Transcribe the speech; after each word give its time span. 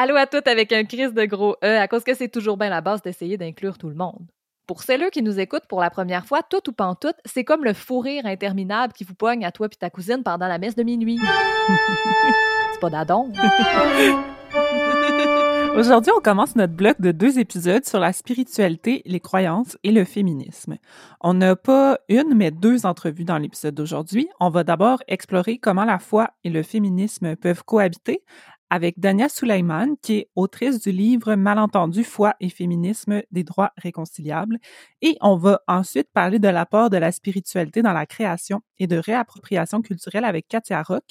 Allô 0.00 0.14
à 0.14 0.26
toutes 0.26 0.46
avec 0.46 0.72
un 0.72 0.84
crise 0.84 1.12
de 1.12 1.24
gros 1.24 1.56
E, 1.64 1.76
à 1.76 1.88
cause 1.88 2.04
que 2.04 2.14
c'est 2.14 2.28
toujours 2.28 2.56
bien 2.56 2.68
la 2.68 2.80
base 2.80 3.02
d'essayer 3.02 3.36
d'inclure 3.36 3.76
tout 3.78 3.88
le 3.88 3.96
monde. 3.96 4.26
Pour 4.68 4.82
celles 4.82 5.10
qui 5.10 5.22
nous 5.22 5.40
écoutent 5.40 5.66
pour 5.66 5.80
la 5.80 5.88
première 5.88 6.26
fois, 6.26 6.42
tout 6.42 6.68
ou 6.68 6.72
pas 6.72 6.94
tout, 6.94 7.14
c'est 7.24 7.42
comme 7.42 7.64
le 7.64 7.72
fou 7.72 8.00
rire 8.00 8.26
interminable 8.26 8.92
qui 8.92 9.02
vous 9.02 9.14
poigne 9.14 9.46
à 9.46 9.50
toi 9.50 9.66
puis 9.66 9.78
ta 9.78 9.88
cousine 9.88 10.22
pendant 10.22 10.46
la 10.46 10.58
messe 10.58 10.74
de 10.74 10.82
minuit. 10.82 11.18
c'est 12.72 12.78
pas 12.78 12.90
d'adon. 12.90 13.32
Aujourd'hui, 15.74 16.12
on 16.14 16.20
commence 16.20 16.54
notre 16.54 16.74
bloc 16.74 17.00
de 17.00 17.12
deux 17.12 17.38
épisodes 17.38 17.86
sur 17.86 17.98
la 17.98 18.12
spiritualité, 18.12 19.00
les 19.06 19.20
croyances 19.20 19.78
et 19.84 19.90
le 19.90 20.04
féminisme. 20.04 20.76
On 21.22 21.32
n'a 21.32 21.56
pas 21.56 21.98
une, 22.10 22.34
mais 22.34 22.50
deux 22.50 22.84
entrevues 22.84 23.24
dans 23.24 23.38
l'épisode 23.38 23.74
d'aujourd'hui. 23.74 24.28
On 24.38 24.50
va 24.50 24.64
d'abord 24.64 25.02
explorer 25.08 25.56
comment 25.56 25.86
la 25.86 25.98
foi 25.98 26.28
et 26.44 26.50
le 26.50 26.62
féminisme 26.62 27.36
peuvent 27.36 27.64
cohabiter 27.64 28.22
avec 28.70 28.98
Dania 28.98 29.28
Suleiman, 29.28 29.96
qui 30.02 30.14
est 30.18 30.30
autrice 30.36 30.80
du 30.80 30.92
livre 30.92 31.34
Malentendu, 31.34 32.04
foi 32.04 32.34
et 32.40 32.48
féminisme 32.50 33.22
des 33.30 33.44
droits 33.44 33.72
réconciliables. 33.76 34.58
Et 35.02 35.16
on 35.20 35.36
va 35.36 35.60
ensuite 35.68 36.08
parler 36.12 36.38
de 36.38 36.48
l'apport 36.48 36.90
de 36.90 36.96
la 36.96 37.12
spiritualité 37.12 37.82
dans 37.82 37.92
la 37.92 38.06
création 38.06 38.60
et 38.78 38.86
de 38.86 38.96
réappropriation 38.96 39.82
culturelle 39.82 40.24
avec 40.24 40.48
Katia 40.48 40.82
Rock, 40.82 41.04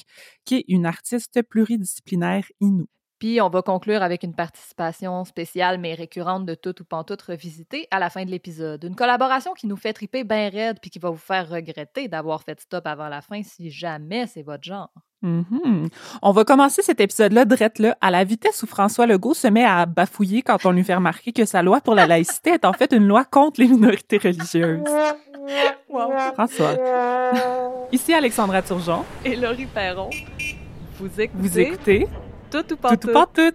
qui 0.45 0.55
est 0.55 0.65
une 0.67 0.85
artiste 0.85 1.41
pluridisciplinaire 1.43 2.45
inoue. 2.61 2.87
Puis 3.19 3.41
on 3.41 3.49
va 3.49 3.63
conclure 3.63 4.03
avec 4.03 4.23
une 4.23 4.35
participation 4.35 5.25
spéciale 5.25 5.79
mais 5.79 5.95
récurrente 5.95 6.45
de 6.45 6.53
tout 6.53 6.79
ou 6.81 6.85
pantoute 6.85 7.21
revisité 7.23 7.87
à 7.89 7.99
la 7.99 8.11
fin 8.11 8.25
de 8.25 8.29
l'épisode. 8.29 8.83
Une 8.83 8.95
collaboration 8.95 9.53
qui 9.53 9.65
nous 9.65 9.75
fait 9.75 9.93
triper 9.93 10.23
bien 10.23 10.49
raide 10.49 10.77
puis 10.79 10.91
qui 10.91 10.99
va 10.99 11.09
vous 11.09 11.17
faire 11.17 11.49
regretter 11.49 12.07
d'avoir 12.07 12.43
fait 12.43 12.59
stop 12.59 12.85
avant 12.85 13.09
la 13.09 13.21
fin 13.21 13.41
si 13.41 13.71
jamais 13.71 14.27
c'est 14.27 14.43
votre 14.43 14.63
genre. 14.63 14.91
Mm-hmm. 15.23 15.89
On 16.21 16.31
va 16.31 16.45
commencer 16.45 16.83
cet 16.83 17.01
épisode-là 17.01 17.45
drette 17.45 17.79
là 17.79 17.97
à 18.01 18.11
la 18.11 18.23
vitesse 18.23 18.61
où 18.61 18.67
François 18.67 19.07
Legault 19.07 19.33
se 19.33 19.47
met 19.47 19.65
à 19.65 19.87
bafouiller 19.87 20.43
quand 20.43 20.63
on 20.65 20.71
lui 20.71 20.83
fait 20.83 20.93
remarquer 20.93 21.33
que 21.33 21.45
sa 21.45 21.63
loi 21.63 21.81
pour 21.81 21.95
la 21.95 22.05
laïcité 22.05 22.51
est 22.51 22.65
en 22.65 22.73
fait 22.73 22.93
une 22.93 23.07
loi 23.07 23.25
contre 23.25 23.59
les 23.59 23.67
minorités 23.67 24.19
religieuses. 24.19 24.83
François. 26.35 26.75
Ici 27.91 28.13
Alexandra 28.13 28.61
Turgeon. 28.61 29.03
Et 29.25 29.35
Laurie 29.35 29.65
Perron. 29.65 30.11
Vous 30.99 31.19
écoutez, 31.19 31.31
Vous 31.35 31.59
écoutez 31.59 32.07
Tout 32.49 32.73
ou 32.73 32.77
pas 32.77 32.95
Tout 32.95 33.09
ou 33.09 33.13
pas 33.13 33.25
tout. 33.25 33.51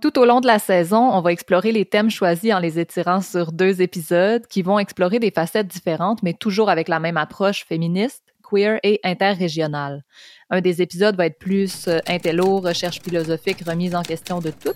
Tout 0.00 0.18
au 0.18 0.24
long 0.24 0.40
de 0.40 0.46
la 0.46 0.58
saison, 0.58 1.10
on 1.12 1.20
va 1.20 1.30
explorer 1.30 1.72
les 1.72 1.84
thèmes 1.84 2.10
choisis 2.10 2.52
en 2.52 2.58
les 2.58 2.78
étirant 2.80 3.20
sur 3.20 3.52
deux 3.52 3.80
épisodes 3.80 4.46
qui 4.46 4.62
vont 4.62 4.78
explorer 4.78 5.18
des 5.18 5.30
facettes 5.30 5.68
différentes, 5.68 6.22
mais 6.22 6.32
toujours 6.32 6.68
avec 6.68 6.88
la 6.88 7.00
même 7.00 7.16
approche 7.16 7.64
féministe, 7.64 8.24
queer 8.42 8.80
et 8.82 8.98
interrégionale. 9.04 10.02
Un 10.50 10.62
des 10.62 10.82
épisodes 10.82 11.16
va 11.16 11.26
être 11.26 11.38
plus 11.38 11.86
euh, 11.86 12.00
intello, 12.08 12.58
recherche 12.58 13.00
philosophique, 13.00 13.62
remise 13.64 13.94
en 13.94 14.02
question 14.02 14.40
de 14.40 14.50
tout, 14.50 14.74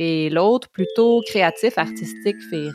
et 0.00 0.30
l'autre 0.30 0.68
plutôt 0.70 1.20
créatif, 1.26 1.76
artistique, 1.76 2.36
féerique. 2.48 2.74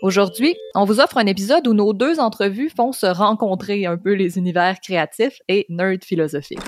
Aujourd'hui, 0.00 0.56
on 0.76 0.84
vous 0.84 1.00
offre 1.00 1.18
un 1.18 1.26
épisode 1.26 1.66
où 1.66 1.74
nos 1.74 1.92
deux 1.92 2.20
entrevues 2.20 2.70
font 2.74 2.92
se 2.92 3.06
rencontrer 3.06 3.84
un 3.84 3.98
peu 3.98 4.14
les 4.14 4.38
univers 4.38 4.80
créatifs 4.80 5.40
et 5.48 5.66
nerd 5.68 6.04
philosophiques. 6.04 6.60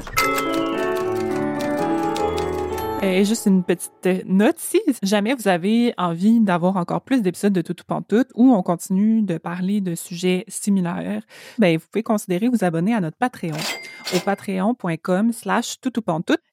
Et 3.04 3.24
juste 3.24 3.46
une 3.46 3.64
petite 3.64 4.26
note, 4.26 4.60
si 4.60 4.80
jamais 5.02 5.34
vous 5.34 5.48
avez 5.48 5.92
envie 5.98 6.38
d'avoir 6.38 6.76
encore 6.76 7.00
plus 7.00 7.20
d'épisodes 7.20 7.52
de 7.52 7.60
Tout 7.60 7.74
ou 7.80 7.84
Pantoute 7.84 8.28
où 8.36 8.54
on 8.54 8.62
continue 8.62 9.22
de 9.22 9.38
parler 9.38 9.80
de 9.80 9.96
sujets 9.96 10.44
similaires, 10.46 11.24
ben 11.58 11.76
vous 11.76 11.84
pouvez 11.90 12.04
considérer 12.04 12.46
vous 12.48 12.62
abonner 12.62 12.94
à 12.94 13.00
notre 13.00 13.16
Patreon 13.16 13.58
au 14.14 14.20
patreon.com 14.20 15.32
slash 15.32 15.80
tout 15.80 15.92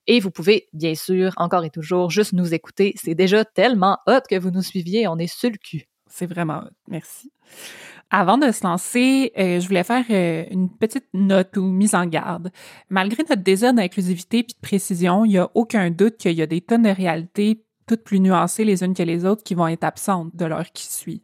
Et 0.08 0.20
vous 0.20 0.32
pouvez, 0.32 0.68
bien 0.74 0.96
sûr, 0.96 1.34
encore 1.38 1.66
et 1.66 1.70
toujours, 1.70 2.10
juste 2.10 2.34
nous 2.34 2.52
écouter. 2.52 2.96
C'est 2.96 3.14
déjà 3.14 3.46
tellement 3.46 4.00
hot 4.08 4.22
que 4.28 4.40
vous 4.40 4.50
nous 4.50 4.64
suiviez, 4.64 5.08
on 5.08 5.20
est 5.20 5.32
sur 5.32 5.52
le 5.52 5.58
cul. 5.58 5.86
C'est 6.08 6.26
vraiment 6.26 6.64
hot. 6.64 6.72
Merci. 6.88 7.32
Avant 8.12 8.40
de 8.40 8.52
se 8.52 8.64
lancer, 8.64 9.32
euh, 9.38 9.60
je 9.60 9.68
voulais 9.68 9.84
faire 9.84 10.04
euh, 10.10 10.44
une 10.50 10.70
petite 10.70 11.06
note 11.14 11.56
ou 11.58 11.64
mise 11.64 11.94
en 11.94 12.08
garde. 12.08 12.52
Malgré 12.90 13.24
notre 13.30 13.44
désir 13.44 13.74
d'inclusivité 13.74 14.40
et 14.40 14.44
de 14.44 14.54
précision, 14.62 15.26
il 15.26 15.30
n'y 15.30 15.38
a 15.38 15.50
aucun 15.54 15.92
doute 15.92 16.18
qu'il 16.18 16.34
y 16.34 16.42
a 16.42 16.48
des 16.48 16.62
tonnes 16.62 16.84
de 16.84 16.90
réalités, 16.90 17.64
toutes 17.88 18.04
plus 18.04 18.20
nuancées 18.20 18.66
les 18.66 18.84
unes 18.84 18.96
que 18.96 19.04
les 19.04 19.26
autres, 19.26 19.44
qui 19.44 19.54
vont 19.54 19.68
être 19.68 19.84
absentes 19.84 20.36
de 20.36 20.46
l'heure 20.46 20.72
qui 20.74 20.88
suit. 20.88 21.22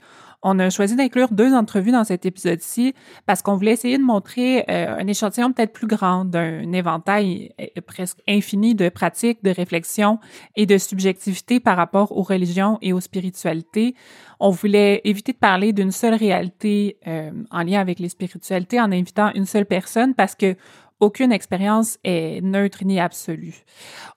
On 0.48 0.60
a 0.60 0.70
choisi 0.70 0.96
d'inclure 0.96 1.30
deux 1.32 1.56
entrevues 1.56 1.92
dans 1.92 2.04
cet 2.04 2.28
épisode-ci 2.28 2.94
parce 3.26 3.42
qu'on 3.42 3.56
voulait 3.56 3.72
essayer 3.72 3.98
de 3.98 4.04
montrer 4.04 4.64
euh, 4.70 4.96
un 4.96 5.08
échantillon 5.08 5.52
peut-être 5.52 5.74
plus 5.74 5.88
grand 5.88 6.24
d'un 6.24 6.72
éventail 6.72 7.52
presque 7.88 8.20
infini 8.28 8.76
de 8.76 8.90
pratiques, 8.90 9.44
de 9.44 9.50
réflexions 9.50 10.20
et 10.56 10.68
de 10.68 10.78
subjectivité 10.78 11.60
par 11.60 11.76
rapport 11.76 12.16
aux 12.16 12.22
religions 12.22 12.78
et 12.84 12.94
aux 12.94 13.00
spiritualités. 13.00 13.96
On 14.40 14.52
voulait 14.52 15.02
éviter 15.04 15.34
de 15.34 15.40
parler 15.40 15.74
d'une 15.74 15.92
seule 15.92 16.14
réalité 16.14 17.00
euh, 17.08 17.32
en 17.50 17.64
lien 17.64 17.82
avec 17.82 17.98
les 17.98 18.10
spiritualités 18.10 18.80
en 18.80 18.92
invitant 18.92 19.32
une 19.34 19.48
seule 19.48 19.66
personne 19.66 20.14
parce 20.14 20.36
que 20.36 20.56
aucune 21.00 21.32
expérience 21.32 21.98
est 22.04 22.42
neutre 22.44 22.86
ni 22.86 23.00
absolue. 23.00 23.64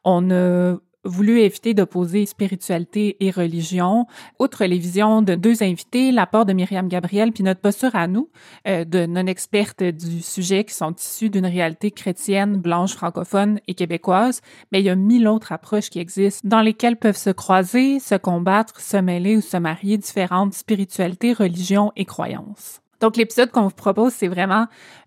On 0.05 0.31
a 0.31 0.77
voulu 1.09 1.41
éviter 1.41 1.75
d'opposer 1.75 2.27
spiritualité 2.27 3.17
et 3.21 3.31
religion. 3.31 4.07
Outre 4.39 4.65
les 4.65 4.79
visions 4.79 5.23
de 5.23 5.35
deux 5.35 5.63
invités, 5.63 6.13
l'apport 6.13 6.47
de 6.47 6.53
Myriam 6.53 6.89
Gabriel, 6.89 7.33
puis 7.33 7.43
notre 7.43 7.61
posture 7.61 7.95
à 7.95 8.07
nous, 8.07 8.29
euh, 8.67 8.85
de 8.85 9.07
non-expertes 9.07 9.83
du 9.83 10.23
sujet 10.23 10.65
qui 10.65 10.75
sont 10.75 10.95
issus 10.95 11.31
d'une 11.31 11.47
réalité 11.47 11.91
chrétienne, 11.91 12.57
blanche, 12.59 12.95
francophone 12.95 13.61
et 13.67 13.75
québécoise, 13.75 14.41
mais 14.73 14.81
il 14.81 14.85
y 14.85 14.91
a 14.91 14.95
mille 14.95 15.27
autres 15.29 15.53
approches 15.53 15.91
qui 15.91 15.99
existent 15.99 16.47
dans 16.49 16.61
lesquelles 16.61 16.97
peuvent 16.97 17.17
se 17.17 17.31
croiser, 17.31 17.99
se 17.99 18.15
combattre, 18.15 18.81
se 18.81 18.97
mêler 18.97 19.37
ou 19.37 19.41
se 19.41 19.57
marier 19.57 19.99
différentes 19.99 20.55
spiritualités, 20.55 21.33
religions 21.33 21.93
et 21.97 22.05
croyances. 22.05 22.81
Donc, 23.01 23.17
l'épisode 23.17 23.51
qu'on 23.51 23.63
vous 23.63 23.71
propose, 23.71 24.13
c'est 24.13 24.29
vraiment 24.29 24.67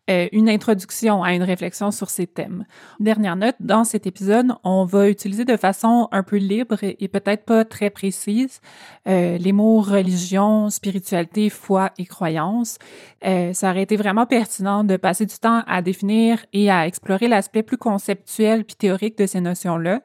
euh, 0.09 0.28
une 0.31 0.50
introduction 0.50 1.24
à 1.24 1.34
une 1.34 1.44
réflexion 1.44 1.91
sur 1.91 2.09
ces 2.09 2.25
thèmes. 2.25 2.66
Dernière 3.00 3.35
note, 3.35 3.56
dans 3.59 3.84
cet 3.84 4.07
épisode, 4.07 4.47
on 4.63 4.84
va 4.84 5.09
utiliser 5.09 5.46
de 5.46 5.56
façon 5.57 6.07
un 6.12 6.24
peu 6.24 6.38
libre 6.38 6.78
et 6.81 7.07
peut-être 7.07 7.46
pas 7.46 7.66
très 7.66 7.90
précise 7.90 8.62
euh, 9.07 9.38
les 9.38 9.52
mots 9.52 9.79
religion, 9.79 10.69
spiritualité, 10.69 11.50
foi 11.50 11.91
et 11.97 12.06
croyance. 12.06 12.79
Euh, 13.25 13.53
ça 13.53 13.69
aurait 13.69 13.84
été 13.84 13.96
vraiment 13.96 14.25
pertinent 14.25 14.84
de 14.84 14.97
passer 14.97 15.25
du 15.25 15.38
temps 15.38 15.63
à 15.68 15.81
définir 15.81 16.44
et 16.52 16.72
à 16.72 16.88
explorer 16.88 17.28
l'aspect 17.28 17.63
plus 17.63 17.78
conceptuel 17.78 18.66
puis 18.66 18.75
théorique 18.75 19.18
de 19.18 19.28
ces 19.28 19.40
notions-là. 19.40 20.02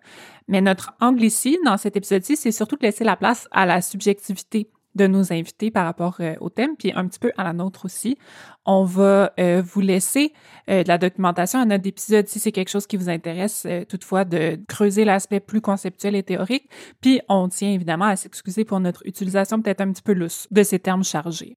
Mais 0.49 0.61
notre 0.61 0.93
angle 1.01 1.25
ici, 1.25 1.59
dans 1.65 1.79
cet 1.79 1.97
épisode-ci, 1.97 2.37
c'est 2.37 2.53
surtout 2.53 2.77
de 2.77 2.83
laisser 2.83 3.03
la 3.03 3.17
place 3.17 3.49
à 3.51 3.67
la 3.67 3.81
subjectivité 3.81 4.69
de 4.97 5.07
nos 5.07 5.33
invités 5.33 5.71
par 5.71 5.85
rapport 5.85 6.17
euh, 6.21 6.35
au 6.41 6.49
thème, 6.49 6.77
puis 6.77 6.93
un 6.95 7.07
petit 7.07 7.19
peu 7.19 7.31
à 7.37 7.45
la 7.45 7.53
nôtre 7.53 7.85
aussi. 7.85 8.19
On 8.65 8.85
va 8.85 9.33
euh, 9.39 9.63
vous 9.65 9.81
laisser 9.81 10.33
euh, 10.69 10.83
de 10.83 10.89
la 10.89 10.99
documentation 10.99 11.61
à 11.61 11.65
notre 11.65 11.87
épisode 11.87 12.27
si 12.27 12.41
c'est 12.41 12.53
quelque 12.53 12.71
chose 12.71 12.87
qui 12.87 12.97
vous 12.97 13.09
intéresse, 13.09 13.67
toutefois, 13.89 14.25
de 14.25 14.59
creuser 14.67 15.05
l'aspect 15.05 15.41
plus 15.41 15.61
conceptuel 15.61 16.17
et 16.17 16.23
théorique. 16.23 16.69
Puis 17.01 17.21
on 17.29 17.49
tient 17.49 17.71
évidemment 17.71 18.07
à 18.07 18.17
s'excuser 18.17 18.65
pour 18.65 18.81
notre 18.81 19.07
utilisation 19.07 19.61
peut-être 19.61 19.83
un 19.83 19.93
petit 19.93 20.03
peu 20.03 20.13
lousse 20.13 20.49
de 20.51 20.63
ces 20.63 20.79
termes 20.79 21.05
chargés. 21.05 21.57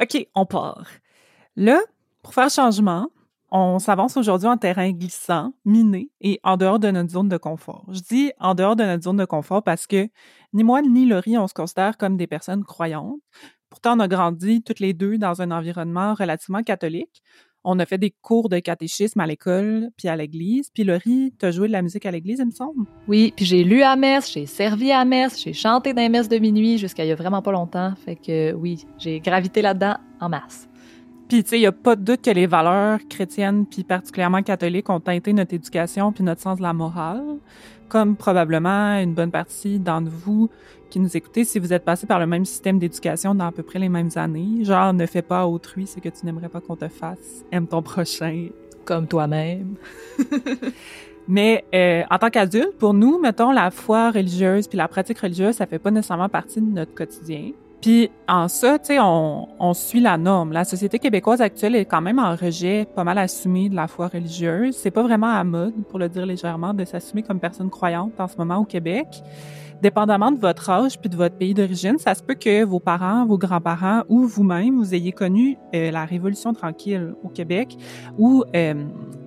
OK, 0.00 0.26
on 0.34 0.46
part. 0.46 0.86
Là, 1.56 1.80
pour 2.22 2.34
faire 2.34 2.50
changement, 2.50 3.08
on 3.50 3.78
s'avance 3.78 4.16
aujourd'hui 4.16 4.48
en 4.48 4.56
terrain 4.56 4.90
glissant, 4.90 5.52
miné 5.64 6.10
et 6.20 6.40
en 6.42 6.56
dehors 6.56 6.78
de 6.78 6.90
notre 6.90 7.10
zone 7.10 7.28
de 7.28 7.36
confort. 7.36 7.86
Je 7.90 8.00
dis 8.00 8.32
en 8.38 8.54
dehors 8.54 8.76
de 8.76 8.84
notre 8.84 9.04
zone 9.04 9.16
de 9.16 9.24
confort 9.24 9.62
parce 9.62 9.86
que 9.86 10.08
ni 10.52 10.64
moi 10.64 10.82
ni 10.82 11.06
Laurie, 11.06 11.38
on 11.38 11.46
se 11.46 11.54
considère 11.54 11.96
comme 11.96 12.16
des 12.16 12.26
personnes 12.26 12.64
croyantes. 12.64 13.20
Pourtant, 13.70 13.96
on 13.96 14.00
a 14.00 14.08
grandi 14.08 14.62
toutes 14.62 14.80
les 14.80 14.94
deux 14.94 15.18
dans 15.18 15.42
un 15.42 15.50
environnement 15.50 16.14
relativement 16.14 16.62
catholique. 16.62 17.22
On 17.64 17.78
a 17.80 17.86
fait 17.86 17.98
des 17.98 18.14
cours 18.22 18.48
de 18.48 18.60
catéchisme 18.60 19.20
à 19.20 19.26
l'école 19.26 19.90
puis 19.96 20.08
à 20.08 20.16
l'église. 20.16 20.70
Puis 20.72 20.84
Laurie, 20.84 21.34
t'as 21.38 21.50
joué 21.50 21.68
de 21.68 21.72
la 21.72 21.82
musique 21.82 22.06
à 22.06 22.10
l'église, 22.10 22.38
il 22.38 22.46
me 22.46 22.50
semble? 22.50 22.86
Oui, 23.08 23.32
puis 23.34 23.44
j'ai 23.44 23.64
lu 23.64 23.82
à 23.82 23.96
messe, 23.96 24.32
j'ai 24.32 24.46
servi 24.46 24.92
à 24.92 25.04
messe, 25.04 25.42
j'ai 25.42 25.52
chanté 25.52 25.92
dans 25.92 26.00
les 26.00 26.28
de 26.28 26.38
minuit 26.38 26.78
jusqu'à 26.78 27.04
il 27.04 27.08
y 27.08 27.12
a 27.12 27.16
vraiment 27.16 27.42
pas 27.42 27.52
longtemps. 27.52 27.94
Fait 28.04 28.16
que 28.16 28.52
oui, 28.54 28.86
j'ai 28.98 29.20
gravité 29.20 29.60
là-dedans 29.60 29.96
en 30.20 30.28
masse. 30.28 30.67
Puis, 31.28 31.44
tu 31.44 31.50
sais, 31.50 31.56
il 31.58 31.60
n'y 31.60 31.66
a 31.66 31.72
pas 31.72 31.94
de 31.94 32.02
doute 32.02 32.22
que 32.22 32.30
les 32.30 32.46
valeurs 32.46 33.00
chrétiennes, 33.08 33.66
puis 33.66 33.84
particulièrement 33.84 34.42
catholiques, 34.42 34.88
ont 34.88 35.00
teinté 35.00 35.34
notre 35.34 35.52
éducation 35.52 36.10
puis 36.10 36.24
notre 36.24 36.40
sens 36.40 36.56
de 36.56 36.62
la 36.62 36.72
morale, 36.72 37.36
comme 37.88 38.16
probablement 38.16 38.98
une 38.98 39.12
bonne 39.12 39.30
partie 39.30 39.78
d'entre 39.78 40.10
vous 40.10 40.48
qui 40.88 41.00
nous 41.00 41.16
écoutez 41.18 41.44
si 41.44 41.58
vous 41.58 41.74
êtes 41.74 41.84
passé 41.84 42.06
par 42.06 42.18
le 42.18 42.26
même 42.26 42.46
système 42.46 42.78
d'éducation 42.78 43.34
dans 43.34 43.46
à 43.46 43.52
peu 43.52 43.62
près 43.62 43.78
les 43.78 43.90
mêmes 43.90 44.08
années. 44.16 44.64
Genre, 44.64 44.94
ne 44.94 45.04
fais 45.04 45.20
pas 45.20 45.40
à 45.40 45.46
autrui 45.46 45.86
ce 45.86 46.00
que 46.00 46.08
tu 46.08 46.24
n'aimerais 46.24 46.48
pas 46.48 46.62
qu'on 46.62 46.76
te 46.76 46.88
fasse. 46.88 47.44
Aime 47.52 47.66
ton 47.66 47.82
prochain. 47.82 48.48
Comme 48.86 49.06
toi-même. 49.06 49.74
Mais 51.28 51.66
euh, 51.74 52.04
en 52.10 52.16
tant 52.16 52.30
qu'adulte, 52.30 52.78
pour 52.78 52.94
nous, 52.94 53.18
mettons, 53.18 53.52
la 53.52 53.70
foi 53.70 54.10
religieuse 54.10 54.66
puis 54.66 54.78
la 54.78 54.88
pratique 54.88 55.18
religieuse, 55.18 55.56
ça 55.56 55.66
fait 55.66 55.78
pas 55.78 55.90
nécessairement 55.90 56.30
partie 56.30 56.62
de 56.62 56.72
notre 56.72 56.94
quotidien. 56.94 57.50
Puis 57.80 58.10
en 58.26 58.48
ça, 58.48 58.78
tu 58.78 58.86
sais, 58.86 58.98
on, 59.00 59.48
on, 59.60 59.72
suit 59.72 60.00
la 60.00 60.18
norme. 60.18 60.52
La 60.52 60.64
société 60.64 60.98
québécoise 60.98 61.40
actuelle 61.40 61.76
est 61.76 61.84
quand 61.84 62.00
même 62.00 62.18
en 62.18 62.34
rejet 62.34 62.86
pas 62.94 63.04
mal 63.04 63.18
assumé 63.18 63.68
de 63.68 63.76
la 63.76 63.86
foi 63.86 64.08
religieuse. 64.08 64.76
C'est 64.76 64.90
pas 64.90 65.02
vraiment 65.02 65.32
à 65.32 65.44
mode, 65.44 65.74
pour 65.88 65.98
le 65.98 66.08
dire 66.08 66.26
légèrement, 66.26 66.74
de 66.74 66.84
s'assumer 66.84 67.22
comme 67.22 67.38
personne 67.38 67.70
croyante 67.70 68.18
en 68.18 68.26
ce 68.26 68.36
moment 68.36 68.56
au 68.56 68.64
Québec 68.64 69.22
dépendamment 69.82 70.32
de 70.32 70.38
votre 70.38 70.70
âge 70.70 70.98
puis 70.98 71.08
de 71.08 71.16
votre 71.16 71.36
pays 71.36 71.54
d'origine, 71.54 71.98
ça 71.98 72.14
se 72.14 72.22
peut 72.22 72.34
que 72.34 72.64
vos 72.64 72.80
parents, 72.80 73.26
vos 73.26 73.38
grands-parents 73.38 74.02
ou 74.08 74.26
vous-même, 74.26 74.76
vous 74.76 74.94
ayez 74.94 75.12
connu 75.12 75.56
euh, 75.74 75.90
la 75.90 76.04
Révolution 76.04 76.52
tranquille 76.52 77.14
au 77.22 77.28
Québec, 77.28 77.76
où 78.18 78.44
euh, 78.54 78.74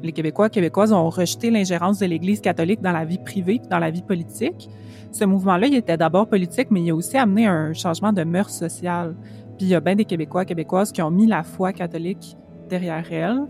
les 0.03 0.11
Québécois 0.11 0.49
Québécoises 0.49 0.91
ont 0.93 1.09
rejeté 1.09 1.51
l'ingérence 1.51 1.99
de 1.99 2.05
l'Église 2.05 2.41
catholique 2.41 2.81
dans 2.81 2.91
la 2.91 3.05
vie 3.05 3.19
privée, 3.19 3.61
dans 3.69 3.79
la 3.79 3.91
vie 3.91 4.01
politique. 4.01 4.69
Ce 5.11 5.25
mouvement-là, 5.25 5.67
il 5.67 5.75
était 5.75 5.97
d'abord 5.97 6.29
politique, 6.29 6.71
mais 6.71 6.81
il 6.81 6.91
a 6.91 6.95
aussi 6.95 7.17
amené 7.17 7.45
un 7.45 7.73
changement 7.73 8.13
de 8.13 8.23
mœurs 8.23 8.49
sociales. 8.49 9.15
Puis 9.57 9.67
il 9.67 9.69
y 9.69 9.75
a 9.75 9.79
bien 9.79 9.95
des 9.95 10.05
Québécois 10.05 10.45
Québécoises 10.45 10.91
qui 10.91 11.01
ont 11.01 11.11
mis 11.11 11.27
la 11.27 11.43
foi 11.43 11.73
catholique 11.73 12.37
derrière 12.69 13.11
elles 13.11 13.41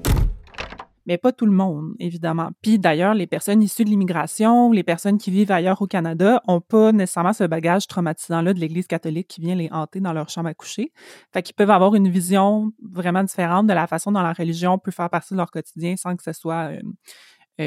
mais 1.05 1.17
pas 1.17 1.31
tout 1.31 1.45
le 1.45 1.51
monde, 1.51 1.93
évidemment. 1.99 2.51
Puis 2.61 2.77
d'ailleurs, 2.79 3.13
les 3.13 3.27
personnes 3.27 3.61
issues 3.61 3.83
de 3.83 3.89
l'immigration, 3.89 4.71
les 4.71 4.83
personnes 4.83 5.17
qui 5.17 5.31
vivent 5.31 5.51
ailleurs 5.51 5.81
au 5.81 5.87
Canada, 5.87 6.41
ont 6.47 6.61
pas 6.61 6.91
nécessairement 6.91 7.33
ce 7.33 7.43
bagage 7.43 7.87
traumatisant-là 7.87 8.53
de 8.53 8.59
l'Église 8.59 8.87
catholique 8.87 9.27
qui 9.27 9.41
vient 9.41 9.55
les 9.55 9.69
hanter 9.71 9.99
dans 9.99 10.13
leur 10.13 10.29
chambre 10.29 10.49
à 10.49 10.53
coucher. 10.53 10.91
Fait 11.33 11.41
qu'ils 11.41 11.55
peuvent 11.55 11.71
avoir 11.71 11.95
une 11.95 12.09
vision 12.09 12.71
vraiment 12.81 13.23
différente 13.23 13.67
de 13.67 13.73
la 13.73 13.87
façon 13.87 14.11
dont 14.11 14.21
la 14.21 14.33
religion 14.33 14.77
peut 14.77 14.91
faire 14.91 15.09
partie 15.09 15.33
de 15.33 15.37
leur 15.37 15.51
quotidien 15.51 15.95
sans 15.97 16.15
que 16.15 16.23
ce 16.23 16.33
soit 16.33 16.71
euh, 16.71 16.81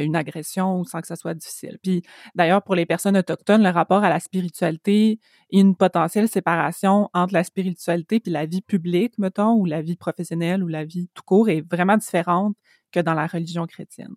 une 0.02 0.16
agression 0.16 0.78
ou 0.80 0.84
sans 0.84 1.00
que 1.00 1.06
ça 1.06 1.16
soit 1.16 1.34
difficile. 1.34 1.78
Puis 1.82 2.02
d'ailleurs, 2.34 2.62
pour 2.62 2.74
les 2.74 2.86
personnes 2.86 3.16
autochtones, 3.16 3.62
le 3.62 3.70
rapport 3.70 4.04
à 4.04 4.08
la 4.08 4.20
spiritualité 4.20 5.20
et 5.50 5.60
une 5.60 5.76
potentielle 5.76 6.28
séparation 6.28 7.08
entre 7.14 7.34
la 7.34 7.44
spiritualité 7.44 8.20
puis 8.20 8.32
la 8.32 8.46
vie 8.46 8.62
publique, 8.62 9.18
mettons, 9.18 9.54
ou 9.54 9.66
la 9.66 9.82
vie 9.82 9.96
professionnelle 9.96 10.62
ou 10.62 10.68
la 10.68 10.84
vie 10.84 11.08
tout 11.14 11.22
court 11.24 11.48
est 11.48 11.62
vraiment 11.70 11.96
différente 11.96 12.56
que 12.92 13.00
dans 13.00 13.14
la 13.14 13.26
religion 13.26 13.66
chrétienne. 13.66 14.14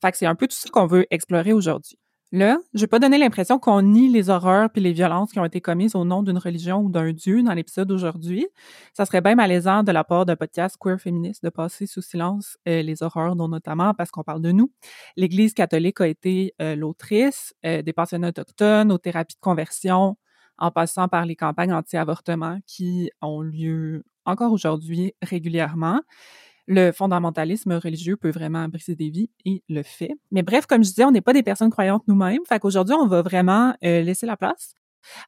Fait 0.00 0.12
que 0.12 0.18
c'est 0.18 0.26
un 0.26 0.34
peu 0.34 0.46
tout 0.46 0.56
ça 0.56 0.68
qu'on 0.70 0.86
veut 0.86 1.06
explorer 1.10 1.52
aujourd'hui. 1.52 1.98
Là, 2.30 2.58
je 2.74 2.80
vais 2.80 2.86
pas 2.86 2.98
donner 2.98 3.16
l'impression 3.16 3.58
qu'on 3.58 3.80
nie 3.80 4.10
les 4.10 4.28
horreurs 4.28 4.68
puis 4.68 4.82
les 4.82 4.92
violences 4.92 5.32
qui 5.32 5.40
ont 5.40 5.46
été 5.46 5.62
commises 5.62 5.94
au 5.94 6.04
nom 6.04 6.22
d'une 6.22 6.36
religion 6.36 6.80
ou 6.82 6.90
d'un 6.90 7.12
dieu 7.12 7.42
dans 7.42 7.54
l'épisode 7.54 7.88
d'aujourd'hui. 7.88 8.46
Ça 8.92 9.06
serait 9.06 9.22
bien 9.22 9.34
malaisant 9.34 9.82
de 9.82 9.92
la 9.92 10.04
part 10.04 10.26
d'un 10.26 10.36
podcast 10.36 10.76
queer 10.78 11.00
féministe 11.00 11.42
de 11.42 11.48
passer 11.48 11.86
sous 11.86 12.02
silence 12.02 12.58
euh, 12.68 12.82
les 12.82 13.02
horreurs, 13.02 13.34
dont 13.34 13.48
notamment 13.48 13.94
parce 13.94 14.10
qu'on 14.10 14.24
parle 14.24 14.42
de 14.42 14.52
nous. 14.52 14.70
L'Église 15.16 15.54
catholique 15.54 16.02
a 16.02 16.06
été 16.06 16.54
euh, 16.60 16.76
l'autrice 16.76 17.54
euh, 17.64 17.80
des 17.80 17.94
pensionnats 17.94 18.28
autochtones, 18.28 18.92
aux 18.92 18.98
thérapies 18.98 19.36
de 19.36 19.40
conversion, 19.40 20.18
en 20.58 20.70
passant 20.70 21.08
par 21.08 21.24
les 21.24 21.36
campagnes 21.36 21.72
anti-avortement 21.72 22.58
qui 22.66 23.10
ont 23.22 23.40
lieu 23.40 24.04
encore 24.26 24.52
aujourd'hui 24.52 25.14
régulièrement 25.22 26.02
le 26.68 26.92
fondamentalisme 26.92 27.72
religieux 27.72 28.16
peut 28.16 28.30
vraiment 28.30 28.68
briser 28.68 28.94
des 28.94 29.08
vies 29.08 29.30
et 29.46 29.62
le 29.70 29.82
fait. 29.82 30.10
Mais 30.30 30.42
bref, 30.42 30.66
comme 30.66 30.84
je 30.84 30.90
disais, 30.90 31.04
on 31.04 31.10
n'est 31.10 31.22
pas 31.22 31.32
des 31.32 31.42
personnes 31.42 31.70
croyantes 31.70 32.02
nous-mêmes. 32.06 32.44
Fait 32.46 32.60
qu'aujourd'hui, 32.60 32.94
on 32.94 33.06
va 33.06 33.22
vraiment 33.22 33.74
euh, 33.82 34.02
laisser 34.02 34.26
la 34.26 34.36
place 34.36 34.76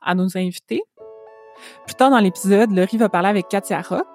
à 0.03 0.15
nos 0.15 0.37
invités. 0.37 0.83
Plus 1.87 1.95
tard 1.95 2.11
dans 2.11 2.19
l'épisode, 2.19 2.71
Laurie 2.73 2.99
va 2.99 3.09
parler 3.09 3.29
avec 3.29 3.49
Katia 3.49 3.81
Rock, 3.81 4.07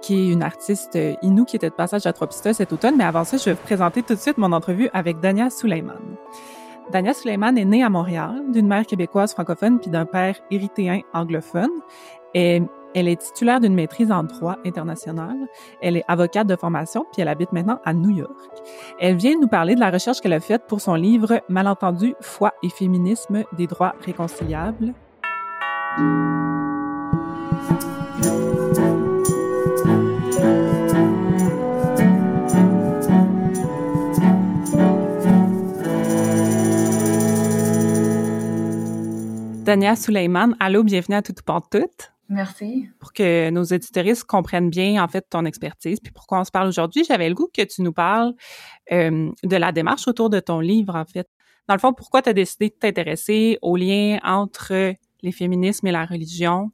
qui 0.00 0.14
est 0.14 0.32
une 0.32 0.42
artiste 0.44 0.94
euh, 0.94 1.14
inou 1.22 1.44
qui 1.44 1.56
était 1.56 1.68
de 1.68 1.74
passage 1.74 2.06
à 2.06 2.12
Trois-Pistas 2.12 2.54
cet 2.54 2.72
automne. 2.72 2.96
Mais 2.96 3.04
avant 3.04 3.24
ça, 3.24 3.36
je 3.36 3.46
vais 3.46 3.52
vous 3.54 3.62
présenter 3.62 4.04
tout 4.04 4.14
de 4.14 4.20
suite 4.20 4.38
mon 4.38 4.52
entrevue 4.52 4.88
avec 4.92 5.18
Dania 5.18 5.50
Suleiman. 5.50 5.98
Dania 6.92 7.12
Suleiman 7.12 7.56
est 7.58 7.64
née 7.64 7.82
à 7.82 7.90
Montréal, 7.90 8.44
d'une 8.52 8.68
mère 8.68 8.86
québécoise 8.86 9.32
francophone 9.32 9.80
puis 9.80 9.90
d'un 9.90 10.06
père 10.06 10.36
éritéen 10.52 11.00
anglophone. 11.12 11.70
Elle 12.94 13.08
est 13.08 13.20
titulaire 13.20 13.60
d'une 13.60 13.74
maîtrise 13.74 14.10
en 14.10 14.24
droit 14.24 14.56
international. 14.64 15.36
Elle 15.82 15.96
est 15.96 16.04
avocate 16.08 16.46
de 16.46 16.56
formation, 16.56 17.04
puis 17.12 17.22
elle 17.22 17.28
habite 17.28 17.52
maintenant 17.52 17.80
à 17.84 17.92
New 17.92 18.10
York. 18.10 18.36
Elle 19.00 19.16
vient 19.16 19.38
nous 19.40 19.48
parler 19.48 19.74
de 19.74 19.80
la 19.80 19.90
recherche 19.90 20.20
qu'elle 20.20 20.32
a 20.32 20.40
faite 20.40 20.62
pour 20.66 20.80
son 20.80 20.94
livre 20.94 21.40
Malentendu, 21.48 22.14
foi 22.20 22.52
et 22.62 22.68
féminisme 22.68 23.44
des 23.56 23.66
droits 23.66 23.94
réconciliables. 24.04 24.94
Dania 39.64 39.96
Suleiman, 39.96 40.54
allô, 40.60 40.82
bienvenue 40.82 41.16
à 41.16 41.20
Tout 41.20 41.34
pour 41.44 41.68
toutes. 41.68 42.17
Merci. 42.28 42.88
Pour 42.98 43.12
que 43.12 43.48
nos 43.50 43.64
éditoristes 43.64 44.24
comprennent 44.24 44.70
bien, 44.70 45.02
en 45.02 45.08
fait, 45.08 45.26
ton 45.30 45.44
expertise, 45.46 45.98
puis 46.00 46.12
pourquoi 46.12 46.40
on 46.40 46.44
se 46.44 46.50
parle 46.50 46.68
aujourd'hui, 46.68 47.04
j'avais 47.04 47.28
le 47.28 47.34
goût 47.34 47.48
que 47.52 47.62
tu 47.62 47.82
nous 47.82 47.92
parles 47.92 48.34
euh, 48.92 49.30
de 49.42 49.56
la 49.56 49.72
démarche 49.72 50.06
autour 50.08 50.28
de 50.28 50.38
ton 50.40 50.60
livre, 50.60 50.94
en 50.94 51.04
fait. 51.04 51.28
Dans 51.68 51.74
le 51.74 51.80
fond, 51.80 51.92
pourquoi 51.92 52.22
tu 52.22 52.28
as 52.28 52.34
décidé 52.34 52.68
de 52.68 52.74
t'intéresser 52.74 53.58
au 53.62 53.76
lien 53.76 54.18
entre 54.24 54.94
les 55.22 55.32
féminismes 55.32 55.86
et 55.86 55.92
la 55.92 56.04
religion, 56.04 56.70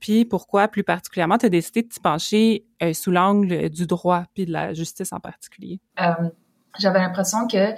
puis 0.00 0.24
pourquoi, 0.24 0.68
plus 0.68 0.84
particulièrement, 0.84 1.38
tu 1.38 1.46
as 1.46 1.50
décidé 1.50 1.82
de 1.82 1.88
t'y 1.88 2.00
pencher 2.00 2.66
euh, 2.82 2.92
sous 2.92 3.10
l'angle 3.10 3.70
du 3.70 3.86
droit, 3.86 4.24
puis 4.34 4.46
de 4.46 4.52
la 4.52 4.74
justice 4.74 5.12
en 5.12 5.20
particulier? 5.20 5.80
Euh, 6.00 6.28
J'avais 6.78 6.98
l'impression 6.98 7.46
que 7.46 7.74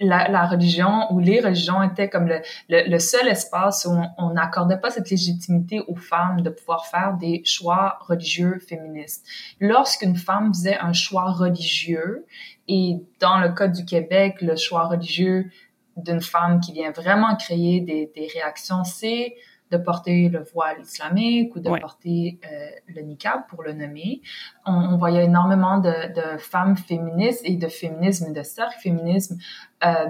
la, 0.00 0.28
la, 0.28 0.46
religion 0.46 1.12
ou 1.12 1.20
les 1.20 1.40
religions 1.40 1.82
étaient 1.82 2.08
comme 2.08 2.26
le, 2.26 2.40
le, 2.68 2.98
seul 2.98 3.28
espace 3.28 3.86
où 3.86 3.94
on 4.18 4.30
n'accordait 4.30 4.78
pas 4.78 4.90
cette 4.90 5.10
légitimité 5.10 5.82
aux 5.88 5.96
femmes 5.96 6.40
de 6.40 6.50
pouvoir 6.50 6.86
faire 6.86 7.16
des 7.18 7.42
choix 7.44 7.98
religieux 8.00 8.58
féministes. 8.66 9.26
Lorsqu'une 9.60 10.16
femme 10.16 10.54
faisait 10.54 10.78
un 10.78 10.92
choix 10.92 11.30
religieux, 11.30 12.24
et 12.66 12.96
dans 13.20 13.38
le 13.38 13.50
cas 13.50 13.68
du 13.68 13.84
Québec, 13.84 14.40
le 14.40 14.56
choix 14.56 14.86
religieux 14.86 15.50
d'une 15.96 16.20
femme 16.22 16.60
qui 16.60 16.72
vient 16.72 16.92
vraiment 16.92 17.36
créer 17.36 17.80
des, 17.80 18.10
des 18.14 18.28
réactions, 18.32 18.84
c'est 18.84 19.34
de 19.70 19.76
porter 19.76 20.28
le 20.28 20.42
voile 20.52 20.80
islamique 20.80 21.54
ou 21.54 21.60
de 21.60 21.70
porter 21.80 22.40
euh, 22.44 22.70
le 22.88 23.02
niqab 23.02 23.46
pour 23.48 23.62
le 23.62 23.72
nommer. 23.72 24.22
On, 24.66 24.72
on 24.72 24.96
voyait 24.96 25.24
énormément 25.24 25.78
de, 25.78 26.12
de, 26.14 26.38
femmes 26.38 26.76
féministes 26.76 27.42
et 27.44 27.56
de 27.56 27.68
féminisme, 27.68 28.32
de 28.32 28.42
cercle 28.42 28.78
féminisme, 28.80 29.38
euh, 29.84 30.06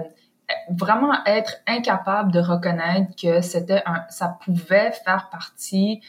vraiment 0.69 1.13
être 1.25 1.57
incapables 1.67 2.31
de 2.31 2.39
reconnaître 2.39 3.11
que 3.21 3.41
c'était 3.41 3.83
un, 3.85 4.03
ça 4.09 4.37
pouvait 4.43 4.91
faire 4.91 5.29
partie 5.29 6.01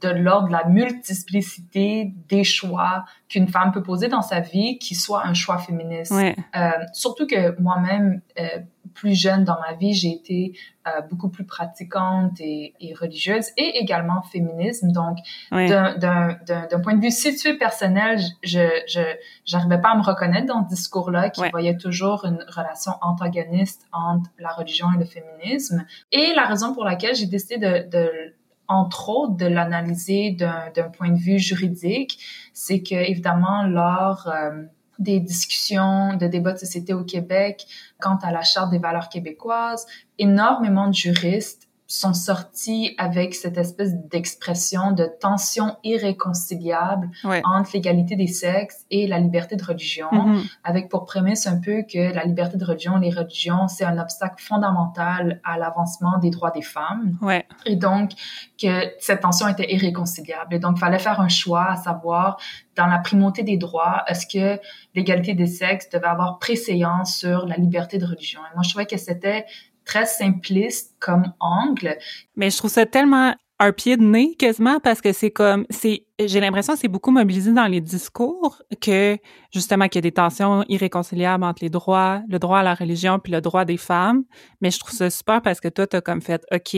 de 0.00 0.08
l'ordre 0.08 0.48
de 0.48 0.52
la 0.52 0.66
multiplicité 0.66 2.12
des 2.28 2.44
choix 2.44 3.04
qu'une 3.28 3.48
femme 3.48 3.72
peut 3.72 3.82
poser 3.82 4.08
dans 4.08 4.22
sa 4.22 4.40
vie 4.40 4.78
qui 4.78 4.94
soit 4.94 5.26
un 5.26 5.34
choix 5.34 5.58
féministe. 5.58 6.12
Euh, 6.12 6.70
surtout 6.92 7.26
que 7.26 7.58
moi-même, 7.60 8.20
euh, 8.38 8.60
plus 8.94 9.14
jeune 9.14 9.44
dans 9.44 9.58
ma 9.60 9.74
vie, 9.74 9.92
j'ai 9.92 10.10
été 10.10 10.58
euh, 10.86 11.02
beaucoup 11.02 11.28
plus 11.28 11.44
pratiquante 11.44 12.40
et, 12.40 12.72
et, 12.80 12.94
religieuse 12.94 13.50
et 13.56 13.78
également 13.78 14.22
féminisme. 14.22 14.90
Donc, 14.90 15.18
d'un 15.50 16.80
point 16.82 16.94
de 16.94 17.02
vue 17.02 17.10
situé 17.10 17.54
personnel, 17.54 18.18
je 18.42 19.06
j'arrivais 19.44 19.80
pas 19.80 19.90
à 19.90 19.96
me 19.96 20.02
reconnaître 20.02 20.46
dans 20.46 20.64
ce 20.64 20.74
discours-là 20.74 21.30
qui 21.30 21.42
voyait 21.50 21.76
toujours 21.76 22.24
une 22.24 22.44
relation 22.48 22.92
antagoniste 23.02 23.86
entre 23.92 24.30
la 24.38 24.50
religion 24.50 24.88
et 24.94 24.98
le 24.98 25.04
féminisme. 25.04 25.84
Et 26.12 26.32
la 26.34 26.46
raison 26.46 26.72
pour 26.72 26.84
laquelle 26.84 27.14
j'ai 27.14 27.26
décidé 27.26 27.58
de, 27.58 27.90
de 27.90 28.34
entre 28.68 29.08
autres, 29.08 29.36
de 29.36 29.46
l'analyser 29.46 30.32
d'un 30.32 30.88
point 30.96 31.10
de 31.10 31.18
vue 31.18 31.38
juridique, 31.38 32.18
c'est 32.52 32.82
que 32.82 32.94
évidemment 32.94 33.62
lors 33.62 34.28
euh, 34.28 34.64
des 34.98 35.20
discussions, 35.20 36.16
de 36.16 36.26
débats 36.26 36.52
de 36.52 36.58
société 36.58 36.94
au 36.94 37.04
Québec 37.04 37.66
quant 38.00 38.18
à 38.22 38.32
la 38.32 38.42
charte 38.42 38.70
des 38.70 38.78
valeurs 38.78 39.08
québécoises, 39.08 39.86
énormément 40.18 40.88
de 40.88 40.94
juristes 40.94 41.65
sont 41.86 42.14
sortis 42.14 42.94
avec 42.98 43.34
cette 43.34 43.58
espèce 43.58 43.94
d'expression 44.08 44.92
de 44.92 45.08
tension 45.20 45.76
irréconciliable 45.84 47.10
entre 47.44 47.70
l'égalité 47.74 48.16
des 48.16 48.26
sexes 48.26 48.84
et 48.90 49.06
la 49.06 49.20
liberté 49.20 49.56
de 49.56 49.64
religion, 49.64 50.08
mm-hmm. 50.10 50.50
avec 50.64 50.88
pour 50.88 51.04
prémisse 51.04 51.46
un 51.46 51.60
peu 51.60 51.82
que 51.82 52.12
la 52.12 52.24
liberté 52.24 52.56
de 52.56 52.64
religion, 52.64 52.96
les 52.96 53.10
religions, 53.10 53.68
c'est 53.68 53.84
un 53.84 53.98
obstacle 53.98 54.42
fondamental 54.42 55.40
à 55.44 55.58
l'avancement 55.58 56.18
des 56.18 56.30
droits 56.30 56.50
des 56.50 56.62
femmes. 56.62 57.16
Ouais. 57.22 57.46
Et 57.64 57.76
donc, 57.76 58.12
que 58.60 58.92
cette 58.98 59.20
tension 59.20 59.46
était 59.48 59.72
irréconciliable. 59.72 60.54
Et 60.54 60.58
donc, 60.58 60.76
il 60.76 60.80
fallait 60.80 60.98
faire 60.98 61.20
un 61.20 61.28
choix, 61.28 61.70
à 61.70 61.76
savoir, 61.76 62.38
dans 62.74 62.86
la 62.86 62.98
primauté 62.98 63.42
des 63.42 63.56
droits, 63.56 64.02
est-ce 64.06 64.26
que 64.26 64.60
l'égalité 64.94 65.34
des 65.34 65.46
sexes 65.46 65.88
devait 65.90 66.06
avoir 66.06 66.38
préséance 66.38 67.16
sur 67.16 67.46
la 67.46 67.56
liberté 67.56 67.98
de 67.98 68.04
religion? 68.04 68.40
Et 68.40 68.54
moi, 68.54 68.62
je 68.62 68.70
trouvais 68.70 68.86
que 68.86 68.96
c'était 68.96 69.46
très 69.86 70.04
simpliste 70.04 70.94
comme 70.98 71.32
angle. 71.40 71.96
Mais 72.34 72.50
je 72.50 72.58
trouve 72.58 72.70
ça 72.70 72.84
tellement 72.84 73.34
un 73.58 73.72
pied 73.72 73.96
de 73.96 74.02
nez 74.02 74.34
quasiment 74.34 74.80
parce 74.80 75.00
que 75.00 75.12
c'est 75.12 75.30
comme 75.30 75.64
c'est 75.70 76.04
j'ai 76.18 76.40
l'impression 76.40 76.74
que 76.74 76.78
c'est 76.78 76.88
beaucoup 76.88 77.10
mobilisé 77.10 77.52
dans 77.52 77.66
les 77.66 77.80
discours 77.80 78.60
que 78.82 79.16
justement 79.52 79.88
qu'il 79.88 79.98
y 79.98 80.00
a 80.00 80.02
des 80.02 80.12
tensions 80.12 80.62
irréconciliables 80.68 81.44
entre 81.44 81.62
les 81.62 81.70
droits, 81.70 82.20
le 82.28 82.38
droit 82.38 82.58
à 82.58 82.62
la 82.62 82.74
religion 82.74 83.18
puis 83.18 83.32
le 83.32 83.40
droit 83.40 83.64
des 83.64 83.78
femmes, 83.78 84.24
mais 84.60 84.70
je 84.70 84.78
trouve 84.78 84.92
ça 84.92 85.08
super 85.08 85.40
parce 85.40 85.60
que 85.60 85.68
toi 85.68 85.86
tu 85.86 85.96
as 85.96 86.00
comme 86.02 86.20
fait 86.20 86.42
OK, 86.52 86.76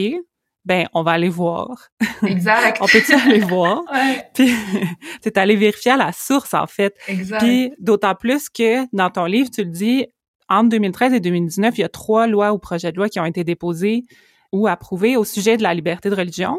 ben 0.64 0.86
on 0.92 1.02
va 1.02 1.12
aller 1.12 1.28
voir. 1.28 1.88
Exact. 2.24 2.78
on 2.80 2.86
peut-tu 2.86 3.12
aller 3.12 3.40
voir? 3.40 3.82
Ouais. 3.92 4.28
Puis 4.34 4.54
c'est 5.22 5.36
aller 5.36 5.56
vérifier 5.56 5.92
à 5.92 5.96
la 5.96 6.12
source 6.12 6.54
en 6.54 6.66
fait. 6.68 6.94
Exact. 7.08 7.38
Puis 7.40 7.72
d'autant 7.80 8.14
plus 8.14 8.48
que 8.48 8.86
dans 8.94 9.10
ton 9.10 9.24
livre 9.24 9.50
tu 9.50 9.64
le 9.64 9.70
dis 9.70 10.06
entre 10.48 10.70
2013 10.70 11.12
et 11.12 11.20
2019, 11.20 11.78
il 11.78 11.80
y 11.82 11.84
a 11.84 11.88
trois 11.88 12.26
lois 12.26 12.52
ou 12.52 12.58
projets 12.58 12.92
de 12.92 12.96
loi 12.96 13.08
qui 13.08 13.20
ont 13.20 13.24
été 13.24 13.44
déposés 13.44 14.04
ou 14.52 14.66
approuvés 14.66 15.16
au 15.16 15.24
sujet 15.24 15.56
de 15.56 15.62
la 15.62 15.74
liberté 15.74 16.10
de 16.10 16.14
religion. 16.14 16.56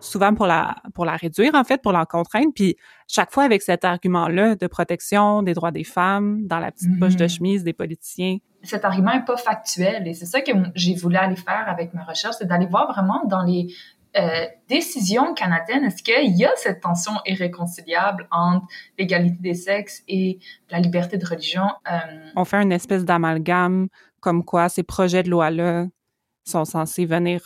Souvent 0.00 0.34
pour 0.34 0.46
la 0.46 0.76
pour 0.94 1.06
la 1.06 1.16
réduire 1.16 1.54
en 1.54 1.64
fait 1.64 1.80
pour 1.80 1.92
la 1.92 2.04
contraindre. 2.04 2.52
Puis 2.54 2.76
chaque 3.08 3.32
fois 3.32 3.44
avec 3.44 3.62
cet 3.62 3.86
argument 3.86 4.28
là 4.28 4.54
de 4.54 4.66
protection 4.66 5.42
des 5.42 5.54
droits 5.54 5.70
des 5.70 5.84
femmes 5.84 6.46
dans 6.46 6.58
la 6.58 6.70
petite 6.70 6.98
poche 7.00 7.16
de 7.16 7.24
mm-hmm. 7.24 7.36
chemise 7.36 7.64
des 7.64 7.72
politiciens. 7.72 8.36
Cet 8.62 8.84
argument 8.84 9.14
n'est 9.14 9.24
pas 9.24 9.38
factuel 9.38 10.06
et 10.06 10.12
c'est 10.12 10.26
ça 10.26 10.42
que 10.42 10.52
j'ai 10.74 10.94
voulu 10.94 11.16
aller 11.16 11.36
faire 11.36 11.64
avec 11.68 11.94
ma 11.94 12.04
recherche 12.04 12.36
c'est 12.38 12.46
d'aller 12.46 12.66
voir 12.66 12.92
vraiment 12.92 13.24
dans 13.26 13.42
les 13.42 13.68
euh, 14.16 14.46
décision 14.68 15.34
canadienne, 15.34 15.84
est-ce 15.84 16.02
qu'il 16.02 16.36
y 16.36 16.44
a 16.44 16.52
cette 16.56 16.80
tension 16.80 17.12
irréconciliable 17.26 18.28
entre 18.30 18.66
l'égalité 18.98 19.38
des 19.40 19.54
sexes 19.54 20.02
et 20.06 20.38
la 20.70 20.78
liberté 20.78 21.18
de 21.18 21.26
religion? 21.26 21.68
Euh, 21.90 21.96
On 22.36 22.44
fait 22.44 22.62
une 22.62 22.72
espèce 22.72 23.04
d'amalgame 23.04 23.88
comme 24.20 24.44
quoi 24.44 24.68
ces 24.68 24.82
projets 24.82 25.22
de 25.22 25.30
loi-là 25.30 25.86
sont 26.44 26.64
censés 26.64 27.06
venir 27.06 27.40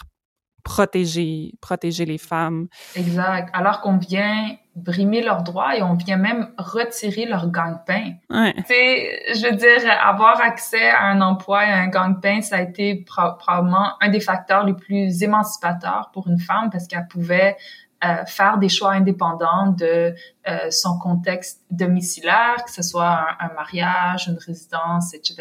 protéger, 0.63 1.55
protéger 1.61 2.05
les 2.05 2.19
femmes. 2.19 2.69
Exact. 2.95 3.49
Alors 3.55 3.81
qu'on 3.81 3.97
vient 3.97 4.57
brimer 4.79 5.23
leurs 5.23 5.43
droits 5.43 5.77
et 5.77 5.83
on 5.83 5.95
vient 5.95 6.17
même 6.17 6.49
retirer 6.59 7.27
leur 7.27 7.51
gagne-pain. 7.51 8.15
Ouais. 8.31 8.55
je 8.69 9.49
veux 9.49 9.57
dire, 9.57 9.91
avoir 10.03 10.41
accès 10.41 10.91
à 10.91 11.05
un 11.05 11.21
emploi 11.21 11.65
et 11.65 11.71
à 11.71 11.77
un 11.79 11.89
gagne-pain, 11.89 12.41
ça 12.43 12.57
a 12.57 12.63
été 12.63 13.05
probablement 13.05 13.93
un 14.01 14.09
des 14.09 14.21
facteurs 14.21 14.65
les 14.65 14.75
plus 14.75 15.23
émancipateurs 15.23 16.11
pour 16.13 16.29
une 16.29 16.39
femme 16.39 16.71
parce 16.71 16.87
qu'elle 16.87 17.07
pouvait 17.09 17.57
euh, 18.05 18.25
faire 18.27 18.59
des 18.59 18.69
choix 18.69 18.93
indépendants 18.93 19.73
de 19.73 20.15
euh, 20.49 20.71
son 20.71 21.01
contexte 21.01 21.65
domiciliaire, 21.73 22.63
que 22.65 22.71
ce 22.71 22.81
soit 22.81 23.27
un, 23.41 23.53
mariage, 23.55 24.29
une 24.29 24.39
résidence, 24.39 25.15
etc. 25.15 25.35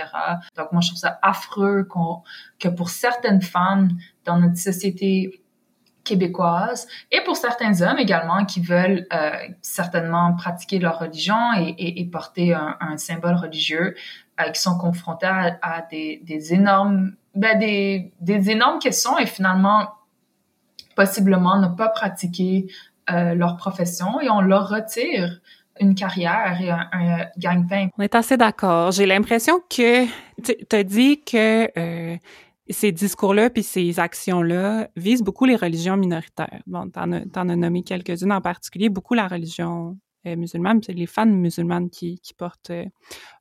Donc 0.58 0.72
moi, 0.72 0.82
je 0.82 0.88
trouve 0.88 1.00
ça 1.00 1.20
affreux 1.22 1.84
qu'on, 1.84 2.24
que 2.60 2.67
pour 2.67 2.89
certaines 2.89 3.44
femmes 3.44 3.91
dans 4.25 4.39
notre 4.39 4.58
société 4.58 5.39
québécoise 6.08 6.88
et 7.12 7.22
pour 7.22 7.36
certains 7.36 7.82
hommes 7.82 8.00
également 8.00 8.46
qui 8.46 8.62
veulent 8.62 9.06
euh, 9.14 9.32
certainement 9.62 10.34
pratiquer 10.36 10.80
leur 10.80 11.00
religion 11.00 11.36
et, 11.58 12.10
porter 12.12 12.54
un, 12.54 12.98
symbole 12.98 13.36
religieux, 13.36 13.96
euh, 14.40 14.50
qui 14.52 14.62
sont 14.62 14.78
confrontés 14.78 15.28
à, 15.28 15.86
des, 15.92 16.54
énormes 16.54 17.14
ben 17.36 17.60
des, 17.60 18.50
énormes 18.50 18.80
questions 18.80 19.20
et 19.20 19.26
finalement 19.26 19.90
possiblement 20.96 21.60
ne 21.60 21.68
pas 21.68 21.90
pratiquer 21.90 22.68
euh, 23.12 23.36
leur 23.36 23.58
profession 23.58 24.20
et 24.22 24.30
on 24.30 24.42
leur 24.42 24.70
retire 24.70 25.40
une 25.80 25.94
carrière 25.94 26.60
et 26.60 26.72
un, 26.72 26.88
un 26.92 27.26
gagne-pain. 27.38 27.90
On 27.98 28.02
est 28.02 28.16
assez 28.16 28.36
d'accord. 28.36 28.92
J'ai 28.92 29.06
l'impression 29.06 29.60
que 29.70 30.06
tu 30.42 30.76
as 30.76 30.84
dit 30.84 31.22
que 31.22 32.18
ces 32.70 32.92
discours-là 32.92 33.50
puis 33.50 33.64
ces 33.64 34.00
actions-là 34.00 34.90
visent 34.96 35.24
beaucoup 35.24 35.46
les 35.46 35.56
religions 35.56 35.98
minoritaires. 35.98 36.62
Bon, 36.68 36.90
t'en 36.90 37.12
as, 37.12 37.22
as 37.36 37.44
nommé 37.44 37.84
quelques-unes 37.84 38.32
en 38.32 38.42
particulier, 38.42 38.90
beaucoup 38.90 39.14
la 39.14 39.28
religion 39.28 39.98
euh, 40.26 40.36
musulmane, 40.36 40.82
c'est 40.84 40.94
les 40.94 41.06
femmes 41.06 41.34
musulmanes 41.34 41.90
qui, 41.90 42.20
portent 42.38 42.72
euh, 42.72 42.86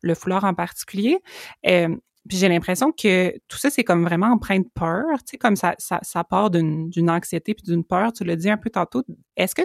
le 0.02 0.14
foulard 0.14 0.44
en 0.44 0.54
particulier. 0.54 1.18
Euh, 1.66 1.96
puis 2.28 2.38
j'ai 2.38 2.48
l'impression 2.48 2.92
que 2.92 3.36
tout 3.48 3.56
ça, 3.56 3.70
c'est 3.70 3.84
comme 3.84 4.04
vraiment 4.04 4.26
empreint 4.26 4.58
de 4.58 4.68
peur, 4.74 5.18
tu 5.20 5.32
sais, 5.32 5.38
comme 5.38 5.56
ça, 5.56 5.74
ça, 5.78 6.00
ça 6.02 6.24
part 6.24 6.50
d'une 6.50 7.10
anxiété 7.10 7.54
puis 7.54 7.62
d'une 7.62 7.84
peur, 7.84 8.12
tu 8.12 8.24
l'as 8.24 8.36
dit 8.36 8.50
un 8.50 8.56
peu 8.56 8.70
tantôt. 8.70 9.04
Est-ce 9.36 9.54
que 9.54 9.62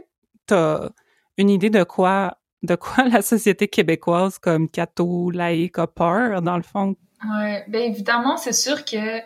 tu 0.48 0.53
as 0.53 0.91
une 1.38 1.50
idée 1.50 1.70
de 1.70 1.84
quoi 1.84 2.38
de 2.63 2.75
quoi 2.75 3.03
la 3.10 3.22
société 3.22 3.68
québécoise 3.68 4.38
comme 4.38 4.70
catho, 4.70 5.32
laïque 5.32 5.80
a 5.80 5.88
peur, 5.88 6.41
dans 6.41 6.58
le 6.58 6.63
fond? 6.63 6.96
Oui, 7.24 7.58
bien 7.68 7.82
évidemment, 7.82 8.38
c'est 8.38 8.53
sûr 8.53 8.84
que 8.84 9.20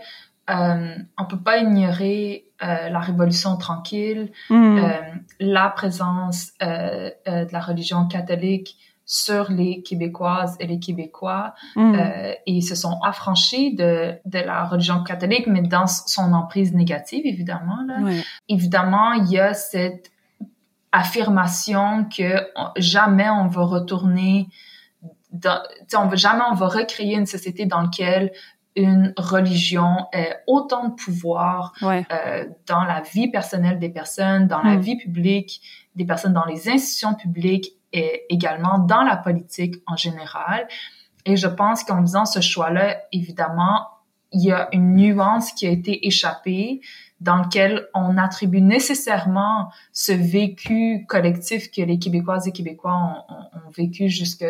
euh, 0.49 0.95
on 1.17 1.25
peut 1.25 1.39
pas 1.39 1.57
ignorer 1.57 2.45
euh, 2.63 2.89
la 2.89 2.99
Révolution 2.99 3.57
tranquille, 3.57 4.31
mm. 4.49 4.77
euh, 4.77 4.91
la 5.39 5.69
présence 5.69 6.51
euh, 6.61 7.09
de 7.25 7.51
la 7.51 7.59
religion 7.59 8.07
catholique 8.07 8.77
sur 9.05 9.51
les 9.51 9.83
Québécoises 9.83 10.55
et 10.59 10.67
les 10.67 10.79
Québécois 10.79 11.53
mm. 11.75 11.95
euh, 11.95 12.31
et 12.45 12.51
ils 12.53 12.63
se 12.63 12.75
sont 12.75 12.99
affranchis 13.03 13.75
de, 13.75 14.13
de 14.25 14.39
la 14.39 14.65
religion 14.65 15.03
catholique, 15.03 15.47
mais 15.47 15.61
dans 15.61 15.87
son 15.87 16.33
emprise 16.33 16.73
négative, 16.73 17.25
évidemment. 17.25 17.77
Là. 17.87 17.97
Évidemment, 18.49 19.13
il 19.13 19.31
y 19.31 19.39
a 19.39 19.53
cette 19.53 20.11
affirmation 20.91 22.05
que 22.05 22.39
jamais 22.77 23.29
on 23.29 23.47
va 23.47 23.63
retourner 23.63 24.47
dans, 25.31 25.61
on 25.97 26.07
va, 26.07 26.15
jamais 26.15 26.43
on 26.49 26.53
va 26.55 26.67
recréer 26.67 27.15
une 27.15 27.25
société 27.25 27.65
dans 27.65 27.81
laquelle 27.81 28.31
une 28.75 29.13
religion 29.17 30.08
ait 30.12 30.38
autant 30.48 30.89
de 30.89 30.96
pouvoir 30.96 31.74
euh, 31.84 32.46
dans 32.67 32.84
la 32.84 33.01
vie 33.01 33.29
personnelle 33.29 33.79
des 33.79 33.89
personnes, 33.89 34.48
dans 34.48 34.62
la 34.62 34.75
mm. 34.75 34.82
vie 34.82 34.98
publique 34.98 35.62
des 35.96 36.05
personnes, 36.05 36.34
dans 36.34 36.46
les 36.46 36.70
institutions 36.70 37.13
publiques 37.13 37.72
et 37.94 38.24
également 38.29 38.79
dans 38.79 39.03
la 39.03 39.15
politique 39.15 39.75
en 39.88 39.96
général. 39.96 40.67
Et 41.25 41.38
je 41.38 41.48
pense 41.48 41.84
qu'en 41.84 42.01
faisant 42.01 42.25
ce 42.25 42.41
choix-là, 42.41 42.98
évidemment, 43.12 43.88
il 44.32 44.44
y 44.44 44.51
a 44.51 44.67
une 44.74 44.96
nuance 44.96 45.53
qui 45.53 45.65
a 45.65 45.70
été 45.70 46.05
échappée 46.05 46.82
dans 47.22 47.38
lequel 47.38 47.88
on 47.94 48.17
attribue 48.17 48.62
nécessairement 48.62 49.72
ce 49.94 50.12
vécu 50.12 51.05
collectif 51.08 51.72
que 51.72 51.82
les 51.82 51.98
Québécoises 51.98 52.48
et 52.48 52.51
Québécois 52.51 53.25
ont, 53.29 53.34
ont, 53.34 53.72
vécu 53.72 54.10
jusque 54.10 54.46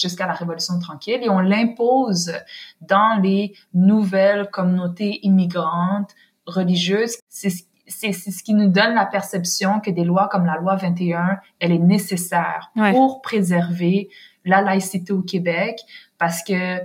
jusqu'à 0.00 0.26
la 0.26 0.32
Révolution 0.32 0.78
tranquille 0.78 1.20
et 1.22 1.28
on 1.28 1.40
l'impose 1.40 2.32
dans 2.80 3.20
les 3.22 3.54
nouvelles 3.74 4.48
communautés 4.50 5.20
immigrantes 5.22 6.14
religieuses. 6.46 7.16
C'est 7.28 7.50
c'est 7.88 8.12
ce 8.12 8.42
qui 8.42 8.54
nous 8.54 8.68
donne 8.68 8.94
la 8.94 9.06
perception 9.06 9.80
que 9.80 9.90
des 9.90 10.04
lois 10.04 10.28
comme 10.28 10.44
la 10.44 10.56
loi 10.56 10.76
21, 10.76 11.38
elle 11.60 11.72
est 11.72 11.78
nécessaire 11.78 12.72
pour 12.90 13.22
préserver 13.22 14.08
la 14.44 14.60
laïcité 14.60 15.12
au 15.12 15.22
Québec 15.22 15.80
parce 16.18 16.42
que 16.42 16.80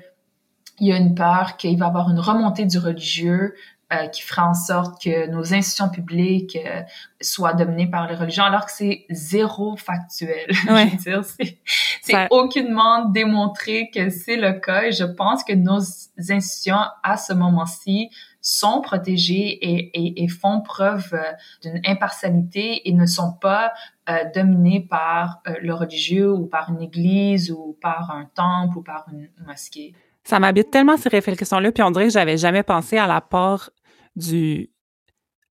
il 0.79 0.87
y 0.87 0.91
a 0.91 0.97
une 0.97 1.13
peur 1.13 1.57
qu'il 1.57 1.77
va 1.77 1.85
y 1.85 1.89
avoir 1.89 2.09
une 2.09 2.19
remontée 2.19 2.65
du 2.65 2.79
religieux 2.79 3.53
euh, 3.91 4.07
qui 4.07 4.21
fera 4.21 4.47
en 4.47 4.53
sorte 4.53 5.01
que 5.01 5.27
nos 5.29 5.53
institutions 5.53 5.89
publiques 5.89 6.57
euh, 6.65 6.81
soient 7.21 7.53
dominées 7.53 7.89
par 7.89 8.07
les 8.07 8.15
religions, 8.15 8.43
alors 8.43 8.65
que 8.65 8.71
c'est 8.71 9.05
zéro 9.09 9.75
factuel. 9.75 10.47
Ouais. 10.69 10.89
je 11.05 11.11
veux 11.11 11.21
dire, 11.21 11.23
c'est, 11.23 11.59
c'est 12.01 12.27
aucunement 12.29 13.05
démontré 13.05 13.89
que 13.93 14.09
c'est 14.09 14.37
le 14.37 14.53
cas. 14.53 14.83
Et 14.83 14.91
je 14.91 15.03
pense 15.03 15.43
que 15.43 15.53
nos 15.53 15.79
institutions, 16.17 16.81
à 17.03 17.17
ce 17.17 17.33
moment-ci, 17.33 18.09
sont 18.41 18.81
protégées 18.81 19.35
et, 19.61 19.91
et, 19.93 20.23
et 20.23 20.27
font 20.27 20.61
preuve 20.61 21.13
euh, 21.13 21.31
d'une 21.61 21.79
impartialité 21.85 22.87
et 22.89 22.93
ne 22.93 23.05
sont 23.05 23.33
pas 23.33 23.71
euh, 24.09 24.23
dominées 24.33 24.81
par 24.81 25.41
euh, 25.47 25.53
le 25.61 25.73
religieux 25.73 26.31
ou 26.31 26.47
par 26.47 26.69
une 26.69 26.81
église 26.81 27.51
ou 27.51 27.77
par 27.81 28.11
un 28.11 28.25
temple 28.33 28.79
ou 28.79 28.81
par 28.81 29.05
une 29.11 29.29
mosquée. 29.45 29.93
Ça 30.23 30.39
m'habite 30.39 30.71
tellement 30.71 30.97
ces 30.97 31.09
réflexions-là, 31.09 31.71
puis 31.71 31.83
on 31.83 31.91
dirait 31.91 32.05
que 32.07 32.13
j'avais 32.13 32.37
jamais 32.37 32.63
pensé 32.63 32.97
à 32.97 33.07
la 33.07 33.21
part 33.21 33.69
du 34.15 34.71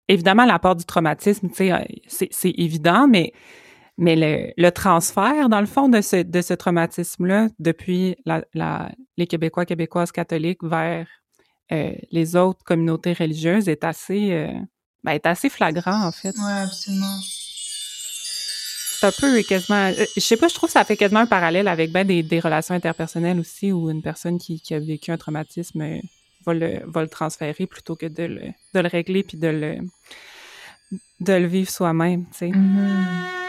évidemment 0.09 0.45
la 0.45 0.59
part 0.59 0.77
du 0.77 0.85
traumatisme, 0.85 1.49
euh, 1.61 1.85
c'est 2.09 2.51
évident, 2.57 3.07
mais 3.09 3.33
mais 3.97 4.17
le, 4.17 4.53
le, 4.57 4.71
transfert, 4.71 5.51
dans 5.51 5.61
le 5.61 5.67
fond, 5.67 5.91
de 5.91 6.01
ce, 6.01 6.23
de 6.23 6.41
ce 6.41 6.55
traumatisme-là, 6.55 7.49
depuis 7.59 8.17
la, 8.25 8.43
la, 8.55 8.91
les 9.19 9.27
Québécois, 9.27 9.67
Québécoises 9.67 10.11
catholiques 10.11 10.65
vers 10.65 11.07
les 11.71 12.35
autres 12.35 12.65
communautés 12.65 13.13
religieuses 13.13 13.69
est 13.69 13.85
assez, 13.85 14.51
ben, 15.05 15.13
est 15.13 15.27
assez 15.27 15.51
flagrant 15.51 16.07
en 16.07 16.13
fait. 16.13 16.35
Ouais, 16.37 16.63
absolument 16.65 17.21
c'est 19.01 19.07
un 19.07 19.13
peu 19.13 19.43
quasiment. 19.43 19.87
Euh, 19.87 20.05
je 20.15 20.21
sais 20.21 20.37
pas, 20.37 20.49
je 20.49 20.55
trouve 20.55 20.69
que 20.69 20.75
ça 20.75 20.85
fait 20.85 20.97
quasiment 20.97 21.21
un 21.21 21.27
parallèle 21.27 21.69
avec 21.69 21.91
ben, 21.91 22.07
des, 22.07 22.23
des 22.23 22.41
relations 22.41 22.75
interpersonnelles 22.75 23.41
aussi, 23.41 23.73
où 23.73 23.91
une 23.91 24.03
personne 24.03 24.39
qui, 24.39 24.61
qui 24.61 24.75
a 24.75 24.79
vécu 24.79 25.11
un 25.11 25.17
traumatisme 25.17 25.81
euh, 25.81 25.99
va 26.47 26.55
le, 26.55 26.81
va 26.87 27.03
le 27.03 27.09
transférer 27.09 27.67
plutôt 27.67 27.97
que 27.97 28.07
de 28.07 28.25
le, 28.25 28.41
de 28.75 28.81
le 28.81 28.89
régler 28.89 29.23
puis 29.23 29.39
de 29.39 29.49
le, 29.49 29.79
de 31.21 31.33
le 31.33 31.47
vivre 31.47 31.71
soi-même, 31.71 32.25
tu 32.27 32.39
sais. 32.39 32.49
Mm-hmm. 32.49 33.41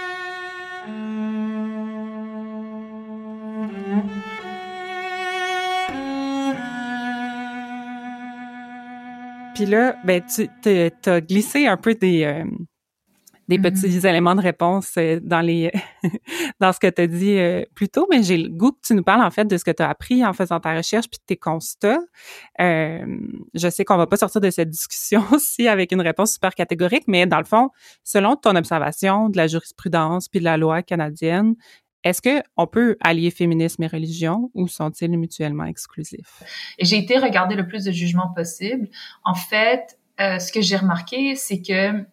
Puis 9.55 9.65
là, 9.65 9.95
ben, 10.03 10.23
tu 10.23 11.09
as 11.09 11.21
glissé 11.21 11.67
un 11.67 11.77
peu 11.77 11.93
des, 11.93 12.23
euh, 12.23 12.43
des 13.47 13.57
mm-hmm. 13.57 13.61
petits 13.61 14.07
éléments 14.07 14.35
de 14.35 14.41
réponse 14.41 14.93
euh, 14.97 15.19
dans 15.21 15.41
les 15.41 15.71
dans 16.59 16.71
ce 16.71 16.79
que 16.79 16.87
tu 16.87 17.01
as 17.01 17.07
dit 17.07 17.37
euh, 17.37 17.63
plus 17.75 17.89
tôt, 17.89 18.07
mais 18.09 18.23
j'ai 18.23 18.37
le 18.37 18.49
goût 18.49 18.71
que 18.71 18.79
tu 18.85 18.93
nous 18.93 19.03
parles 19.03 19.21
en 19.21 19.31
fait 19.31 19.45
de 19.45 19.57
ce 19.57 19.63
que 19.63 19.71
tu 19.71 19.83
as 19.83 19.89
appris 19.89 20.25
en 20.25 20.33
faisant 20.33 20.59
ta 20.59 20.75
recherche 20.75 21.09
puis 21.09 21.19
de 21.19 21.25
tes 21.25 21.37
constats. 21.37 21.99
Euh, 22.59 23.05
je 23.53 23.69
sais 23.69 23.85
qu'on 23.85 23.97
va 23.97 24.07
pas 24.07 24.17
sortir 24.17 24.41
de 24.41 24.49
cette 24.49 24.69
discussion 24.69 25.23
aussi 25.31 25.67
avec 25.67 25.91
une 25.91 26.01
réponse 26.01 26.33
super 26.33 26.55
catégorique, 26.55 27.03
mais 27.07 27.25
dans 27.25 27.39
le 27.39 27.45
fond, 27.45 27.69
selon 28.03 28.35
ton 28.35 28.55
observation 28.55 29.29
de 29.29 29.37
la 29.37 29.47
jurisprudence 29.47 30.27
puis 30.27 30.39
de 30.39 30.45
la 30.45 30.57
loi 30.57 30.81
canadienne, 30.81 31.55
est-ce 32.03 32.21
que 32.21 32.41
on 32.57 32.65
peut 32.65 32.97
allier 32.99 33.29
féminisme 33.29 33.83
et 33.83 33.87
religion 33.87 34.49
ou 34.55 34.67
sont-ils 34.67 35.15
mutuellement 35.17 35.65
exclusifs? 35.65 36.41
J'ai 36.79 36.97
été 36.97 37.19
regarder 37.19 37.55
le 37.55 37.67
plus 37.67 37.83
de 37.83 37.91
jugements 37.91 38.33
possible. 38.33 38.87
En 39.23 39.35
fait, 39.35 39.99
ce 40.17 40.51
que 40.51 40.61
j'ai 40.61 40.77
remarqué, 40.77 41.35
c'est 41.35 41.61
que 41.61 42.03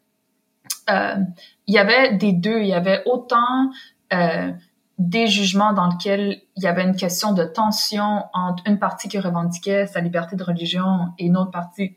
il 0.88 1.75
y 1.75 1.78
avait 1.78 2.14
des 2.14 2.33
deux. 2.33 2.61
Il 2.61 2.68
y 2.68 2.75
avait 2.75 3.02
autant 3.07 3.71
euh, 4.12 4.52
des 4.99 5.26
jugements 5.28 5.73
dans 5.73 5.88
lesquels 5.88 6.42
il 6.57 6.62
y 6.62 6.66
avait 6.66 6.83
une 6.83 6.97
question 6.97 7.33
de 7.33 7.45
tension 7.45 8.25
entre 8.33 8.62
une 8.66 8.78
partie 8.78 9.09
qui 9.09 9.18
revendiquait 9.18 9.87
sa 9.87 10.00
liberté 10.00 10.35
de 10.35 10.42
religion 10.42 11.09
et 11.18 11.26
une 11.26 11.37
autre 11.37 11.52
partie 11.52 11.97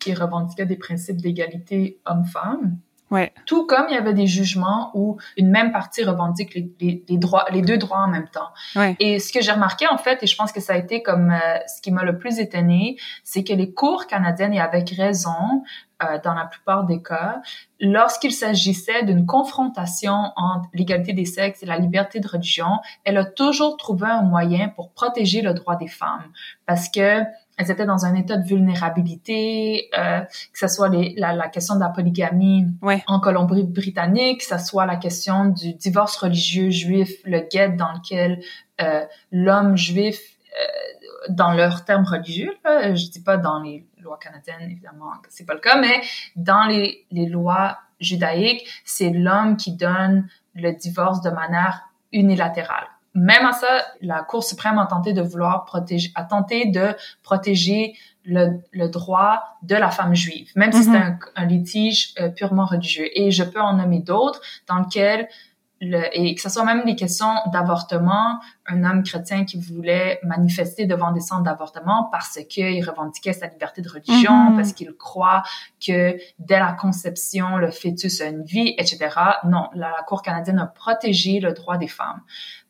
qui 0.00 0.12
revendiquait 0.14 0.66
des 0.66 0.76
principes 0.76 1.18
d'égalité 1.18 2.00
homme-femme. 2.04 2.78
Ouais. 3.12 3.32
Tout 3.44 3.66
comme 3.66 3.86
il 3.90 3.94
y 3.94 3.98
avait 3.98 4.14
des 4.14 4.26
jugements 4.26 4.90
où 4.94 5.18
une 5.36 5.50
même 5.50 5.70
partie 5.70 6.02
revendique 6.02 6.54
les, 6.54 6.72
les, 6.80 7.04
les 7.06 7.18
droits, 7.18 7.44
les 7.52 7.60
deux 7.60 7.76
droits 7.76 7.98
en 7.98 8.08
même 8.08 8.28
temps. 8.28 8.48
Ouais. 8.74 8.96
Et 8.98 9.20
ce 9.20 9.32
que 9.32 9.42
j'ai 9.42 9.52
remarqué 9.52 9.86
en 9.86 9.98
fait, 9.98 10.22
et 10.22 10.26
je 10.26 10.34
pense 10.34 10.50
que 10.50 10.60
ça 10.60 10.72
a 10.72 10.76
été 10.76 11.02
comme 11.02 11.30
euh, 11.30 11.58
ce 11.66 11.82
qui 11.82 11.92
m'a 11.92 12.04
le 12.04 12.18
plus 12.18 12.40
étonné, 12.40 12.96
c'est 13.22 13.44
que 13.44 13.52
les 13.52 13.72
cours 13.72 14.06
canadiennes, 14.06 14.54
et 14.54 14.60
avec 14.60 14.88
raison, 14.90 15.62
euh, 16.02 16.18
dans 16.24 16.32
la 16.32 16.46
plupart 16.46 16.84
des 16.84 17.02
cas, 17.02 17.42
lorsqu'il 17.80 18.32
s'agissait 18.32 19.04
d'une 19.04 19.26
confrontation 19.26 20.32
entre 20.36 20.68
l'égalité 20.72 21.12
des 21.12 21.26
sexes 21.26 21.62
et 21.62 21.66
la 21.66 21.76
liberté 21.76 22.18
de 22.18 22.26
religion, 22.26 22.80
elle 23.04 23.18
a 23.18 23.26
toujours 23.26 23.76
trouvé 23.76 24.08
un 24.08 24.22
moyen 24.22 24.68
pour 24.68 24.90
protéger 24.92 25.42
le 25.42 25.52
droit 25.52 25.76
des 25.76 25.88
femmes, 25.88 26.32
parce 26.64 26.88
que 26.88 27.22
elles 27.58 27.70
étaient 27.70 27.86
dans 27.86 28.04
un 28.04 28.14
état 28.14 28.36
de 28.36 28.46
vulnérabilité, 28.46 29.90
euh, 29.96 30.20
que 30.20 30.58
ce 30.58 30.68
soit 30.68 30.88
les, 30.88 31.14
la, 31.16 31.34
la, 31.34 31.48
question 31.48 31.74
de 31.74 31.80
la 31.80 31.90
polygamie 31.90 32.66
en 33.06 33.20
Colombie-Britannique, 33.20 34.40
que 34.40 34.58
ce 34.58 34.58
soit 34.58 34.86
la 34.86 34.96
question 34.96 35.46
du 35.46 35.74
divorce 35.74 36.16
religieux 36.16 36.70
juif, 36.70 37.10
le 37.24 37.40
guet 37.40 37.70
dans 37.70 37.92
lequel 37.92 38.42
euh, 38.80 39.04
l'homme 39.30 39.76
juif, 39.76 40.18
euh, 40.18 41.28
dans 41.28 41.52
leurs 41.52 41.84
termes 41.84 42.04
religieux, 42.04 42.52
là, 42.64 42.94
je 42.94 43.10
dis 43.10 43.20
pas 43.20 43.36
dans 43.36 43.60
les 43.60 43.86
lois 44.00 44.18
canadiennes, 44.18 44.70
évidemment, 44.70 45.12
c'est 45.28 45.46
pas 45.46 45.54
le 45.54 45.60
cas, 45.60 45.80
mais 45.80 46.00
dans 46.36 46.64
les, 46.64 47.06
les 47.10 47.26
lois 47.26 47.78
judaïques, 48.00 48.66
c'est 48.84 49.10
l'homme 49.10 49.56
qui 49.56 49.72
donne 49.72 50.26
le 50.54 50.72
divorce 50.72 51.20
de 51.20 51.30
manière 51.30 51.88
unilatérale 52.12 52.88
même 53.14 53.44
à 53.44 53.52
ça, 53.52 53.68
la 54.00 54.22
Cour 54.22 54.42
suprême 54.42 54.78
a 54.78 54.86
tenté 54.86 55.12
de 55.12 55.22
vouloir 55.22 55.64
protéger, 55.64 56.10
a 56.14 56.24
tenté 56.24 56.66
de 56.66 56.96
protéger 57.22 57.94
le, 58.24 58.60
le 58.72 58.88
droit 58.88 59.42
de 59.62 59.74
la 59.74 59.90
femme 59.90 60.14
juive, 60.14 60.50
même 60.56 60.72
si 60.72 60.84
c'est 60.84 60.90
mm-hmm. 60.90 61.18
un, 61.36 61.42
un, 61.42 61.46
litige 61.46 62.14
euh, 62.20 62.28
purement 62.28 62.64
religieux. 62.64 63.06
Et 63.14 63.30
je 63.30 63.42
peux 63.42 63.60
en 63.60 63.74
nommer 63.74 64.00
d'autres 64.00 64.40
dans 64.68 64.78
lesquels 64.78 65.28
le, 65.82 66.00
et 66.12 66.34
que 66.36 66.40
ce 66.40 66.48
soit 66.48 66.64
même 66.64 66.84
des 66.84 66.94
questions 66.94 67.34
d'avortement, 67.52 68.38
un 68.66 68.84
homme 68.84 69.02
chrétien 69.02 69.44
qui 69.44 69.58
voulait 69.58 70.20
manifester 70.22 70.86
devant 70.86 71.10
des 71.10 71.20
centres 71.20 71.42
d'avortement 71.42 72.08
parce 72.12 72.38
qu'il 72.48 72.88
revendiquait 72.88 73.32
sa 73.32 73.48
liberté 73.48 73.82
de 73.82 73.88
religion, 73.88 74.50
mm-hmm. 74.50 74.56
parce 74.56 74.72
qu'il 74.72 74.92
croit 74.92 75.42
que 75.84 76.16
dès 76.38 76.60
la 76.60 76.72
conception, 76.72 77.56
le 77.56 77.72
fœtus 77.72 78.20
a 78.20 78.26
une 78.26 78.44
vie, 78.44 78.74
etc. 78.78 79.08
Non, 79.44 79.68
la, 79.74 79.90
la 79.90 80.02
Cour 80.06 80.22
canadienne 80.22 80.60
a 80.60 80.66
protégé 80.66 81.40
le 81.40 81.52
droit 81.52 81.76
des 81.76 81.88
femmes. 81.88 82.20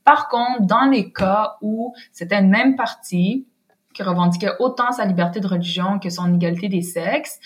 Par 0.04 0.28
contre, 0.28 0.62
dans 0.62 0.84
les 0.84 1.12
cas 1.12 1.56
où 1.60 1.94
c'était 2.12 2.38
une 2.38 2.50
même 2.50 2.76
partie 2.76 3.46
qui 3.94 4.02
revendiquait 4.02 4.52
autant 4.58 4.92
sa 4.92 5.04
liberté 5.04 5.40
de 5.40 5.46
religion 5.46 5.98
que 5.98 6.10
son 6.10 6.34
égalité 6.34 6.68
des 6.68 6.82
sexes, 6.82 7.38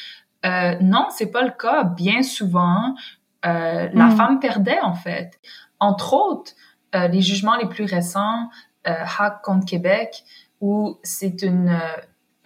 euh, 0.45 0.77
non, 0.81 1.07
c'est 1.11 1.31
pas 1.31 1.43
le 1.43 1.51
cas. 1.51 1.85
Bien 1.85 2.23
souvent, 2.23 2.95
euh, 3.45 3.89
la 3.93 4.07
hmm. 4.07 4.17
femme 4.17 4.41
perdait 4.41 4.81
en 4.81 4.95
fait. 4.95 5.39
Entre 5.81 6.15
autres, 6.15 6.53
euh, 6.95 7.09
les 7.09 7.21
jugements 7.21 7.57
les 7.57 7.69
plus 7.69 7.85
récents, 7.85 8.49
euh, 8.87 8.95
Hack 9.19 9.43
contre 9.43 9.67
Québec, 9.67 10.25
où 10.61 10.99
c'est 11.03 11.43
une 11.43 11.79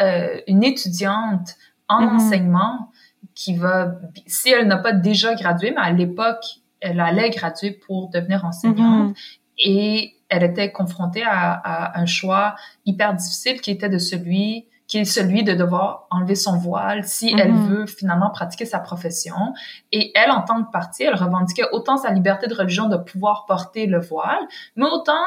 euh, 0.00 0.40
une 0.46 0.64
étudiante 0.64 1.56
en 1.88 2.00
hmm. 2.00 2.16
enseignement 2.16 2.90
qui 3.34 3.54
va, 3.54 3.92
si 4.26 4.50
elle 4.50 4.66
n'a 4.66 4.78
pas 4.78 4.92
déjà 4.92 5.34
gradué, 5.34 5.72
mais 5.72 5.82
à 5.82 5.92
l'époque, 5.92 6.44
elle 6.80 7.00
allait 7.00 7.28
graduer 7.30 7.72
pour 7.72 8.08
devenir 8.08 8.44
enseignante. 8.44 9.10
Hmm 9.10 9.14
et 9.60 10.16
elle 10.28 10.42
était 10.42 10.72
confrontée 10.72 11.22
à, 11.24 11.52
à, 11.52 12.00
un 12.00 12.06
choix 12.06 12.54
hyper 12.86 13.14
difficile 13.14 13.60
qui 13.60 13.70
était 13.70 13.88
de 13.88 13.98
celui 13.98 14.66
qui 14.90 14.98
est 14.98 15.04
celui 15.04 15.44
de 15.44 15.54
devoir 15.54 16.08
enlever 16.10 16.34
son 16.34 16.58
voile 16.58 17.04
si 17.04 17.32
elle 17.38 17.52
mm-hmm. 17.52 17.68
veut 17.68 17.86
finalement 17.86 18.30
pratiquer 18.30 18.64
sa 18.64 18.80
profession. 18.80 19.54
Et 19.92 20.10
elle, 20.16 20.32
en 20.32 20.42
tant 20.42 20.64
que 20.64 20.70
partie, 20.72 21.04
elle 21.04 21.14
revendiquait 21.14 21.66
autant 21.70 21.96
sa 21.96 22.10
liberté 22.10 22.48
de 22.48 22.54
religion 22.54 22.88
de 22.88 22.96
pouvoir 22.96 23.46
porter 23.46 23.86
le 23.86 24.00
voile, 24.00 24.40
mais 24.74 24.86
autant 24.86 25.22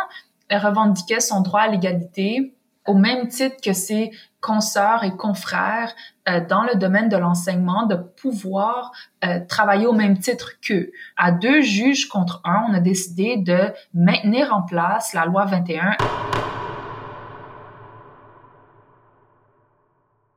elle 0.49 0.59
revendiquait 0.59 1.21
son 1.21 1.39
droit 1.39 1.61
à 1.61 1.67
l'égalité 1.69 2.53
au 2.85 2.95
même 2.95 3.27
titre 3.27 3.57
que 3.63 3.73
ses 3.73 4.11
consoeurs 4.41 5.03
et 5.03 5.15
confrères 5.15 5.95
euh, 6.27 6.45
dans 6.45 6.63
le 6.63 6.75
domaine 6.75 7.09
de 7.09 7.17
l'enseignement 7.17 7.85
de 7.85 7.95
pouvoir 7.95 8.91
euh, 9.25 9.39
travailler 9.47 9.85
au 9.85 9.93
même 9.93 10.17
titre 10.17 10.53
qu'eux. 10.61 10.91
À 11.15 11.31
deux 11.31 11.61
juges 11.61 12.09
contre 12.09 12.41
un, 12.43 12.65
on 12.69 12.73
a 12.73 12.79
décidé 12.79 13.37
de 13.37 13.71
maintenir 13.93 14.53
en 14.53 14.63
place 14.63 15.13
la 15.13 15.25
loi 15.25 15.45
21. 15.45 15.95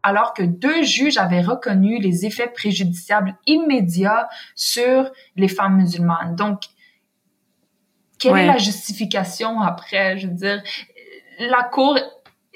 alors 0.06 0.34
que 0.34 0.44
deux 0.44 0.84
juges 0.84 1.16
avaient 1.16 1.42
reconnu 1.42 1.98
les 1.98 2.26
effets 2.26 2.46
préjudiciables 2.46 3.34
immédiats 3.44 4.28
sur 4.54 5.10
les 5.34 5.48
femmes 5.48 5.78
musulmanes. 5.78 6.36
Donc, 6.36 6.60
quelle 8.16 8.36
est 8.36 8.46
la 8.46 8.56
justification 8.56 9.60
après? 9.60 10.16
Je 10.16 10.28
veux 10.28 10.34
dire, 10.34 10.62
la 11.40 11.64
Cour 11.64 11.98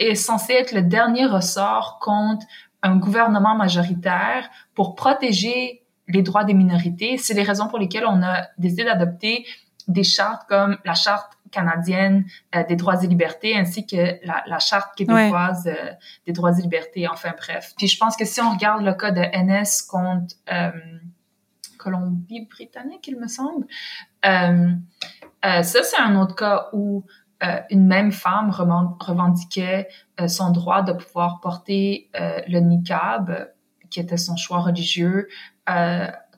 est 0.01 0.15
censé 0.15 0.55
être 0.55 0.73
le 0.73 0.83
dernier 0.83 1.27
ressort 1.27 1.99
contre 2.01 2.47
un 2.83 2.97
gouvernement 2.97 3.55
majoritaire 3.55 4.49
pour 4.75 4.95
protéger 4.95 5.83
les 6.09 6.23
droits 6.23 6.45
des 6.45 6.55
minorités. 6.55 7.19
C'est 7.19 7.35
les 7.35 7.43
raisons 7.43 7.69
pour 7.69 7.79
lesquelles 7.79 8.07
on 8.07 8.23
a 8.23 8.47
décidé 8.59 8.85
d'adopter 8.85 9.47
des 9.87 10.05
chartes 10.05 10.49
comme 10.49 10.79
la 10.85 10.95
charte 10.95 11.33
canadienne 11.51 12.25
euh, 12.55 12.65
des 12.65 12.77
droits 12.77 13.03
et 13.03 13.07
libertés 13.07 13.57
ainsi 13.57 13.87
que 13.87 14.25
la, 14.25 14.43
la 14.47 14.59
charte 14.59 14.97
québécoise 14.97 15.67
euh, 15.67 15.93
des 16.27 16.33
droits 16.33 16.57
et 16.57 16.63
libertés. 16.63 17.09
Enfin 17.09 17.33
bref. 17.37 17.73
Puis 17.77 17.89
je 17.89 17.99
pense 17.99 18.17
que 18.17 18.25
si 18.25 18.41
on 18.41 18.51
regarde 18.51 18.83
le 18.83 18.95
cas 18.95 19.11
de 19.11 19.21
NS 19.21 19.87
contre 19.89 20.35
euh, 20.53 20.71
Colombie-Britannique, 21.79 23.07
il 23.09 23.19
me 23.19 23.27
semble, 23.27 23.67
ça 24.23 25.63
c'est 25.63 25.99
un 25.99 26.15
autre 26.17 26.37
cas 26.37 26.69
où 26.75 27.05
une 27.71 27.87
même 27.87 28.13
femme 28.13 28.51
revendiquait 28.51 29.89
euh, 30.21 30.29
son 30.29 30.51
droit 30.51 30.83
de 30.83 30.93
pouvoir 30.93 31.41
porter 31.41 32.11
euh, 32.19 32.41
le 32.49 32.61
niqab, 32.61 33.49
qui 33.91 34.01
était 34.01 34.17
son 34.17 34.37
choix 34.37 34.61
religieux, 34.61 35.29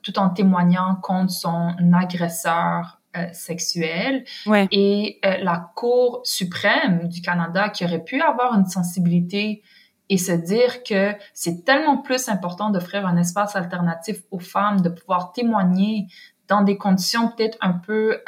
tout 0.01 0.17
en 0.17 0.29
témoignant 0.29 0.95
contre 0.95 1.31
son 1.31 1.75
agresseur 1.93 2.99
sexuel. 3.31 4.25
Ouais. 4.47 4.67
Et 4.71 5.19
la 5.23 5.71
Cour 5.75 6.21
suprême 6.23 7.07
du 7.09 7.21
Canada, 7.21 7.69
qui 7.69 7.85
aurait 7.85 8.03
pu 8.03 8.21
avoir 8.21 8.55
une 8.55 8.65
sensibilité 8.65 9.61
et 10.09 10.17
se 10.17 10.31
dire 10.31 10.83
que 10.83 11.13
c'est 11.35 11.63
tellement 11.63 11.97
plus 11.97 12.27
important 12.27 12.71
d'offrir 12.71 13.05
un 13.05 13.17
espace 13.17 13.55
alternatif 13.55 14.17
aux 14.31 14.39
femmes, 14.39 14.81
de 14.81 14.89
pouvoir 14.89 15.31
témoigner 15.31 16.07
dans 16.47 16.63
des 16.63 16.77
conditions 16.77 17.29
peut-être 17.29 17.57
un 17.61 17.73
peu 17.73 18.19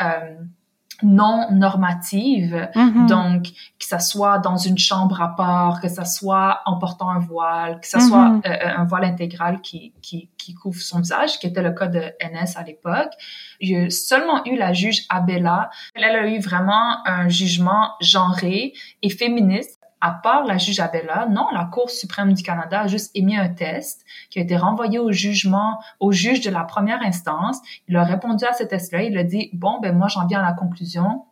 non 1.03 1.47
normative, 1.51 2.69
Mhm. 2.75 3.08
donc 3.08 3.43
que 3.79 3.86
ça 3.86 3.99
soit 3.99 4.39
dans 4.39 4.58
une 4.58 4.77
chambre 4.77 5.21
à 5.21 5.36
part, 5.36 5.81
que 5.81 5.88
ça 5.89 6.05
soit 6.05 6.62
en 6.65 6.77
portant 6.77 7.10
un 7.10 7.19
voile, 7.19 7.79
que 7.79 7.88
ça 7.88 7.99
soit 7.99 8.39
euh, 8.45 8.58
un 8.77 8.86
voile 8.86 9.05
intégral 9.05 9.62
qui, 9.62 9.93
qui, 10.01 10.29
qui 10.38 10.53
couvre 10.53 10.79
son 10.81 10.99
visage, 10.99 11.39
qui 11.39 11.47
était 11.47 11.62
le 11.62 11.71
cas 11.71 11.88
de 11.88 11.99
NS 12.21 12.55
à 12.58 12.63
l'époque. 12.63 13.12
J'ai 13.60 13.89
seulement 13.89 14.43
eu 14.45 14.55
la 14.58 14.73
juge 14.73 15.05
Abella. 15.10 15.69
Elle 15.93 16.03
a 16.03 16.27
eu 16.27 16.39
vraiment 16.39 17.05
un 17.05 17.29
jugement 17.29 17.91
genré 18.01 18.73
et 19.01 19.10
féministe. 19.10 19.79
À 20.01 20.12
part 20.12 20.43
la 20.45 20.58
juge 20.58 20.79
Abella, 20.79 21.27
non, 21.29 21.47
la 21.51 21.65
Cour 21.65 21.89
suprême 21.89 22.34
du 22.34 22.43
Canada 22.43 22.81
a 22.81 22.88
juste 22.88 23.12
émis 23.15 23.38
un 23.38 23.49
test 23.49 24.05
qui 24.29 24.39
a 24.39 24.41
été 24.41 24.58
renvoyé 24.58 24.99
au 24.99 25.12
jugement, 25.12 25.79
au 25.99 26.12
juge 26.12 26.41
de 26.41 26.51
la 26.51 26.63
première 26.63 27.01
instance. 27.01 27.60
Il 27.88 27.95
a 27.95 28.03
répondu 28.03 28.45
à 28.45 28.53
ce 28.53 28.63
test-là. 28.63 29.03
Il 29.03 29.17
a 29.17 29.23
dit, 29.23 29.49
bon, 29.53 29.79
ben 29.81 29.97
moi, 29.97 30.08
j'en 30.08 30.27
viens 30.27 30.41
à 30.41 30.45
la 30.45 30.53
conclusion 30.53 31.23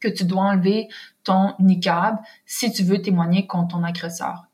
que 0.00 0.08
tu 0.08 0.24
dois 0.24 0.42
enlever 0.42 0.88
ton 1.22 1.54
niqab 1.58 2.18
si 2.46 2.72
tu 2.72 2.82
veux 2.82 3.02
témoigner 3.02 3.46
contre 3.46 3.76
ton 3.76 3.84
agresseur. 3.84 4.46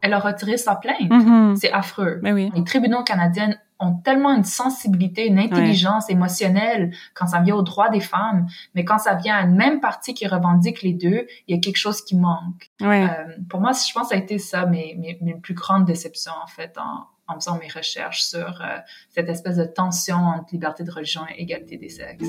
Elle 0.00 0.14
a 0.14 0.18
retiré 0.18 0.56
sa 0.56 0.76
plainte. 0.76 1.10
Mhm. 1.10 1.56
C'est 1.56 1.72
affreux. 1.72 2.20
Ben 2.22 2.32
oui. 2.32 2.52
Les 2.54 2.64
tribunaux 2.64 3.02
canadiens 3.02 3.56
ont 3.78 3.94
tellement 3.94 4.34
une 4.34 4.44
sensibilité, 4.44 5.26
une 5.26 5.38
intelligence 5.38 6.08
émotionnelle 6.08 6.94
quand 7.14 7.26
ça 7.26 7.40
vient 7.40 7.56
aux 7.56 7.62
droits 7.62 7.88
des 7.88 8.00
femmes, 8.00 8.46
mais 8.74 8.84
quand 8.84 8.98
ça 8.98 9.14
vient 9.14 9.36
à 9.36 9.42
une 9.42 9.56
même 9.56 9.80
partie 9.80 10.14
qui 10.14 10.26
revendique 10.26 10.82
les 10.82 10.92
deux, 10.92 11.26
il 11.46 11.54
y 11.54 11.58
a 11.58 11.60
quelque 11.60 11.76
chose 11.76 12.02
qui 12.02 12.16
manque. 12.16 12.70
Ouais. 12.80 13.04
Euh, 13.04 13.36
pour 13.48 13.60
moi, 13.60 13.72
je 13.72 13.92
pense 13.92 14.04
que 14.04 14.08
ça 14.10 14.14
a 14.14 14.18
été 14.18 14.38
ça 14.38 14.66
mes, 14.66 14.94
mes, 14.98 15.18
mes 15.20 15.34
plus 15.34 15.54
grandes 15.54 15.84
déceptions 15.84 16.32
en 16.42 16.46
fait 16.46 16.76
en, 16.78 17.06
en 17.28 17.34
faisant 17.34 17.58
mes 17.58 17.68
recherches 17.68 18.22
sur 18.22 18.62
euh, 18.62 18.78
cette 19.10 19.28
espèce 19.28 19.56
de 19.56 19.64
tension 19.64 20.16
entre 20.16 20.52
liberté 20.52 20.84
de 20.84 20.90
religion 20.90 21.22
et 21.28 21.42
égalité 21.42 21.76
des 21.76 21.88
sexes. 21.88 22.28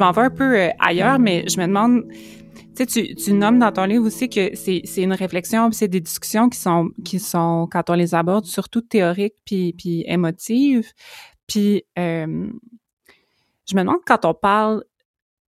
M'en 0.00 0.12
vais 0.12 0.22
un 0.22 0.30
peu 0.30 0.58
euh, 0.58 0.68
ailleurs, 0.78 1.18
mais 1.18 1.44
je 1.48 1.60
me 1.60 1.66
demande, 1.66 2.04
tu 2.76 2.86
sais, 2.88 3.14
tu, 3.14 3.32
nommes 3.32 3.58
dans 3.58 3.72
ton 3.72 3.84
livre 3.84 4.06
aussi 4.06 4.28
que 4.28 4.54
c'est, 4.54 4.82
c'est 4.84 5.02
une 5.02 5.12
réflexion, 5.12 5.70
c'est 5.72 5.88
des 5.88 6.00
discussions 6.00 6.48
qui 6.48 6.58
sont, 6.58 6.90
qui 7.04 7.18
sont, 7.18 7.68
quand 7.70 7.90
on 7.90 7.94
les 7.94 8.14
aborde, 8.14 8.46
surtout 8.46 8.80
théoriques 8.80 9.36
puis, 9.44 9.74
puis 9.76 10.04
émotives. 10.06 10.92
Puis, 11.46 11.84
euh, 11.98 12.48
je 13.68 13.76
me 13.76 13.80
demande 13.80 14.00
quand 14.06 14.24
on 14.24 14.34
parle, 14.34 14.84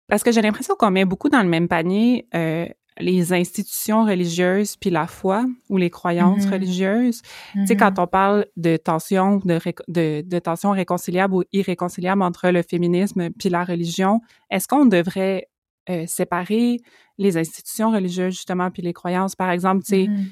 parce 0.09 0.23
que 0.23 0.33
j'ai 0.33 0.43
l'impression 0.43 0.75
qu'on 0.77 0.91
met 0.91 1.05
beaucoup 1.05 1.29
dans 1.29 1.43
le 1.43 1.49
même 1.49 1.69
panier 1.69 2.29
euh, 2.35 2.67
les 2.99 3.33
institutions 3.33 4.05
religieuses 4.05 4.77
puis 4.77 4.91
la 4.91 5.07
foi 5.07 5.47
ou 5.69 5.77
les 5.79 5.91
croyances 5.91 6.45
Mhm. 6.47 6.53
religieuses. 6.53 7.23
Tu 7.55 7.67
sais, 7.67 7.77
quand 7.77 7.99
on 7.99 8.07
parle 8.07 8.47
de 8.57 8.77
tension, 8.77 9.37
de, 9.39 9.55
réco- 9.55 9.85
de, 9.89 10.23
de 10.27 10.39
tension 10.39 10.71
réconciliable 10.73 11.35
ou 11.35 11.43
irréconciliable 11.53 12.23
entre 12.23 12.51
le 12.51 12.63
féminisme 12.63 13.31
puis 13.31 13.49
la 13.49 13.65
religion, 13.65 14.21
est-ce 14.51 14.69
qu'on 14.69 14.87
devrait 14.87 15.49
euh, 15.91 16.05
séparer 16.07 16.79
les 17.19 17.37
institutions 17.37 17.91
religieuses, 17.91 18.35
justement, 18.35 18.71
puis 18.71 18.83
les 18.83 18.93
croyances? 18.93 19.35
Par 19.35 19.51
exemple, 19.51 19.83
tu 19.83 19.91
sais, 19.91 20.07
Mhm. 20.09 20.27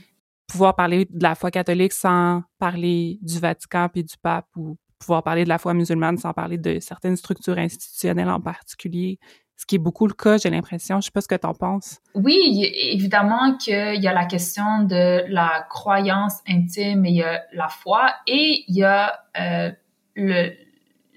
pouvoir 0.47 0.77
parler 0.77 1.07
de 1.11 1.23
la 1.23 1.35
foi 1.35 1.51
catholique 1.51 1.93
sans 1.93 2.43
parler 2.59 3.19
du 3.23 3.39
Vatican 3.39 3.89
puis 3.93 4.05
du 4.05 4.15
pape 4.23 4.47
ou 4.57 4.77
pouvoir 4.99 5.23
parler 5.23 5.45
de 5.45 5.49
la 5.49 5.59
foi 5.59 5.73
musulmane 5.75 6.19
sans 6.19 6.33
parler 6.33 6.59
de 6.59 6.79
certaines 6.81 7.17
structures 7.17 7.57
institutionnelles 7.59 8.29
en 8.29 8.41
particulier, 8.41 9.19
ce 9.61 9.67
qui 9.67 9.75
est 9.75 9.79
beaucoup 9.79 10.07
le 10.07 10.15
cas, 10.15 10.39
j'ai 10.39 10.49
l'impression. 10.49 11.01
Je 11.03 11.07
sais 11.07 11.11
pas 11.11 11.21
ce 11.21 11.29
que 11.29 11.35
t'en 11.35 11.53
penses. 11.53 11.99
Oui, 12.15 12.65
évidemment 12.93 13.57
qu'il 13.59 14.01
y 14.03 14.09
a 14.09 14.13
la 14.15 14.25
question 14.25 14.85
de 14.85 15.25
la 15.29 15.67
croyance 15.69 16.37
intime 16.49 17.05
et 17.05 17.11
il 17.11 17.17
y 17.17 17.23
a 17.23 17.43
la 17.53 17.69
foi 17.69 18.11
et 18.27 18.65
il 18.69 18.75
y 18.75 18.85
a 18.85 19.21
euh, 19.39 19.71
le, 20.15 20.51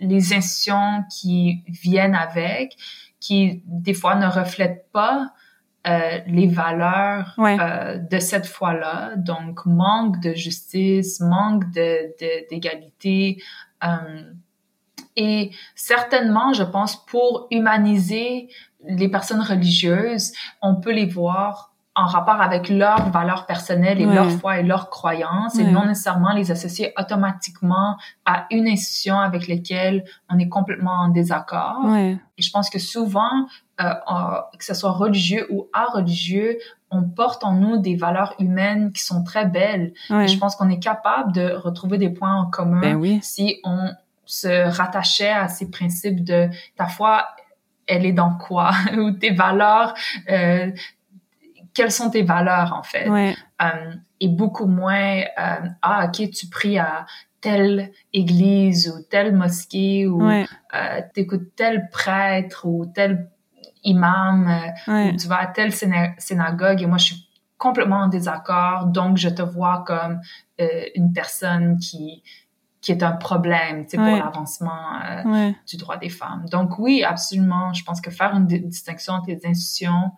les 0.02 0.34
institutions 0.34 1.06
qui 1.10 1.64
viennent 1.70 2.16
avec, 2.16 2.76
qui 3.22 3.64
des 3.66 3.94
fois 3.94 4.16
ne 4.16 4.28
reflètent 4.28 4.88
pas 4.92 5.32
euh, 5.88 6.20
les 6.28 6.48
valeurs 6.48 7.34
Ouais. 7.38 7.58
euh, 7.62 7.98
de 7.98 8.20
cette 8.20 8.46
foi-là. 8.46 9.16
Donc, 9.16 9.66
manque 9.66 10.20
de 10.22 10.34
justice, 10.34 11.22
manque 11.22 11.64
de, 11.72 12.14
de- 12.20 12.50
d'égalité. 12.50 13.42
euh, 13.86 14.34
et 15.16 15.52
certainement, 15.76 16.54
je 16.54 16.64
pense, 16.64 17.06
pour 17.06 17.48
humaniser 17.52 18.50
les 18.86 19.10
personnes 19.10 19.42
religieuses, 19.42 20.34
on 20.62 20.76
peut 20.76 20.92
les 20.92 21.06
voir 21.06 21.74
en 21.96 22.06
rapport 22.06 22.42
avec 22.42 22.70
leurs 22.70 23.12
valeurs 23.12 23.46
personnelles 23.46 24.02
et 24.02 24.06
leur 24.06 24.30
foi 24.32 24.60
et 24.60 24.64
leurs 24.64 24.90
croyances 24.90 25.60
et 25.60 25.64
non 25.64 25.86
nécessairement 25.86 26.34
les 26.34 26.50
associer 26.50 26.92
automatiquement 26.98 27.98
à 28.26 28.48
une 28.50 28.68
institution 28.68 29.20
avec 29.20 29.48
laquelle 29.48 30.04
on 30.28 30.40
est 30.40 30.50
complètement 30.50 30.94
en 30.94 31.10
désaccord. 31.10 31.82
Ouais. 31.86 32.18
Et 32.38 32.42
je 32.42 32.50
pense 32.50 32.72
que 32.72 32.80
souvent, 32.80 33.48
euh, 33.80 33.84
euh, 33.84 34.40
que 34.58 34.66
ce 34.66 34.74
soit 34.74 34.92
religieux 34.92 35.46
ou 35.52 35.68
religieux, 35.94 36.58
on 36.90 37.04
porte 37.04 37.44
en 37.44 37.54
nous 37.54 37.78
des 37.78 37.96
valeurs 37.96 38.34
humaines 38.40 38.92
qui 38.92 39.04
sont 39.04 39.24
très 39.24 39.46
belles. 39.46 39.94
Et 40.10 40.28
je 40.28 40.38
pense 40.40 40.56
qu'on 40.56 40.70
est 40.70 40.80
capable 40.80 41.32
de 41.32 41.52
retrouver 41.54 42.00
des 42.00 42.10
points 42.10 42.36
en 42.36 42.46
commun 42.46 42.82
Ben 42.82 42.96
oui. 42.96 43.20
si 43.22 43.60
on 43.64 43.90
se 44.34 44.70
rattachait 44.78 45.30
à 45.32 45.48
ces 45.48 45.70
principes 45.70 46.24
de 46.24 46.50
ta 46.76 46.88
foi, 46.88 47.28
elle 47.88 48.06
est 48.06 48.14
dans 48.14 48.36
quoi? 48.38 48.72
Ou 48.98 49.12
tes 49.12 49.32
valeurs. 49.32 49.94
Euh, 50.30 50.72
quelles 51.74 51.92
sont 51.92 52.10
tes 52.10 52.24
valeurs 52.24 52.74
en 52.74 52.84
fait? 52.84 53.10
Ouais. 53.10 53.36
Euh, 53.62 53.94
et 54.20 54.28
beaucoup 54.28 54.68
moins 54.68 55.22
euh, 55.40 55.68
ah 55.82 56.06
ok 56.08 56.30
tu 56.32 56.48
pries 56.48 56.78
à 56.80 57.06
telle 57.42 57.92
église 58.14 58.88
ou 58.90 59.02
telle 59.10 59.36
mosquée 59.36 60.08
ou 60.08 60.26
Ouais. 60.28 60.46
euh, 60.76 61.02
t'écoutes 61.14 61.56
tel 61.56 61.90
prêtre 61.92 62.66
ou 62.66 62.86
tel 62.86 63.30
imam 63.84 64.48
Ouais. 64.88 65.12
ou 65.12 65.18
tu 65.18 65.28
vas 65.28 65.40
à 65.42 65.48
telle 65.48 65.72
syna- 65.72 66.14
synagogue 66.20 66.82
et 66.82 66.86
moi 66.86 66.98
je 67.00 67.06
suis 67.06 67.28
complètement 67.58 68.02
en 68.02 68.08
désaccord 68.08 68.86
donc 68.86 69.18
je 69.18 69.30
te 69.30 69.42
vois 69.42 69.84
comme 69.86 70.22
une 70.96 71.12
personne 71.14 71.78
qui 71.80 72.24
qui 72.84 72.92
est 72.92 73.02
un 73.02 73.14
problème 73.14 73.86
tu 73.86 73.92
sais, 73.92 73.98
Ouais. 73.98 74.10
pour 74.18 74.26
l'avancement 74.26 75.02
euh, 75.10 75.24
Ouais. 75.32 75.56
du 75.68 75.78
droit 75.78 75.98
des 75.98 76.10
femmes. 76.10 76.46
Donc 76.52 76.78
oui, 76.80 77.04
absolument, 77.04 77.74
je 77.74 77.84
pense 77.84 78.02
que 78.02 78.12
faire 78.12 78.36
une 78.36 78.46
di- 78.46 78.60
distinction 78.60 79.14
entre 79.14 79.30
les 79.30 79.40
institutions 79.46 80.12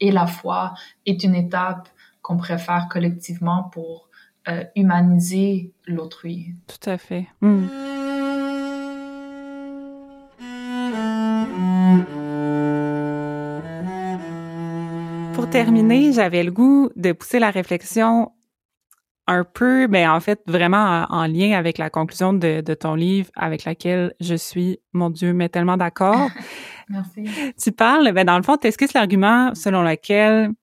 et 0.00 0.10
la 0.10 0.26
foi 0.26 0.72
est 1.04 1.22
une 1.24 1.34
étape 1.34 1.88
qu'on 2.22 2.36
pourrait 2.38 2.58
faire 2.58 2.88
collectivement 2.90 3.64
pour 3.64 4.08
euh, 4.48 4.64
humaniser 4.74 5.72
l'autrui. 5.86 6.54
Tout 6.66 6.88
à 6.90 6.96
fait. 6.98 7.26
Hmm. 7.42 7.66
Pour 15.34 15.50
terminer, 15.50 16.12
j'avais 16.12 16.42
le 16.42 16.50
goût 16.50 16.88
de 16.96 17.12
pousser 17.12 17.38
la 17.38 17.50
réflexion 17.50 18.32
un 19.26 19.44
peu, 19.44 19.88
mais 19.88 20.06
en 20.06 20.20
fait 20.20 20.40
vraiment 20.46 21.06
en, 21.10 21.22
en 21.22 21.26
lien 21.26 21.58
avec 21.58 21.78
la 21.78 21.90
conclusion 21.90 22.32
de, 22.32 22.60
de 22.60 22.74
ton 22.74 22.94
livre, 22.94 23.30
avec 23.34 23.64
laquelle 23.64 24.14
je 24.20 24.34
suis, 24.34 24.78
mon 24.92 25.10
Dieu, 25.10 25.32
mais 25.32 25.48
tellement 25.48 25.76
d'accord. 25.76 26.30
Merci. 26.88 27.24
tu 27.60 27.72
parles, 27.72 28.12
ben 28.12 28.24
dans 28.24 28.36
le 28.36 28.44
fond, 28.44 28.56
t'esquisses 28.56 28.94
l'argument 28.94 29.52
selon 29.54 29.82
lequel, 29.82 30.50
tu 30.50 30.54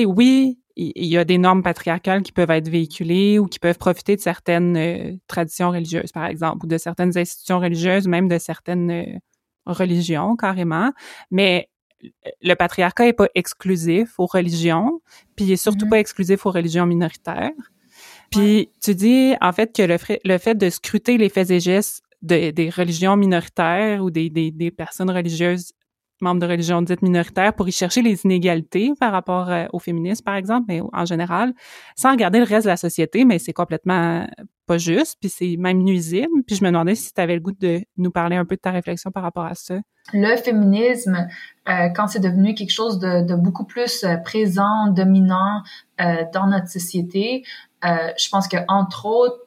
sais, 0.00 0.04
oui, 0.06 0.58
il 0.74 1.04
y, 1.04 1.18
a 1.18 1.24
des 1.24 1.36
normes 1.36 1.62
patriarcales 1.62 2.22
qui 2.22 2.32
peuvent 2.32 2.50
être 2.50 2.70
véhiculées 2.70 3.38
ou 3.38 3.46
qui 3.46 3.58
peuvent 3.58 3.76
profiter 3.76 4.16
de 4.16 4.22
certaines 4.22 4.74
euh, 4.78 5.12
traditions 5.26 5.70
religieuses, 5.70 6.12
par 6.12 6.24
exemple, 6.24 6.64
ou 6.64 6.66
de 6.66 6.78
certaines 6.78 7.18
institutions 7.18 7.58
religieuses, 7.58 8.08
même 8.08 8.26
de 8.26 8.38
certaines 8.38 8.90
euh, 8.90 9.04
religions, 9.66 10.34
carrément. 10.34 10.90
Mais 11.30 11.68
le 12.40 12.54
patriarcat 12.54 13.06
est 13.06 13.12
pas 13.12 13.28
exclusif 13.34 14.18
aux 14.18 14.24
religions, 14.24 15.02
puis 15.36 15.44
il 15.44 15.52
est 15.52 15.56
surtout 15.56 15.84
Mhm. 15.84 15.90
pas 15.90 15.98
exclusif 16.00 16.46
aux 16.46 16.50
religions 16.50 16.86
minoritaires. 16.86 17.50
Puis 18.32 18.70
tu 18.82 18.94
dis, 18.94 19.34
en 19.40 19.52
fait, 19.52 19.74
que 19.74 19.82
le, 19.82 19.98
fait- 19.98 20.20
le 20.24 20.38
fait 20.38 20.54
de 20.54 20.70
scruter 20.70 21.18
les 21.18 21.28
faits 21.28 21.50
et 21.50 21.60
gestes 21.60 22.02
de- 22.22 22.50
des 22.50 22.70
religions 22.70 23.16
minoritaires 23.16 24.02
ou 24.02 24.10
des, 24.10 24.30
des, 24.30 24.50
des 24.50 24.70
personnes 24.70 25.10
religieuses 25.10 25.72
membres 26.20 26.40
de 26.40 26.46
religions 26.46 26.82
dites 26.82 27.02
minoritaires 27.02 27.52
pour 27.52 27.68
y 27.68 27.72
chercher 27.72 28.00
les 28.00 28.24
inégalités 28.24 28.92
par 29.00 29.10
rapport 29.10 29.50
euh, 29.50 29.66
aux 29.72 29.80
féministes, 29.80 30.24
par 30.24 30.36
exemple, 30.36 30.66
mais 30.68 30.80
en 30.92 31.04
général, 31.04 31.52
sans 31.96 32.12
regarder 32.12 32.38
le 32.38 32.44
reste 32.44 32.64
de 32.64 32.70
la 32.70 32.76
société, 32.76 33.24
mais 33.24 33.40
c'est 33.40 33.52
complètement 33.52 34.24
pas 34.66 34.78
juste, 34.78 35.16
puis 35.20 35.28
c'est 35.28 35.56
même 35.58 35.78
nuisible. 35.82 36.28
Puis 36.46 36.54
je 36.54 36.62
me 36.64 36.70
demandais 36.70 36.94
si 36.94 37.12
tu 37.12 37.20
avais 37.20 37.34
le 37.34 37.40
goût 37.40 37.50
de 37.50 37.80
nous 37.96 38.12
parler 38.12 38.36
un 38.36 38.44
peu 38.44 38.54
de 38.54 38.60
ta 38.60 38.70
réflexion 38.70 39.10
par 39.10 39.24
rapport 39.24 39.46
à 39.46 39.56
ça. 39.56 39.80
Le 40.12 40.36
féminisme, 40.36 41.26
euh, 41.68 41.88
quand 41.94 42.06
c'est 42.06 42.20
devenu 42.20 42.54
quelque 42.54 42.70
chose 42.72 43.00
de, 43.00 43.26
de 43.26 43.34
beaucoup 43.34 43.64
plus 43.64 44.04
euh, 44.04 44.16
présent, 44.18 44.88
dominant 44.92 45.62
euh, 46.00 46.24
dans 46.32 46.46
notre 46.46 46.68
société, 46.68 47.42
euh, 47.84 48.12
je 48.18 48.28
pense 48.28 48.48
que 48.48 48.56
entre 48.68 49.06
autres, 49.06 49.38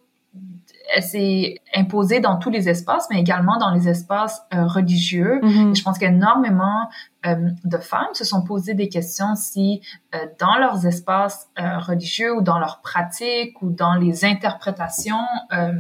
elle 0.94 1.04
s'est 1.04 1.56
imposée 1.74 2.20
dans 2.20 2.38
tous 2.38 2.50
les 2.50 2.70
espaces, 2.70 3.08
mais 3.10 3.20
également 3.20 3.58
dans 3.58 3.72
les 3.72 3.90
espaces 3.90 4.42
euh, 4.54 4.66
religieux. 4.66 5.40
Mhm. 5.42 5.76
je 5.76 5.84
pense 5.84 5.98
qu'énormément 5.98 6.90
euh, 7.26 7.36
de 7.64 7.78
femmes 7.78 8.14
se 8.14 8.24
sont 8.24 8.44
posées 8.44 8.74
des 8.74 8.90
questions 8.90 9.36
si 9.36 9.82
euh, 10.14 10.20
dans 10.40 10.58
leurs 10.58 10.86
espaces 10.86 11.50
euh, 11.60 11.80
religieux 11.80 12.36
ou 12.36 12.42
dans 12.42 12.60
leurs 12.60 12.82
pratiques 12.82 13.62
ou 13.62 13.72
dans 13.72 13.96
les 13.96 14.26
interprétations 14.26 15.26
euh, 15.54 15.74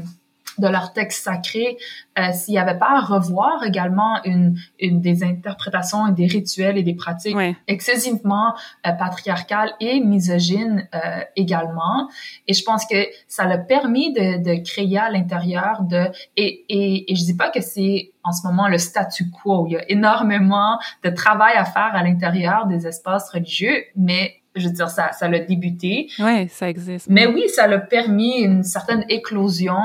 de 0.58 0.68
leurs 0.68 0.94
textes 0.94 1.24
sacrés, 1.24 1.78
euh, 2.18 2.32
s'il 2.34 2.54
n'y 2.54 2.60
avait 2.60 2.78
pas 2.78 2.98
à 2.98 3.02
revoir 3.02 3.63
également 3.63 4.24
une, 4.24 4.56
une 4.80 5.02
des 5.02 5.24
interprétations 5.24 6.08
et 6.08 6.12
des 6.13 6.28
rituels 6.28 6.78
et 6.78 6.84
des 6.84 6.96
pratiques 6.96 7.36
Ouais. 7.36 7.56
excessivement 7.68 8.54
euh, 8.88 8.91
patriarcales 8.91 9.72
et 9.80 10.00
misogynes 10.00 10.88
euh, 10.94 11.00
également. 11.36 12.10
Et 12.48 12.54
je 12.54 12.63
pense 12.63 12.86
que 12.86 13.06
ça 13.28 13.46
l'a 13.46 13.58
permis 13.58 14.13
de, 14.13 14.41
de 14.44 14.63
créer 14.63 14.98
à 14.98 15.10
l'intérieur 15.10 15.82
de 15.84 16.06
et, 16.38 16.65
et, 16.70 17.12
et 17.12 17.15
je 17.15 17.24
dis 17.26 17.36
pas 17.36 17.50
que 17.50 17.62
c'est 17.62 18.12
en 18.24 18.32
ce 18.32 18.46
moment 18.48 18.68
le 18.68 18.78
statu 18.78 19.30
quo. 19.30 19.65
Il 19.68 19.74
y 19.74 19.78
a 19.78 19.91
énormément 19.91 20.80
de 21.04 21.10
travail 21.10 21.54
à 21.56 21.65
faire 21.65 21.91
à 21.94 22.04
l'intérieur 22.04 22.65
des 22.68 22.88
espaces 22.88 23.30
religieux, 23.32 23.84
mais 23.96 24.36
je 24.56 24.68
veux 24.68 24.74
dire 24.74 24.89
ça 24.89 25.12
ça 25.12 25.28
l'a 25.28 25.39
débuté. 25.39 26.10
Ouais, 26.20 26.48
ça 26.50 26.70
existe. 26.70 27.08
Mais 27.10 27.28
oui, 27.28 27.48
ça 27.50 27.68
l'a 27.68 27.80
permis 27.80 28.41
une 28.41 28.63
certaine 28.63 29.06
éclosion 29.10 29.78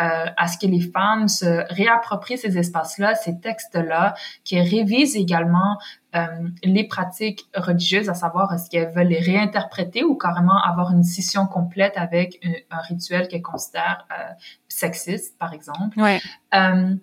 euh, 0.00 0.26
à 0.36 0.46
ce 0.48 0.58
que 0.58 0.66
les 0.66 0.80
femmes 0.80 1.28
se 1.28 1.64
réapproprient 1.72 2.38
ces 2.38 2.58
espaces-là, 2.58 3.14
ces 3.14 3.40
textes-là, 3.40 4.14
qui 4.44 4.60
révisent 4.60 5.16
également 5.16 5.78
euh, 6.14 6.26
les 6.62 6.84
pratiques 6.84 7.46
religieuses, 7.54 8.08
à 8.08 8.14
savoir 8.14 8.52
est-ce 8.52 8.70
qu'elles 8.70 8.92
veulent 8.92 9.08
les 9.08 9.20
réinterpréter 9.20 10.04
ou 10.04 10.14
carrément 10.14 10.62
avoir 10.62 10.92
une 10.92 11.02
scission 11.02 11.46
complète 11.46 11.94
avec 11.96 12.38
un, 12.44 12.76
un 12.78 12.80
rituel 12.80 13.28
qu'elles 13.28 13.42
considèrent 13.42 14.06
euh, 14.10 14.32
sexiste, 14.68 15.38
par 15.38 15.52
exemple. 15.52 15.98
Ouais. 16.00 16.20
Euh, 16.54 16.94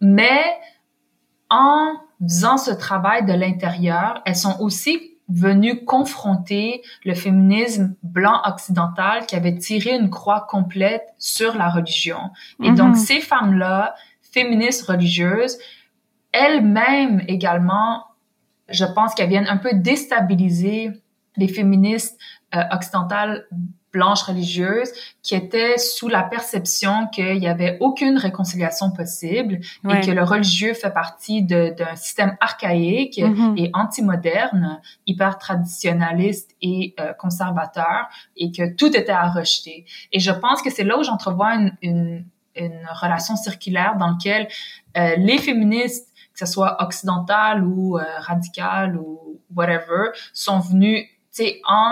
mais 0.00 0.42
en 1.50 1.94
faisant 2.20 2.56
ce 2.56 2.70
travail 2.70 3.24
de 3.24 3.32
l'intérieur, 3.32 4.22
elles 4.26 4.36
sont 4.36 4.56
aussi 4.60 5.17
venues 5.28 5.84
confronter 5.84 6.82
le 7.04 7.14
féminisme 7.14 7.94
blanc 8.02 8.40
occidental 8.44 9.26
qui 9.26 9.36
avait 9.36 9.56
tiré 9.56 9.94
une 9.94 10.10
croix 10.10 10.46
complète 10.48 11.06
sur 11.18 11.54
la 11.56 11.68
religion. 11.68 12.30
Et 12.62 12.70
Mhm. 12.70 12.76
donc, 12.76 12.96
ces 12.96 13.20
femmes-là, 13.20 13.94
féministes 14.22 14.82
religieuses, 14.86 15.58
elles-mêmes 16.32 17.22
également, 17.28 18.04
je 18.68 18.84
pense 18.84 19.14
qu'elles 19.14 19.28
viennent 19.28 19.48
un 19.48 19.56
peu 19.56 19.70
déstabiliser 19.74 20.92
les 21.36 21.48
féministes 21.48 22.18
euh, 22.54 22.62
occidentales 22.72 23.46
blanches 23.98 24.22
religieuses 24.32 24.90
qui 25.24 25.34
étaient 25.42 25.76
sous 25.94 26.08
la 26.18 26.22
perception 26.34 26.94
qu'il 27.14 27.38
n'y 27.42 27.48
avait 27.56 27.72
aucune 27.86 28.16
réconciliation 28.28 28.86
possible 29.00 29.54
Ouais. 29.84 29.96
et 29.98 30.06
que 30.06 30.12
le 30.20 30.24
religieux 30.34 30.74
fait 30.82 30.94
partie 31.04 31.40
d'un 31.42 31.94
système 32.06 32.32
archaïque 32.48 33.18
Mhm. 33.22 33.54
et 33.60 33.66
anti-moderne, 33.82 34.64
hyper 35.10 35.32
traditionnaliste 35.38 36.50
et 36.62 36.94
euh, 37.00 37.12
conservateur, 37.24 38.00
et 38.42 38.48
que 38.56 38.64
tout 38.78 38.92
était 39.00 39.18
à 39.24 39.26
rejeter. 39.38 39.78
Et 40.14 40.20
je 40.20 40.32
pense 40.44 40.58
que 40.62 40.70
c'est 40.70 40.84
là 40.90 40.94
où 40.98 41.02
j'entrevois 41.08 41.52
une, 41.60 41.72
une, 41.82 42.24
une 42.56 42.80
relation 43.02 43.34
circulaire 43.36 43.92
dans 44.00 44.10
laquelle 44.14 44.46
euh, 44.96 45.14
les 45.28 45.38
féministes, 45.38 46.08
que 46.32 46.38
ce 46.46 46.52
soit 46.54 46.72
occidentales 46.86 47.60
ou 47.64 47.98
euh, 47.98 48.04
radicales 48.30 48.96
ou 48.96 49.40
whatever, 49.56 50.04
sont 50.32 50.58
venus, 50.60 51.00
tu 51.34 51.44
sais, 51.44 51.60
en 51.68 51.90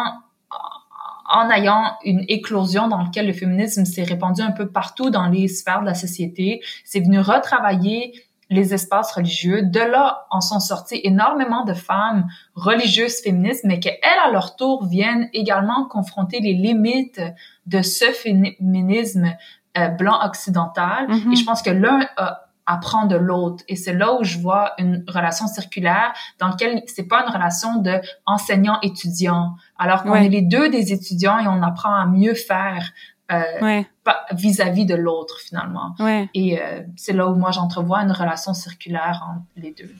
en 1.29 1.51
ayant 1.51 1.97
une 2.05 2.25
éclosion 2.29 2.89
dans 2.89 2.99
laquelle 3.03 3.27
le 3.27 3.33
féminisme 3.33 3.85
s'est 3.85 4.03
répandu 4.05 4.43
un 4.43 4.53
peu 4.53 4.69
partout 4.69 5.11
dans 5.11 5.27
les 5.27 5.49
sphères 5.49 5.81
de 5.81 5.87
la 5.87 5.95
société, 5.95 6.61
c'est 6.85 7.01
venu 7.01 7.19
retravailler 7.21 8.13
les 8.49 8.75
espaces 8.75 9.11
religieux. 9.13 9.63
De 9.63 9.81
là, 9.81 10.27
en 10.31 10.41
sont 10.41 10.61
sorties 10.61 11.01
énormément 11.03 11.65
de 11.65 11.75
femmes 11.75 12.27
religieuses 12.55 13.21
féministes, 13.21 13.65
mais 13.65 13.81
qu'elles, 13.81 13.99
à 14.25 14.31
leur 14.31 14.55
tour, 14.55 14.87
viennent 14.87 15.29
également 15.33 15.87
confronter 15.87 16.39
les 16.41 16.53
limites 16.55 17.21
de 17.67 17.83
ce 17.83 18.05
féminisme 18.13 19.33
euh, 19.79 19.89
blanc 19.89 20.19
occidental. 20.25 21.07
Mhm. 21.09 21.33
Et 21.33 21.37
je 21.37 21.45
pense 21.45 21.61
que 21.63 21.71
l'un 21.71 22.07
a- 22.17 22.46
apprend 22.67 23.07
de 23.07 23.17
l'autre. 23.17 23.63
Et 23.69 23.77
c'est 23.77 23.93
là 23.95 24.15
où 24.15 24.25
je 24.25 24.39
vois 24.39 24.73
une 24.79 25.05
relation 25.09 25.47
circulaire 25.47 26.13
dans 26.39 26.49
laquelle 26.49 26.83
c'est 26.87 27.05
pas 27.09 27.25
une 27.27 27.33
relation 27.33 27.77
de 27.77 28.01
enseignant-étudiant. 28.27 29.55
Alors 29.79 30.03
qu'on 30.03 30.11
Ouais. 30.13 30.27
est 30.27 30.29
les 30.29 30.43
deux 30.43 30.69
des 30.69 30.93
étudiants 30.93 31.39
et 31.39 31.47
on 31.47 31.63
apprend 31.63 31.95
à 31.95 32.07
mieux 32.07 32.35
faire 32.35 32.91
euh, 33.33 33.43
Ouais. 33.61 33.87
vis-à-vis 34.33 34.87
de 34.87 34.95
l'autre 34.95 35.39
finalement. 35.41 35.95
Ouais. 35.99 36.29
Et 36.35 36.61
euh, 36.61 36.83
c'est 36.97 37.13
là 37.13 37.27
où 37.29 37.35
moi 37.35 37.51
j'entrevois 37.51 38.01
une 38.03 38.13
relation 38.13 38.55
circulaire 38.55 39.25
entre 39.29 39.45
les 39.57 39.73
deux. 39.73 39.91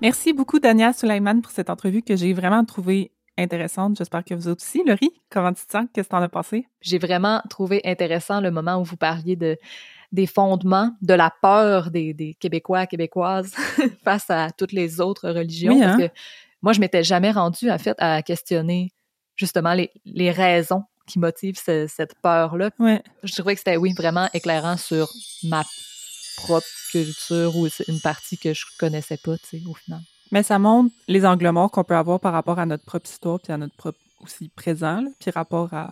Merci 0.00 0.32
beaucoup, 0.32 0.58
Daniel 0.58 0.94
Suleiman, 0.94 1.40
pour 1.42 1.52
cette 1.52 1.70
entrevue 1.70 2.02
que 2.02 2.16
j'ai 2.16 2.32
vraiment 2.32 2.64
trouvée 2.64 3.12
intéressante. 3.38 3.96
J'espère 3.98 4.24
que 4.24 4.34
vous 4.34 4.48
aussi, 4.48 4.82
Laurie. 4.86 5.10
Comment 5.30 5.52
tu 5.52 5.64
te 5.66 5.72
sens? 5.72 5.86
Qu'est-ce 5.92 6.08
que 6.08 6.12
t'en 6.12 6.22
as 6.22 6.28
pensé? 6.28 6.66
J'ai 6.80 6.98
vraiment 6.98 7.42
trouvé 7.50 7.80
intéressant 7.84 8.40
le 8.40 8.50
moment 8.50 8.76
où 8.80 8.84
vous 8.84 8.96
parliez 8.96 9.36
de 9.36 9.58
des 10.12 10.26
fondements, 10.26 10.94
de 11.00 11.14
la 11.14 11.32
peur 11.40 11.90
des, 11.90 12.12
des 12.12 12.34
Québécois, 12.34 12.86
Québécoises 12.86 13.54
face 14.04 14.28
à 14.28 14.50
toutes 14.50 14.72
les 14.72 15.00
autres 15.00 15.30
religions. 15.30 15.72
Oui, 15.72 15.80
Parce 15.80 15.94
hein? 15.98 16.08
que 16.08 16.12
moi, 16.60 16.74
je 16.74 16.80
m'étais 16.80 17.02
jamais 17.02 17.30
rendue, 17.30 17.70
en 17.70 17.78
fait, 17.78 17.96
à 17.98 18.20
questionner 18.22 18.90
justement 19.36 19.72
les, 19.72 19.90
les 20.04 20.30
raisons 20.30 20.82
qui 21.06 21.18
motivent 21.18 21.58
ce- 21.58 21.86
cette 21.86 22.14
peur-là. 22.20 22.70
Ouais. 22.78 23.02
Je 23.22 23.32
trouvais 23.32 23.54
que 23.54 23.60
c'était, 23.60 23.78
oui, 23.78 23.94
vraiment 23.94 24.28
éclairant 24.34 24.76
sur 24.76 25.08
ma 25.44 25.64
propre 26.36 26.66
culture 26.90 27.56
ou 27.56 27.66
une 27.88 28.00
partie 28.00 28.36
que 28.36 28.52
je 28.52 28.64
connaissais 28.78 29.16
pas, 29.16 29.38
tu 29.38 29.46
sais, 29.46 29.62
au 29.66 29.72
final. 29.74 30.00
Mais 30.32 30.42
ça 30.42 30.58
montre 30.58 30.92
les 31.06 31.24
angles 31.24 31.48
morts 31.50 31.70
qu'on 31.70 31.84
peut 31.84 31.94
avoir 31.94 32.18
par 32.18 32.32
rapport 32.32 32.58
à 32.58 32.66
notre 32.66 32.84
propre 32.84 33.08
histoire 33.08 33.38
puis 33.40 33.52
à 33.52 33.58
notre 33.58 33.76
propre 33.76 33.98
aussi 34.20 34.48
présent, 34.48 35.00
là, 35.02 35.08
puis 35.20 35.30
rapport 35.30 35.72
à, 35.74 35.90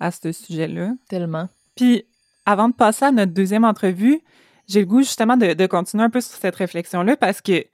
à 0.00 0.10
ce 0.10 0.32
sujet-là. 0.32 0.92
Tellement. 1.08 1.48
Puis, 1.76 2.04
avant 2.44 2.68
de 2.68 2.74
passer 2.74 3.04
à 3.04 3.12
notre 3.12 3.32
deuxième 3.32 3.64
entrevue, 3.64 4.20
j'ai 4.66 4.80
le 4.80 4.86
goût 4.86 5.00
justement 5.00 5.36
de, 5.36 5.52
de 5.54 5.66
continuer 5.66 6.04
un 6.04 6.10
peu 6.10 6.20
sur 6.20 6.36
cette 6.38 6.56
réflexion-là 6.56 7.16
parce 7.16 7.40
que, 7.40 7.64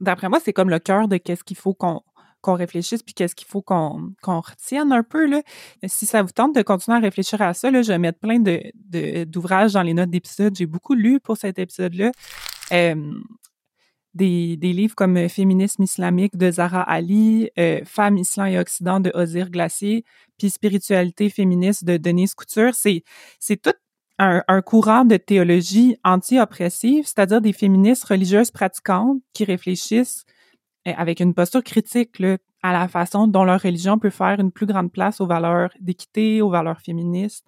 d'après 0.00 0.28
moi, 0.28 0.40
c'est 0.44 0.52
comme 0.52 0.70
le 0.70 0.78
cœur 0.78 1.08
de 1.08 1.16
qu'est-ce 1.18 1.44
qu'il 1.44 1.56
faut 1.56 1.74
qu'on 1.74 2.02
réfléchisse 2.46 3.02
puis 3.02 3.14
qu'est-ce 3.14 3.34
qu'il 3.34 3.46
faut 3.46 3.62
qu'on 3.62 4.12
retienne 4.26 4.92
un 4.92 5.02
peu 5.02 5.26
là. 5.26 5.40
Si 5.86 6.04
ça 6.06 6.22
vous 6.22 6.32
tente 6.32 6.54
de 6.54 6.62
continuer 6.62 6.96
à 6.96 7.00
réfléchir 7.00 7.40
à 7.40 7.54
ça, 7.54 7.70
là, 7.70 7.82
je 7.82 7.88
vais 7.92 7.98
mettre 7.98 8.18
plein 8.18 8.38
de 8.40 8.60
de- 8.90 9.24
d'ouvrages 9.24 9.74
dans 9.74 9.82
les 9.82 9.94
notes 9.94 10.10
d'épisode. 10.10 10.54
J'ai 10.56 10.66
beaucoup 10.66 10.94
lu 10.94 11.20
pour 11.20 11.36
cet 11.36 11.58
épisode-là. 11.58 12.10
Euh, 12.72 13.12
des, 14.14 14.56
des 14.56 14.72
livres 14.72 14.94
comme 14.94 15.16
euh, 15.16 15.28
Féminisme 15.28 15.82
islamique 15.82 16.36
de 16.36 16.50
Zara 16.50 16.82
Ali, 16.82 17.50
euh, 17.58 17.80
Femmes, 17.84 18.16
Islam 18.18 18.48
et 18.48 18.58
Occident 18.58 19.00
de 19.00 19.10
Ozir 19.14 19.50
Glacier, 19.50 20.04
puis 20.38 20.50
Spiritualité 20.50 21.30
féministe 21.30 21.84
de 21.84 21.96
Denise 21.96 22.34
Couture. 22.34 22.74
C'est 22.74 23.02
c'est 23.40 23.60
tout 23.60 23.74
un, 24.18 24.42
un 24.46 24.62
courant 24.62 25.04
de 25.04 25.16
théologie 25.16 25.96
anti-oppressive, 26.04 27.04
c'est-à-dire 27.06 27.40
des 27.40 27.52
féministes 27.52 28.04
religieuses 28.04 28.50
pratiquantes 28.50 29.18
qui 29.32 29.44
réfléchissent 29.44 30.24
euh, 30.86 30.92
avec 30.96 31.20
une 31.20 31.34
posture 31.34 31.62
critique 31.64 32.18
là, 32.18 32.36
à 32.62 32.72
la 32.72 32.88
façon 32.88 33.26
dont 33.26 33.44
leur 33.44 33.60
religion 33.60 33.98
peut 33.98 34.10
faire 34.10 34.38
une 34.40 34.52
plus 34.52 34.66
grande 34.66 34.92
place 34.92 35.20
aux 35.20 35.26
valeurs 35.26 35.70
d'équité, 35.80 36.40
aux 36.42 36.50
valeurs 36.50 36.80
féministes, 36.80 37.44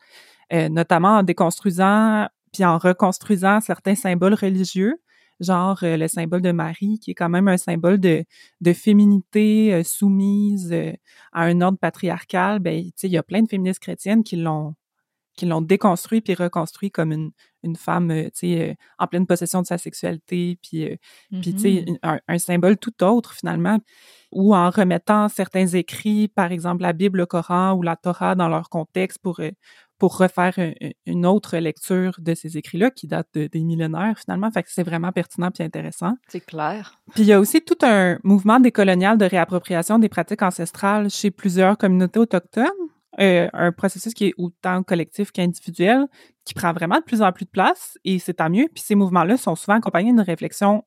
euh, 0.52 0.68
notamment 0.68 1.18
en 1.18 1.22
déconstruisant 1.22 2.29
puis 2.52 2.64
en 2.64 2.79
reconstruisant 2.79 3.61
certains 3.61 3.94
symboles 3.94 4.35
religieux, 4.35 4.98
genre 5.40 5.79
euh, 5.83 5.96
le 5.96 6.09
symbole 6.09 6.42
de 6.42 6.53
Marie, 6.53 6.99
qui 7.01 7.11
est 7.12 7.14
quand 7.14 7.29
même 7.29 7.49
un 7.49 7.57
symbole 7.59 7.99
de, 7.99 8.25
de 8.61 8.72
féminité 8.72 9.75
euh, 9.75 9.83
soumise 9.85 10.72
euh, 10.72 10.92
à 11.33 11.42
un 11.44 11.61
ordre 11.61 11.79
patriarcal. 11.79 12.59
Ben, 12.61 12.83
tu 12.85 12.92
sais, 12.96 13.09
il 13.09 13.12
y 13.12 13.18
a 13.18 13.22
plein 13.22 13.42
de 13.42 13.49
féministes 13.49 13.81
chrétiennes 13.81 14.25
qui 14.25 14.37
l'ont 14.37 14.75
qui 15.37 15.44
l'ont 15.46 15.61
déconstruit 15.61 16.22
puis 16.22 16.35
reconstruit 16.35 16.90
comme 16.90 17.12
une, 17.12 17.31
une 17.62 17.77
femme, 17.77 18.11
tu 18.27 18.31
sais, 18.35 18.77
en 18.99 19.07
pleine 19.07 19.27
possession 19.27 19.61
de 19.62 19.66
sa 19.66 19.77
sexualité, 19.79 20.59
puis 20.62 20.96
puis, 21.40 21.55
tu 21.55 21.62
sais, 21.62 21.85
Mhm. 21.87 21.99
un, 22.03 22.18
un 22.29 22.38
symbole 22.38 22.79
tout 22.79 23.05
autre, 23.05 23.35
finalement, 23.35 23.79
ou 24.33 24.55
en 24.55 24.70
remettant 24.70 25.29
certains 25.29 25.66
écrits, 25.68 26.29
par 26.29 26.53
exemple 26.53 26.83
la 26.83 26.92
Bible, 26.94 27.18
le 27.18 27.27
Coran 27.27 27.75
ou 27.75 27.83
la 27.83 27.96
Torah 27.96 28.35
dans 28.35 28.49
leur 28.49 28.68
contexte 28.70 29.18
pour, 29.22 29.40
pour 29.98 30.18
refaire 30.18 30.52
un- 30.59 30.72
une 31.06 31.24
autre 31.26 31.56
lecture 31.56 32.14
de 32.18 32.35
ces 32.35 32.56
écrits-là 32.59 32.90
qui 32.90 33.06
datent 33.06 33.28
de- 33.35 33.46
des 33.46 33.62
millénaires, 33.64 34.18
finalement. 34.18 34.50
Fait 34.50 34.62
que 34.62 34.68
c'est 34.70 34.82
vraiment 34.82 35.12
pertinent 35.12 35.50
puis 35.50 35.64
intéressant. 35.64 36.14
C'est 36.28 36.40
clair. 36.44 37.00
Puis 37.14 37.22
il 37.22 37.26
y 37.28 37.32
a 37.32 37.40
aussi 37.40 37.62
tout 37.62 37.78
un 37.82 38.18
mouvement 38.22 38.61
décolonial 38.61 39.16
de 39.18 39.24
réappropriation 39.24 39.98
des 39.98 40.09
pratiques 40.09 40.42
ancestrales 40.42 41.09
chez 41.11 41.30
plusieurs 41.30 41.78
communautés 41.78 42.18
autochtones. 42.18 42.66
Euh, 43.18 43.48
un 43.54 43.72
processus 43.72 44.12
qui 44.12 44.26
est 44.26 44.35
autant 44.37 44.82
collectif 44.82 45.32
qu'individuel, 45.32 46.04
qui 46.44 46.52
prend 46.52 46.74
vraiment 46.74 46.98
de 46.98 47.02
plus 47.04 47.22
en 47.22 47.32
plus 47.32 47.46
de 47.46 47.50
place, 47.50 47.96
et 48.04 48.18
c'est 48.18 48.35
tant 48.35 48.50
mieux. 48.50 48.66
Puis 48.74 48.85
ces 48.85 48.94
mouvements-là 48.94 49.38
sont 49.38 49.56
souvent 49.56 49.78
accompagnés 49.78 50.11
d'une 50.11 50.20
réflexion 50.20 50.85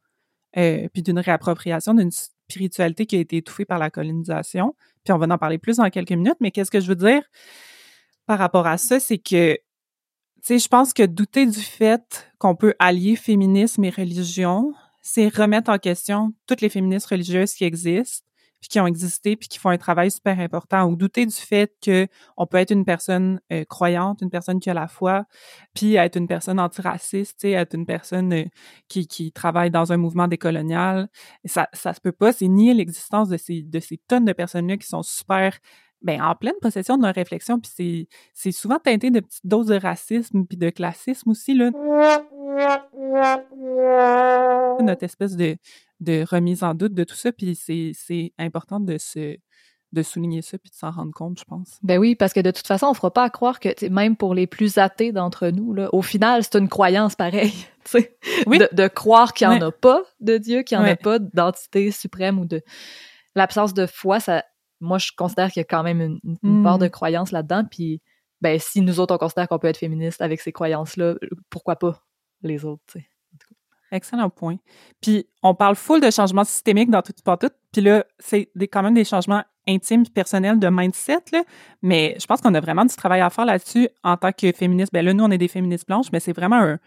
euh, 0.57 0.87
puis 0.93 1.01
d'une 1.03 1.19
réappropriation 1.19 1.93
d'une 1.95 2.11
spiritualité 2.11 3.05
qui 3.05 3.15
a 3.15 3.19
été 3.19 3.37
étouffée 3.37 3.65
par 3.65 3.77
la 3.79 3.89
colonisation. 3.89 4.75
Puis 5.03 5.11
on 5.13 5.17
va 5.17 5.25
en 5.27 5.37
parler 5.39 5.57
plus 5.57 5.77
dans 5.77 5.89
quelques 5.89 6.11
minutes, 6.11 6.37
mais 6.39 6.51
qu'est-ce 6.51 6.71
que 6.71 6.79
je 6.79 6.87
veux 6.87 6.95
dire? 6.95 7.21
Par 8.29 8.37
rapport 8.37 8.67
à 8.67 8.77
ça, 8.77 8.99
c'est 8.99 9.17
que, 9.17 9.57
tu 10.45 10.59
je 10.59 10.67
pense 10.67 10.93
que 10.93 11.01
douter 11.01 11.47
du 11.47 11.61
fait 11.61 12.31
qu'on 12.37 12.55
peut 12.55 12.75
allier 12.77 13.15
féminisme 13.15 13.83
et 13.85 13.89
religion, 13.89 14.71
c'est 15.01 15.35
remettre 15.35 15.71
en 15.71 15.79
question 15.79 16.31
toutes 16.45 16.61
les 16.61 16.69
féministes 16.69 17.07
religieuses 17.07 17.55
qui 17.55 17.63
existent, 17.63 18.27
puis 18.61 18.69
qui 18.69 18.79
ont 18.79 18.85
existé, 18.85 19.35
puis 19.35 19.47
qui 19.47 19.57
font 19.57 19.69
un 19.69 19.79
travail 19.79 20.11
super 20.11 20.39
important, 20.39 20.85
ou 20.85 20.95
douter 20.95 21.25
du 21.25 21.35
fait 21.35 21.73
que 21.81 22.07
on 22.37 22.45
peut 22.45 22.57
être 22.57 22.69
une 22.69 22.85
personne 22.85 23.41
euh, 23.51 23.65
croyante, 23.65 24.21
une 24.21 24.29
personne 24.29 24.59
qui 24.59 24.69
a 24.69 24.75
la 24.75 24.87
foi, 24.87 25.25
puis 25.73 25.95
être 25.95 26.15
une 26.15 26.27
personne 26.27 26.59
antiraciste, 26.59 27.43
être 27.45 27.73
une 27.73 27.87
personne 27.87 28.31
euh, 28.31 28.45
qui, 28.89 29.07
qui 29.07 29.31
travaille 29.31 29.71
dans 29.71 29.91
un 29.91 29.97
mouvement 29.97 30.27
décolonial. 30.27 31.09
Ça, 31.45 31.67
ça 31.73 31.95
se 31.95 31.99
peut 31.99 32.11
pas, 32.11 32.31
c'est 32.31 32.47
nier 32.47 32.75
l'existence 32.75 33.27
de 33.27 33.37
ces, 33.37 33.63
de 33.63 33.79
ces 33.79 33.97
tonnes 33.97 34.25
de 34.25 34.33
personnes-là 34.33 34.77
qui 34.77 34.85
sont 34.87 35.01
super 35.01 35.57
ben, 36.01 36.21
en 36.21 36.35
pleine 36.35 36.55
possession 36.61 36.97
de 36.97 37.03
leur 37.03 37.13
réflexion, 37.13 37.59
puis 37.59 37.71
c'est, 37.73 38.07
c'est 38.33 38.51
souvent 38.51 38.79
teinté 38.79 39.11
de 39.11 39.19
petites 39.19 39.45
doses 39.45 39.67
de 39.67 39.75
racisme 39.75 40.45
puis 40.45 40.57
de 40.57 40.69
classisme 40.69 41.29
aussi, 41.31 41.53
là. 41.53 41.71
Notre 44.81 45.03
espèce 45.03 45.35
de, 45.35 45.57
de 45.99 46.25
remise 46.29 46.63
en 46.63 46.73
doute 46.73 46.93
de 46.93 47.03
tout 47.03 47.15
ça, 47.15 47.31
puis 47.31 47.55
c'est, 47.55 47.91
c'est 47.93 48.33
important 48.37 48.79
de 48.79 48.97
se 48.97 49.37
de 49.91 50.03
souligner 50.03 50.41
ça 50.41 50.57
puis 50.57 50.69
de 50.69 50.75
s'en 50.75 50.91
rendre 50.91 51.11
compte, 51.13 51.39
je 51.39 51.43
pense. 51.45 51.79
Ben 51.81 51.97
oui, 51.97 52.15
parce 52.15 52.33
que 52.33 52.39
de 52.39 52.51
toute 52.51 52.67
façon, 52.67 52.87
on 52.87 52.93
fera 52.93 53.11
pas 53.11 53.23
à 53.23 53.29
croire 53.29 53.59
que 53.59 53.87
même 53.89 54.15
pour 54.15 54.35
les 54.35 54.45
plus 54.45 54.77
athées 54.77 55.11
d'entre 55.11 55.49
nous, 55.49 55.73
là, 55.73 55.89
au 55.93 56.01
final, 56.01 56.43
c'est 56.43 56.59
une 56.59 56.69
croyance 56.69 57.15
pareille. 57.15 57.53
Oui. 58.45 58.59
De, 58.59 58.69
de, 58.71 58.87
croire 58.87 59.33
qu'il 59.33 59.49
n'y 59.49 59.55
en 59.55 59.61
a 59.61 59.71
pas 59.71 60.03
de 60.19 60.37
Dieu, 60.37 60.61
qu'il 60.61 60.77
n'y 60.77 60.83
en 60.85 60.87
a 60.87 60.95
pas 60.95 61.17
d'entité 61.17 61.89
suprême 61.89 62.37
ou 62.37 62.45
de 62.45 62.61
l'absence 63.33 63.73
de 63.73 63.87
foi, 63.87 64.19
ça, 64.19 64.43
moi, 64.79 64.97
je 64.97 65.11
considère 65.15 65.51
qu'il 65.51 65.59
y 65.59 65.65
a 65.65 65.65
quand 65.65 65.83
même 65.83 66.19
une, 66.43 66.63
part 66.63 66.77
de 66.77 66.87
hmm. 66.87 66.91
croyance 66.91 67.31
là-dedans. 67.31 67.63
Puis, 67.69 68.01
ben, 68.41 68.59
si 68.59 68.81
nous 68.81 68.99
autres, 68.99 69.13
on 69.13 69.17
considère 69.17 69.47
qu'on 69.47 69.59
peut 69.59 69.67
être 69.67 69.77
féministe 69.77 70.21
avec 70.21 70.41
ces 70.41 70.51
croyances-là, 70.51 71.15
pourquoi 71.49 71.75
pas 71.75 72.01
les 72.41 72.65
autres, 72.65 72.83
tu 72.87 72.99
sais. 72.99 73.09
Excellent 73.91 74.29
point. 74.29 74.57
Puis, 75.01 75.27
on 75.41 75.55
parle 75.55 75.75
full 75.75 75.99
de 75.99 76.11
changements 76.11 76.43
systémiques 76.43 76.91
dans 76.91 77.01
tout 77.01 77.13
pas 77.25 77.37
tout. 77.37 77.49
Puis 77.71 77.81
là, 77.81 78.05
c'est 78.19 78.51
quand 78.71 78.83
même 78.83 78.93
des 78.93 79.03
changements 79.03 79.43
intimes 79.67 80.07
personnels 80.07 80.59
de 80.59 80.67
mindset, 80.69 81.23
là. 81.31 81.43
Mais 81.81 82.15
je 82.19 82.25
pense 82.27 82.41
qu'on 82.41 82.53
a 82.53 82.59
vraiment 82.59 82.85
du 82.85 82.95
travail 82.95 83.21
à 83.21 83.29
faire 83.31 83.45
là-dessus 83.45 83.89
en 84.03 84.15
tant 84.15 84.31
que 84.31 84.51
féministe. 84.51 84.93
Ben 84.93 85.03
là, 85.03 85.13
nous, 85.13 85.23
on 85.23 85.31
est 85.31 85.39
des 85.39 85.47
féministes 85.47 85.87
blanches, 85.87 86.11
mais 86.13 86.19
c'est 86.19 86.33
vraiment 86.33 86.57
un, 86.57 86.79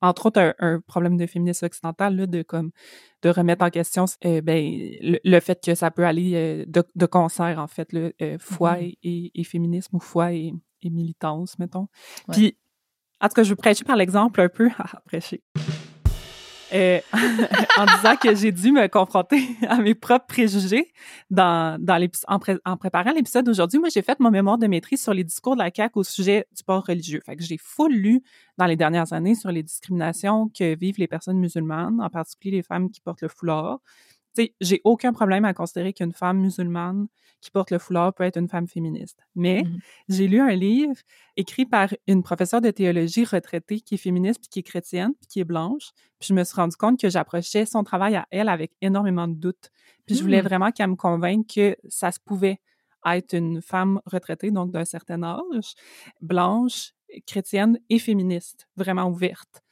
entre 0.00 0.26
autres 0.26 0.54
un, 0.58 0.80
problème 0.80 1.16
de 1.16 1.26
féminisme 1.26 1.66
occidental 1.66 2.16
là, 2.16 2.26
de 2.26 2.42
comme 2.42 2.70
de 3.22 3.30
remettre 3.30 3.64
en 3.64 3.70
question 3.70 4.04
euh, 4.24 4.40
ben, 4.40 4.62
le, 5.02 5.40
fait 5.40 5.64
que 5.64 5.74
ça 5.74 5.90
peut 5.90 6.06
aller 6.06 6.32
euh, 6.34 6.64
de, 6.66 6.84
de, 6.94 7.06
concert 7.06 7.58
en 7.58 7.66
fait 7.66 7.92
le 7.92 8.12
euh, 8.22 8.36
foi 8.38 8.76
mm-hmm. 8.76 8.96
et, 9.02 9.40
et, 9.40 9.44
féminisme 9.44 9.96
ou 9.96 10.00
foi 10.00 10.32
et, 10.32 10.52
et 10.82 10.90
militance 10.90 11.58
mettons. 11.58 11.88
Puis 12.30 12.56
en 13.20 13.28
tout 13.28 13.34
cas 13.34 13.42
je 13.42 13.54
prêcher 13.54 13.84
par 13.84 13.96
l'exemple 13.96 14.40
un 14.40 14.48
peu 14.48 14.70
à 14.78 15.00
prêcher 15.06 15.42
euh, 16.72 17.00
en 17.78 17.86
disant 17.86 18.16
que 18.16 18.34
j'ai 18.34 18.52
dû 18.52 18.72
me 18.72 18.86
confronter 18.88 19.48
à 19.68 19.76
mes 19.76 19.94
propres 19.94 20.26
préjugés 20.26 20.92
dans, 21.30 21.80
dans 21.80 21.98
en, 22.28 22.38
en 22.64 22.76
préparant 22.76 23.12
l'épisode 23.12 23.46
d'aujourd'hui. 23.46 23.78
Moi, 23.78 23.88
j'ai 23.92 24.02
fait 24.02 24.18
mon 24.20 24.30
mémoire 24.30 24.58
de 24.58 24.66
maîtrise 24.66 25.02
sur 25.02 25.14
les 25.14 25.24
discours 25.24 25.54
de 25.54 25.62
la 25.62 25.70
CAQ 25.74 25.98
au 25.98 26.04
sujet 26.04 26.46
du 26.56 26.62
port 26.64 26.84
religieux. 26.86 27.20
Fait 27.24 27.36
que 27.36 27.42
j'ai 27.42 27.58
full 27.58 27.92
lu 27.92 28.22
dans 28.56 28.66
les 28.66 28.76
dernières 28.76 29.12
années 29.12 29.34
sur 29.34 29.50
les 29.50 29.62
discriminations 29.62 30.50
que 30.56 30.76
vivent 30.76 30.98
les 30.98 31.08
personnes 31.08 31.38
musulmanes, 31.38 32.00
en 32.00 32.10
particulier 32.10 32.56
les 32.56 32.62
femmes 32.62 32.90
qui 32.90 33.00
portent 33.00 33.22
le 33.22 33.28
foulard 33.28 33.80
j'ai 34.60 34.80
aucun 34.84 35.12
problème 35.12 35.44
à 35.44 35.54
considérer 35.54 35.92
qu'une 35.92 36.12
femme 36.12 36.38
musulmane 36.40 37.08
qui 37.40 37.50
porte 37.50 37.70
le 37.70 37.78
foulard 37.78 38.14
peut 38.14 38.24
être 38.24 38.36
une 38.36 38.48
femme 38.48 38.66
féministe. 38.66 39.20
Mais 39.34 39.62
mmh 39.62 39.78
j'ai 40.08 40.26
lu 40.26 40.40
un 40.40 40.54
livre 40.54 40.94
écrit 41.36 41.66
par 41.66 41.90
une 42.06 42.22
professeure 42.22 42.60
de 42.60 42.70
théologie 42.70 43.24
retraitée 43.24 43.80
qui 43.80 43.94
est 43.94 43.98
féministe, 43.98 44.40
puis 44.40 44.48
qui 44.48 44.58
est 44.60 44.62
chrétienne, 44.62 45.12
puis 45.20 45.26
qui 45.26 45.40
est 45.40 45.44
blanche. 45.44 45.90
Puis 46.18 46.28
je 46.28 46.34
me 46.34 46.42
suis 46.44 46.56
rendu 46.56 46.76
compte 46.76 46.98
que 46.98 47.08
j'approchais 47.08 47.66
son 47.66 47.84
travail 47.84 48.16
à 48.16 48.26
elle 48.30 48.48
avec 48.48 48.72
énormément 48.80 49.28
de 49.28 49.34
doutes. 49.34 49.70
Puis 50.06 50.16
je 50.16 50.22
voulais 50.22 50.42
mmh. 50.42 50.46
vraiment 50.46 50.72
qu'elle 50.72 50.90
me 50.90 50.96
convainque 50.96 51.46
que 51.54 51.76
ça 51.88 52.10
se 52.10 52.18
pouvait 52.18 52.60
être 53.06 53.34
une 53.34 53.62
femme 53.62 54.00
retraitée, 54.06 54.50
donc 54.50 54.72
d'un 54.72 54.84
certain 54.84 55.22
âge, 55.22 55.74
blanche, 56.20 56.92
chrétienne 57.26 57.78
et 57.88 57.98
féministe, 57.98 58.68
vraiment 58.76 59.08
ouverte. 59.08 59.62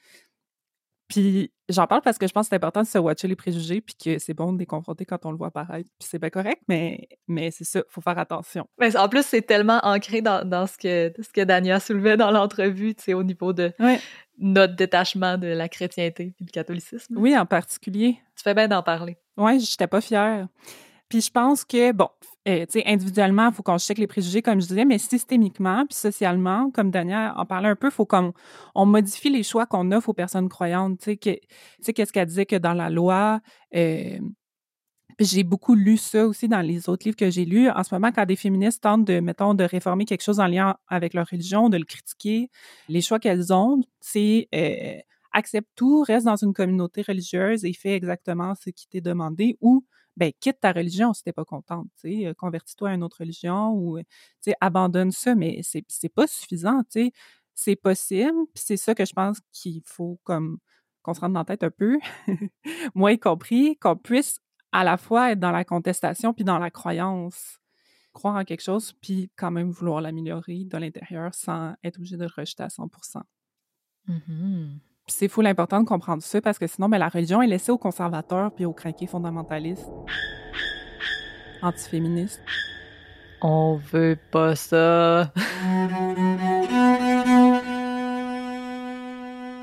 Puis 1.07 1.51
j'en 1.69 1.87
parle 1.87 2.01
parce 2.01 2.17
que 2.17 2.27
je 2.27 2.33
pense 2.33 2.47
que 2.47 2.49
c'est 2.49 2.55
important 2.55 2.81
de 2.81 2.87
se 2.87 2.97
watcher 2.97 3.27
les 3.27 3.35
préjugés 3.35 3.81
puis 3.81 3.95
que 3.95 4.19
c'est 4.19 4.33
bon 4.33 4.53
de 4.53 4.59
les 4.59 4.65
confronter 4.65 5.05
quand 5.05 5.25
on 5.25 5.31
le 5.31 5.37
voit 5.37 5.47
apparaître. 5.47 5.89
Puis 5.99 6.09
c'est 6.09 6.19
bien 6.19 6.29
correct, 6.29 6.61
mais, 6.67 7.07
mais 7.27 7.51
c'est 7.51 7.63
ça, 7.63 7.81
faut 7.89 8.01
faire 8.01 8.17
attention. 8.17 8.67
Mais 8.79 8.95
en 8.97 9.07
plus, 9.07 9.25
c'est 9.25 9.41
tellement 9.41 9.79
ancré 9.83 10.21
dans, 10.21 10.47
dans, 10.47 10.67
ce 10.67 10.77
que 10.77 11.13
ce 11.21 11.29
que 11.29 11.41
Dania 11.43 11.79
soulevait 11.79 12.17
dans 12.17 12.31
l'entrevue, 12.31 12.95
tu 12.95 13.03
sais, 13.03 13.13
au 13.13 13.23
niveau 13.23 13.53
de 13.53 13.73
notre 14.39 14.75
détachement 14.75 15.37
de 15.37 15.47
la 15.47 15.69
chrétienté 15.69 16.33
puis 16.35 16.45
du 16.45 16.51
catholicisme. 16.51 17.15
Oui, 17.17 17.37
en 17.37 17.45
particulier. 17.45 18.19
Tu 18.35 18.43
fais 18.43 18.53
bien 18.53 18.67
d'en 18.67 18.83
parler. 18.83 19.17
Oui, 19.37 19.59
j'étais 19.59 19.87
pas 19.87 20.01
fière. 20.01 20.47
Puis 21.09 21.21
je 21.21 21.31
pense 21.31 21.63
que, 21.63 21.91
bon, 21.93 22.09
euh, 22.47 22.65
individuellement, 22.85 23.49
il 23.49 23.53
faut 23.53 23.63
qu'on 23.63 23.77
check 23.77 23.97
les 23.97 24.07
préjugés, 24.07 24.41
comme 24.41 24.61
je 24.61 24.67
disais, 24.67 24.85
mais 24.85 24.97
systémiquement, 24.97 25.85
puis 25.85 25.97
socialement, 25.97 26.71
comme 26.71 26.91
Daniel 26.91 27.33
en 27.35 27.45
parlait 27.45 27.69
un 27.69 27.75
peu, 27.75 27.87
il 27.87 27.93
faut 27.93 28.05
qu'on 28.05 28.33
on 28.75 28.85
modifie 28.85 29.29
les 29.29 29.43
choix 29.43 29.65
qu'on 29.65 29.91
offre 29.91 30.09
aux 30.09 30.13
personnes 30.13 30.49
croyantes. 30.49 30.99
Tu 30.99 31.17
sais, 31.81 31.93
qu'est-ce 31.93 32.13
qu'elle 32.13 32.27
disait 32.27 32.45
que 32.45 32.55
dans 32.55 32.73
la 32.73 32.89
loi, 32.89 33.41
euh, 33.75 34.17
j'ai 35.19 35.43
beaucoup 35.43 35.75
lu 35.75 35.97
ça 35.97 36.27
aussi 36.27 36.47
dans 36.47 36.61
les 36.61 36.89
autres 36.89 37.05
livres 37.05 37.17
que 37.17 37.29
j'ai 37.29 37.45
lus. 37.45 37.69
En 37.69 37.83
ce 37.83 37.93
moment, 37.93 38.11
quand 38.11 38.25
des 38.25 38.35
féministes 38.35 38.83
tentent 38.83 39.05
de, 39.05 39.19
mettons, 39.19 39.53
de 39.53 39.63
réformer 39.63 40.05
quelque 40.05 40.23
chose 40.23 40.39
en 40.39 40.47
lien 40.47 40.77
avec 40.87 41.13
leur 41.13 41.27
religion, 41.27 41.69
de 41.69 41.77
le 41.77 41.85
critiquer, 41.85 42.49
les 42.87 43.01
choix 43.01 43.19
qu'elles 43.19 43.51
ont, 43.51 43.81
c'est 43.99 44.47
euh, 44.53 44.99
accepte 45.33 45.69
tout, 45.75 46.03
reste 46.03 46.25
dans 46.25 46.35
une 46.35 46.53
communauté 46.53 47.01
religieuse 47.01 47.65
et 47.65 47.73
fais 47.73 47.93
exactement 47.93 48.53
ce 48.55 48.69
qui 48.69 48.87
t'est 48.87 49.01
demandé 49.01 49.57
ou 49.59 49.83
ben 50.17 50.31
quitte 50.39 50.59
ta 50.59 50.71
religion 50.73 51.13
si 51.13 51.23
t'es 51.23 51.31
pas 51.31 51.45
contente, 51.45 51.87
convertis-toi 52.37 52.89
à 52.89 52.93
une 52.95 53.03
autre 53.03 53.19
religion 53.19 53.71
ou 53.71 53.99
euh, 53.99 54.03
abandonne 54.59 55.11
ça, 55.11 55.35
mais 55.35 55.61
c'est 55.63 55.85
c'est 55.87 56.09
pas 56.09 56.27
suffisant, 56.27 56.81
c'est 57.53 57.75
possible, 57.75 58.37
c'est 58.55 58.77
ça 58.77 58.95
que 58.95 59.05
je 59.05 59.13
pense 59.13 59.39
qu'il 59.51 59.81
faut 59.85 60.19
comme 60.23 60.59
qu'on 61.03 61.13
se 61.13 61.21
rende 61.21 61.33
dans 61.33 61.41
la 61.41 61.45
tête 61.45 61.63
un 61.63 61.71
peu, 61.71 61.99
moi 62.95 63.13
y 63.13 63.19
compris, 63.19 63.77
qu'on 63.77 63.95
puisse 63.95 64.39
à 64.71 64.83
la 64.83 64.97
fois 64.97 65.31
être 65.31 65.39
dans 65.39 65.51
la 65.51 65.63
contestation 65.63 66.33
puis 66.33 66.43
dans 66.43 66.59
la 66.59 66.71
croyance, 66.71 67.59
croire 68.11 68.35
en 68.35 68.43
quelque 68.43 68.63
chose 68.63 68.93
puis 68.93 69.31
quand 69.37 69.51
même 69.51 69.71
vouloir 69.71 70.01
l'améliorer 70.01 70.65
de 70.65 70.77
l'intérieur 70.77 71.33
sans 71.33 71.75
être 71.83 71.97
obligé 71.97 72.17
de 72.17 72.23
le 72.23 72.31
rejeter 72.35 72.63
à 72.63 72.67
100%. 72.67 73.21
Mm 74.07 74.77
c'est 75.07 75.29
fou 75.29 75.41
l'important 75.41 75.79
de 75.79 75.85
comprendre 75.85 76.21
ça 76.21 76.41
parce 76.41 76.59
que 76.59 76.67
sinon, 76.67 76.89
ben, 76.89 76.97
la 76.97 77.09
religion 77.09 77.41
est 77.41 77.47
laissée 77.47 77.71
aux 77.71 77.77
conservateurs 77.77 78.51
puis 78.51 78.65
aux 78.65 78.73
craqués 78.73 79.07
fondamentalistes, 79.07 79.89
antiféministes. 81.61 82.41
On 83.41 83.75
veut 83.75 84.17
pas 84.31 84.55
ça. 84.55 85.31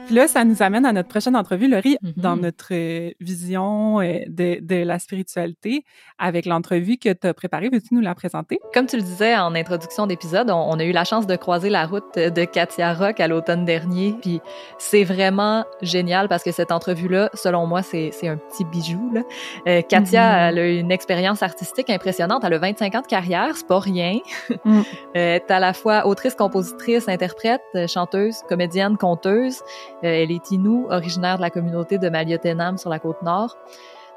Puis 0.06 0.14
là, 0.14 0.28
ça 0.28 0.44
nous 0.44 0.62
amène 0.62 0.84
à 0.84 0.92
notre 0.92 1.08
prochaine 1.08 1.34
entrevue, 1.34 1.66
Laurie, 1.66 1.96
mm-hmm. 2.02 2.12
dans 2.16 2.36
notre 2.36 2.72
euh, 2.72 3.12
vision 3.20 4.00
euh, 4.00 4.18
de, 4.28 4.58
de, 4.60 4.84
la 4.84 4.98
spiritualité, 4.98 5.84
avec 6.18 6.44
l'entrevue 6.44 6.98
que 6.98 7.10
tu 7.12 7.26
as 7.26 7.32
préparée. 7.32 7.70
Veux-tu 7.72 7.94
nous 7.94 8.02
la 8.02 8.14
présenter? 8.14 8.58
Comme 8.74 8.86
tu 8.86 8.96
le 8.96 9.02
disais 9.02 9.34
en 9.34 9.54
introduction 9.54 10.06
d'épisode, 10.06 10.50
on, 10.50 10.78
a 10.78 10.84
eu 10.84 10.92
la 10.92 11.04
chance 11.04 11.26
de 11.26 11.36
croiser 11.36 11.70
la 11.70 11.86
route 11.86 12.18
de 12.18 12.44
Katia 12.44 12.92
Rock 12.92 13.18
à 13.18 13.28
l'automne 13.28 13.64
dernier. 13.64 14.14
Puis 14.20 14.40
c'est 14.78 15.04
vraiment 15.04 15.64
génial 15.80 16.28
parce 16.28 16.42
que 16.42 16.52
cette 16.52 16.70
entrevue-là, 16.70 17.30
selon 17.32 17.66
moi, 17.66 17.82
c'est 17.82 18.10
un 18.24 18.36
petit 18.36 18.64
bijou. 18.64 19.10
Là. 19.14 19.22
Euh, 19.66 19.80
Katia, 19.80 20.20
mm-hmm. 20.20 20.48
elle 20.48 20.58
a 20.58 20.68
une 20.68 20.92
expérience 20.92 21.42
artistique 21.42 21.88
impressionnante. 21.88 22.44
Elle 22.44 22.54
a 22.54 22.58
25 22.58 22.94
ans 22.94 23.00
de 23.00 23.06
carrière, 23.06 23.56
c'est 23.56 23.66
pas 23.66 23.80
rien. 23.80 24.18
Mm. 24.64 24.82
euh, 25.16 25.38
à 25.48 25.60
la 25.60 25.72
fois 25.72 26.06
autrice, 26.06 26.34
compositrice, 26.34 27.08
interprète, 27.08 27.62
chanteuse, 27.88 28.42
comédienne, 28.48 28.98
conteuse. 28.98 29.60
Euh, 30.04 30.22
elle 30.22 30.30
est 30.30 30.50
Inou, 30.50 30.86
originaire 30.90 31.36
de 31.36 31.42
la 31.42 31.50
communauté 31.50 31.98
de 31.98 32.08
Maliotenam 32.08 32.78
sur 32.78 32.90
la 32.90 32.98
côte 32.98 33.22
nord. 33.22 33.56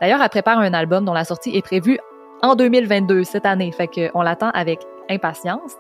D'ailleurs, 0.02 0.22
elle 0.22 0.30
prépare 0.30 0.60
un 0.60 0.74
album 0.74 1.06
dont 1.06 1.14
la 1.14 1.24
sortie 1.24 1.56
est 1.56 1.62
prévue 1.62 2.00
en 2.42 2.56
2022, 2.56 3.24
cette 3.24 3.46
année. 3.46 3.72
Fait 3.72 3.88
qu'on 3.88 4.22
l'attend 4.22 4.50
avec 4.52 4.80
impatience. 5.10 5.74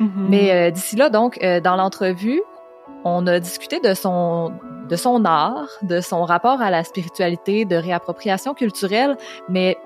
Mm-hmm. 0.00 0.08
Mais 0.28 0.52
euh, 0.52 0.70
d'ici 0.70 0.96
là, 0.96 1.08
donc, 1.08 1.38
euh, 1.42 1.60
dans 1.60 1.76
l'entrevue, 1.76 2.42
on 3.04 3.26
a 3.26 3.38
discuté 3.38 3.80
de 3.80 3.94
son, 3.94 4.52
de 4.88 4.96
son 4.96 5.24
art, 5.24 5.68
de 5.82 6.00
son 6.00 6.24
rapport 6.24 6.60
à 6.60 6.70
la 6.70 6.84
spiritualité, 6.84 7.64
de 7.64 7.76
réappropriation 7.76 8.54
culturelle, 8.54 9.16
mais 9.48 9.78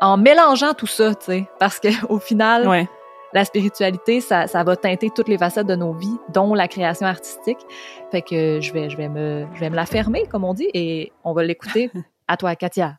en 0.00 0.16
mélangeant 0.16 0.74
tout 0.74 0.86
ça, 0.86 1.14
tu 1.14 1.26
sais, 1.26 1.48
parce 1.58 1.80
qu'au 1.80 2.18
final, 2.18 2.66
ouais 2.68 2.88
la 3.32 3.44
spiritualité, 3.44 4.20
ça, 4.20 4.46
ça 4.46 4.64
va 4.64 4.76
teinter 4.76 5.10
toutes 5.14 5.28
les 5.28 5.38
facettes 5.38 5.66
de 5.66 5.76
nos 5.76 5.92
vies, 5.92 6.18
dont 6.32 6.54
la 6.54 6.68
création 6.68 7.06
artistique. 7.06 7.58
Fait 8.10 8.22
que 8.22 8.60
je 8.60 8.72
vais, 8.72 8.90
je 8.90 8.96
vais, 8.96 9.08
me, 9.08 9.46
je 9.54 9.60
vais 9.60 9.70
me 9.70 9.76
la 9.76 9.86
fermer, 9.86 10.26
comme 10.26 10.44
on 10.44 10.54
dit, 10.54 10.68
et 10.74 11.12
on 11.24 11.32
va 11.32 11.44
l'écouter. 11.44 11.90
à 12.28 12.36
toi, 12.36 12.54
Katia. 12.54 12.98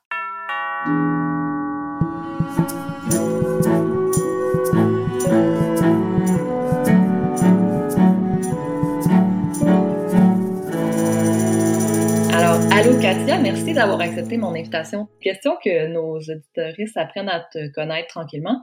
Alors, 12.33 12.59
Allô 12.73 12.99
Katia, 12.99 13.37
merci 13.37 13.73
d'avoir 13.73 14.01
accepté 14.01 14.37
mon 14.37 14.53
invitation. 14.53 15.07
Question 15.21 15.57
que 15.63 15.87
nos 15.87 16.19
auditrices 16.19 16.97
apprennent 16.97 17.29
à 17.29 17.41
te 17.41 17.71
connaître 17.73 18.07
tranquillement. 18.07 18.61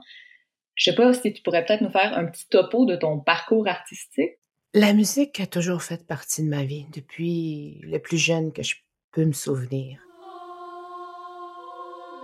Je 0.79 0.91
sais 0.91 0.95
pas 0.95 1.13
si 1.13 1.33
tu 1.33 1.41
pourrais 1.41 1.65
peut-être 1.65 1.81
nous 1.81 1.89
faire 1.89 2.17
un 2.17 2.25
petit 2.25 2.47
topo 2.47 2.85
de 2.85 2.95
ton 2.95 3.19
parcours 3.19 3.67
artistique. 3.67 4.39
La 4.73 4.93
musique 4.93 5.41
a 5.41 5.45
toujours 5.45 5.81
fait 5.81 6.07
partie 6.07 6.41
de 6.41 6.47
ma 6.47 6.63
vie 6.63 6.85
depuis 6.93 7.81
le 7.83 7.99
plus 7.99 8.17
jeune 8.17 8.53
que 8.53 8.63
je 8.63 8.75
peux 9.11 9.25
me 9.25 9.33
souvenir. 9.33 9.99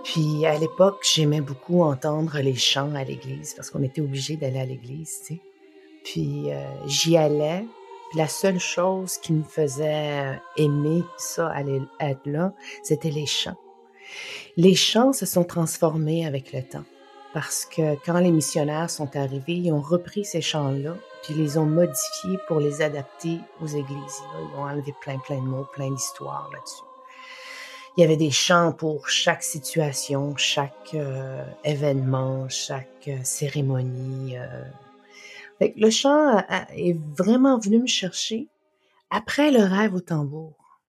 Puis 0.04 0.46
à 0.46 0.58
l'époque, 0.58 1.04
j'aimais 1.14 1.42
beaucoup 1.42 1.82
entendre 1.82 2.38
les 2.38 2.54
chants 2.54 2.94
à 2.94 3.04
l'église 3.04 3.52
parce 3.52 3.68
qu'on 3.68 3.82
était 3.82 4.00
obligé 4.00 4.36
d'aller 4.38 4.60
à 4.60 4.64
l'église, 4.64 5.18
tu 5.26 5.34
sais. 5.34 5.40
Puis 6.04 6.50
euh, 6.50 6.62
j'y 6.86 7.18
allais, 7.18 7.62
la 8.14 8.26
seule 8.26 8.60
chose 8.60 9.18
qui 9.18 9.34
me 9.34 9.42
faisait 9.42 10.40
aimer 10.56 11.02
ça, 11.18 11.48
aller 11.48 11.82
être 12.00 12.24
là, 12.24 12.54
c'était 12.82 13.10
les 13.10 13.26
chants. 13.26 13.58
Les 14.56 14.74
chants 14.74 15.12
se 15.12 15.26
sont 15.26 15.44
transformés 15.44 16.24
avec 16.24 16.54
le 16.54 16.62
temps 16.62 16.84
parce 17.36 17.66
que 17.66 17.96
quand 18.06 18.18
les 18.18 18.30
missionnaires 18.30 18.88
sont 18.88 19.14
arrivés, 19.14 19.56
ils 19.56 19.70
ont 19.70 19.82
repris 19.82 20.24
ces 20.24 20.40
chants-là, 20.40 20.96
puis 21.22 21.34
ils 21.34 21.42
les 21.42 21.58
ont 21.58 21.66
modifiés 21.66 22.38
pour 22.48 22.60
les 22.60 22.80
adapter 22.80 23.40
aux 23.60 23.66
églises. 23.66 24.22
Ils 24.40 24.58
ont 24.58 24.62
enlevé 24.62 24.94
plein, 25.02 25.18
plein 25.18 25.36
de 25.36 25.46
mots, 25.46 25.66
plein 25.74 25.90
d'histoires 25.90 26.48
là-dessus. 26.50 26.82
Il 27.94 28.00
y 28.00 28.04
avait 28.04 28.16
des 28.16 28.30
chants 28.30 28.72
pour 28.72 29.10
chaque 29.10 29.42
situation, 29.42 30.34
chaque 30.38 30.94
euh, 30.94 31.44
événement, 31.62 32.48
chaque 32.48 33.06
euh, 33.08 33.18
cérémonie. 33.22 34.38
Euh, 34.38 34.64
le 35.60 35.90
chant 35.90 36.42
est 36.74 36.98
vraiment 37.18 37.58
venu 37.58 37.80
me 37.80 37.86
chercher 37.86 38.48
après 39.10 39.50
le 39.50 39.62
rêve 39.62 39.94
au 39.94 40.00
tambour. 40.00 40.80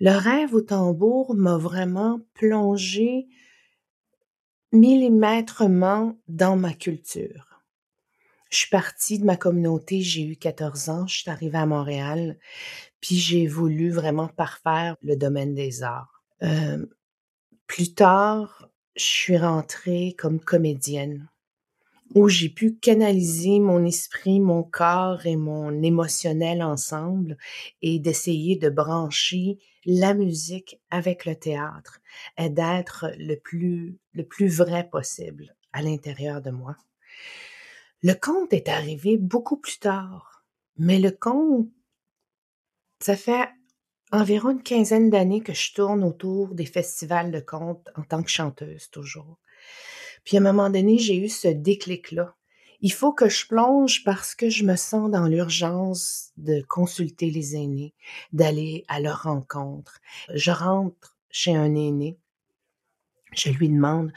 Le 0.00 0.12
rêve 0.12 0.54
au 0.54 0.62
tambour 0.62 1.34
m'a 1.34 1.58
vraiment 1.58 2.20
plongé 2.32 3.28
millimètrement 4.72 6.16
dans 6.28 6.56
ma 6.56 6.72
culture. 6.72 7.62
Je 8.50 8.58
suis 8.58 8.70
partie 8.70 9.18
de 9.18 9.24
ma 9.24 9.36
communauté, 9.36 10.02
j'ai 10.02 10.22
eu 10.22 10.36
14 10.36 10.88
ans, 10.90 11.06
je 11.06 11.20
suis 11.20 11.30
arrivée 11.30 11.58
à 11.58 11.66
Montréal, 11.66 12.38
puis 13.00 13.16
j'ai 13.16 13.46
voulu 13.46 13.90
vraiment 13.90 14.28
parfaire 14.28 14.96
le 15.02 15.16
domaine 15.16 15.54
des 15.54 15.82
arts. 15.82 16.22
Euh, 16.42 16.84
plus 17.66 17.94
tard, 17.94 18.68
je 18.94 19.04
suis 19.04 19.38
rentrée 19.38 20.14
comme 20.18 20.38
comédienne 20.38 21.28
où 22.14 22.28
j'ai 22.28 22.48
pu 22.48 22.74
canaliser 22.74 23.58
mon 23.58 23.84
esprit, 23.84 24.40
mon 24.40 24.62
corps 24.62 25.24
et 25.26 25.36
mon 25.36 25.82
émotionnel 25.82 26.62
ensemble 26.62 27.36
et 27.80 27.98
d'essayer 27.98 28.56
de 28.56 28.68
brancher 28.68 29.58
la 29.84 30.14
musique 30.14 30.80
avec 30.90 31.24
le 31.24 31.34
théâtre 31.34 32.00
et 32.38 32.50
d'être 32.50 33.12
le 33.18 33.36
plus, 33.36 33.98
le 34.12 34.24
plus 34.24 34.48
vrai 34.48 34.88
possible 34.88 35.54
à 35.72 35.82
l'intérieur 35.82 36.40
de 36.40 36.50
moi. 36.50 36.76
Le 38.02 38.14
conte 38.14 38.52
est 38.52 38.68
arrivé 38.68 39.16
beaucoup 39.16 39.56
plus 39.56 39.78
tard, 39.78 40.44
mais 40.76 40.98
le 40.98 41.10
conte, 41.10 41.68
ça 43.00 43.16
fait 43.16 43.48
environ 44.12 44.50
une 44.50 44.62
quinzaine 44.62 45.10
d'années 45.10 45.40
que 45.40 45.54
je 45.54 45.72
tourne 45.72 46.04
autour 46.04 46.54
des 46.54 46.66
festivals 46.66 47.32
de 47.32 47.40
conte 47.40 47.88
en 47.96 48.02
tant 48.02 48.22
que 48.22 48.30
chanteuse 48.30 48.90
toujours. 48.90 49.38
Puis 50.24 50.36
à 50.36 50.40
un 50.40 50.42
moment 50.42 50.70
donné, 50.70 50.98
j'ai 50.98 51.16
eu 51.16 51.28
ce 51.28 51.48
déclic-là. 51.48 52.36
Il 52.82 52.92
faut 52.92 53.12
que 53.12 53.28
je 53.28 53.46
plonge 53.46 54.02
parce 54.04 54.34
que 54.34 54.50
je 54.50 54.64
me 54.64 54.76
sens 54.76 55.10
dans 55.10 55.28
l'urgence 55.28 56.32
de 56.36 56.62
consulter 56.68 57.30
les 57.30 57.56
aînés, 57.56 57.94
d'aller 58.32 58.84
à 58.88 59.00
leur 59.00 59.22
rencontre. 59.22 60.00
Je 60.34 60.50
rentre 60.50 61.16
chez 61.30 61.54
un 61.54 61.74
aîné, 61.74 62.18
je 63.32 63.50
lui 63.50 63.68
demande 63.68 64.12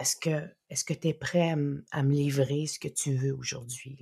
est-ce 0.00 0.16
que 0.16 0.48
est-ce 0.70 0.84
que 0.84 0.94
tu 0.94 1.08
es 1.08 1.14
prêt 1.14 1.50
à, 1.50 2.02
me 2.02 2.12
livrer 2.12 2.66
ce 2.66 2.78
que 2.78 2.88
tu 2.88 3.14
veux 3.14 3.32
aujourd'hui 3.32 3.96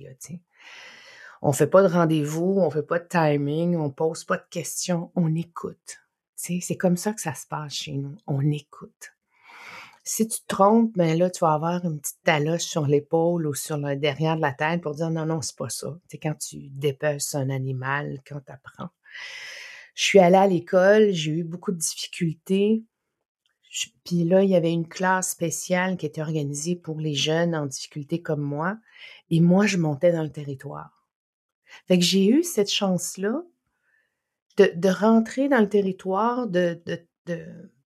On 1.41 1.51
fait 1.53 1.67
pas 1.67 1.83
de 1.83 1.93
rendez-vous, 1.93 2.57
on 2.59 2.69
fait 2.71 2.83
pas 2.83 2.99
de 2.99 3.07
timing, 3.07 3.75
on 3.75 3.91
pose 3.91 4.23
pas 4.23 4.37
de 4.37 4.45
questions, 4.49 5.11
on 5.15 5.35
écoute. 5.35 5.99
C'est 6.35 6.77
comme 6.77 6.97
ça 6.97 7.13
que 7.13 7.21
ça 7.21 7.35
se 7.35 7.45
passe 7.47 7.73
chez 7.73 7.93
nous. 7.93 8.17
On 8.27 8.51
écoute. 8.51 9.12
Si 10.03 10.27
tu 10.27 10.41
te 10.41 10.47
trompes, 10.47 10.91
ben 10.95 11.17
là, 11.17 11.29
tu 11.29 11.39
vas 11.39 11.53
avoir 11.53 11.85
une 11.85 11.99
petite 11.99 12.21
taloche 12.23 12.63
sur 12.63 12.85
l'épaule 12.85 13.47
ou 13.47 13.53
sur 13.53 13.77
le 13.77 13.95
derrière 13.95 14.35
de 14.35 14.41
la 14.41 14.51
tête 14.51 14.81
pour 14.81 14.95
dire 14.95 15.09
non, 15.09 15.25
non, 15.25 15.41
c'est 15.41 15.55
pas 15.55 15.69
ça. 15.69 15.97
C'est 16.07 16.17
quand 16.17 16.35
tu 16.37 16.67
dépeces 16.69 17.35
un 17.35 17.49
animal, 17.49 18.19
quand 18.27 18.41
tu 18.45 18.51
apprends. 18.51 18.89
Je 19.95 20.03
suis 20.03 20.19
allée 20.19 20.37
à 20.37 20.47
l'école, 20.47 21.11
j'ai 21.11 21.31
eu 21.31 21.43
beaucoup 21.43 21.71
de 21.71 21.77
difficultés. 21.77 22.83
Puis 24.03 24.23
là, 24.23 24.43
il 24.43 24.49
y 24.49 24.55
avait 24.55 24.71
une 24.71 24.87
classe 24.87 25.31
spéciale 25.31 25.97
qui 25.97 26.05
était 26.05 26.21
organisée 26.21 26.75
pour 26.75 26.99
les 26.99 27.15
jeunes 27.15 27.55
en 27.55 27.65
difficulté 27.65 28.21
comme 28.21 28.41
moi. 28.41 28.77
Et 29.29 29.39
moi, 29.39 29.65
je 29.65 29.77
montais 29.77 30.11
dans 30.11 30.23
le 30.23 30.31
territoire. 30.31 31.07
Fait 31.87 31.97
que 31.97 32.03
j'ai 32.03 32.27
eu 32.27 32.43
cette 32.43 32.69
chance-là 32.69 33.41
de, 34.57 34.89
rentrer 34.89 35.49
dans 35.49 35.59
le 35.59 35.69
territoire, 35.69 36.47
de, 36.47 36.79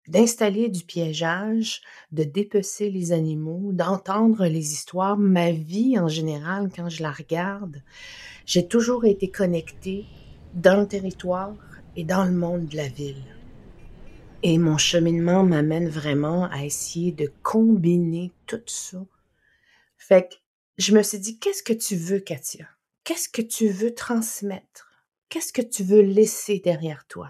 d'installer 0.07 0.69
du 0.69 0.83
piégeage, 0.83 1.81
de 2.11 2.23
dépecer 2.23 2.89
les 2.89 3.11
animaux, 3.11 3.71
d'entendre 3.71 4.45
les 4.45 4.73
histoires. 4.73 5.17
Ma 5.17 5.51
vie 5.51 5.97
en 5.97 6.07
général, 6.07 6.69
quand 6.75 6.89
je 6.89 7.03
la 7.03 7.11
regarde, 7.11 7.81
j'ai 8.45 8.67
toujours 8.67 9.05
été 9.05 9.29
connectée 9.29 10.05
dans 10.53 10.79
le 10.79 10.87
territoire 10.87 11.55
et 11.95 12.03
dans 12.03 12.25
le 12.25 12.33
monde 12.33 12.67
de 12.67 12.77
la 12.77 12.87
ville. 12.87 13.23
Et 14.43 14.57
mon 14.57 14.77
cheminement 14.77 15.43
m'amène 15.43 15.87
vraiment 15.87 16.49
à 16.51 16.65
essayer 16.65 17.13
de 17.13 17.31
combiner 17.43 18.33
tout 18.45 18.61
ça. 18.65 19.05
Fait 19.97 20.29
que 20.29 20.35
je 20.77 20.93
me 20.93 21.01
suis 21.01 21.19
dit, 21.19 21.39
qu'est-ce 21.39 21.63
que 21.63 21.71
tu 21.71 21.95
veux, 21.95 22.19
Katia? 22.19 22.67
Qu'est-ce 23.05 23.29
que 23.29 23.41
tu 23.41 23.69
veux 23.69 23.93
transmettre? 23.93 24.91
Qu'est-ce 25.29 25.53
que 25.53 25.61
tu 25.61 25.83
veux 25.83 26.01
laisser 26.01 26.59
derrière 26.59 27.05
toi? 27.07 27.29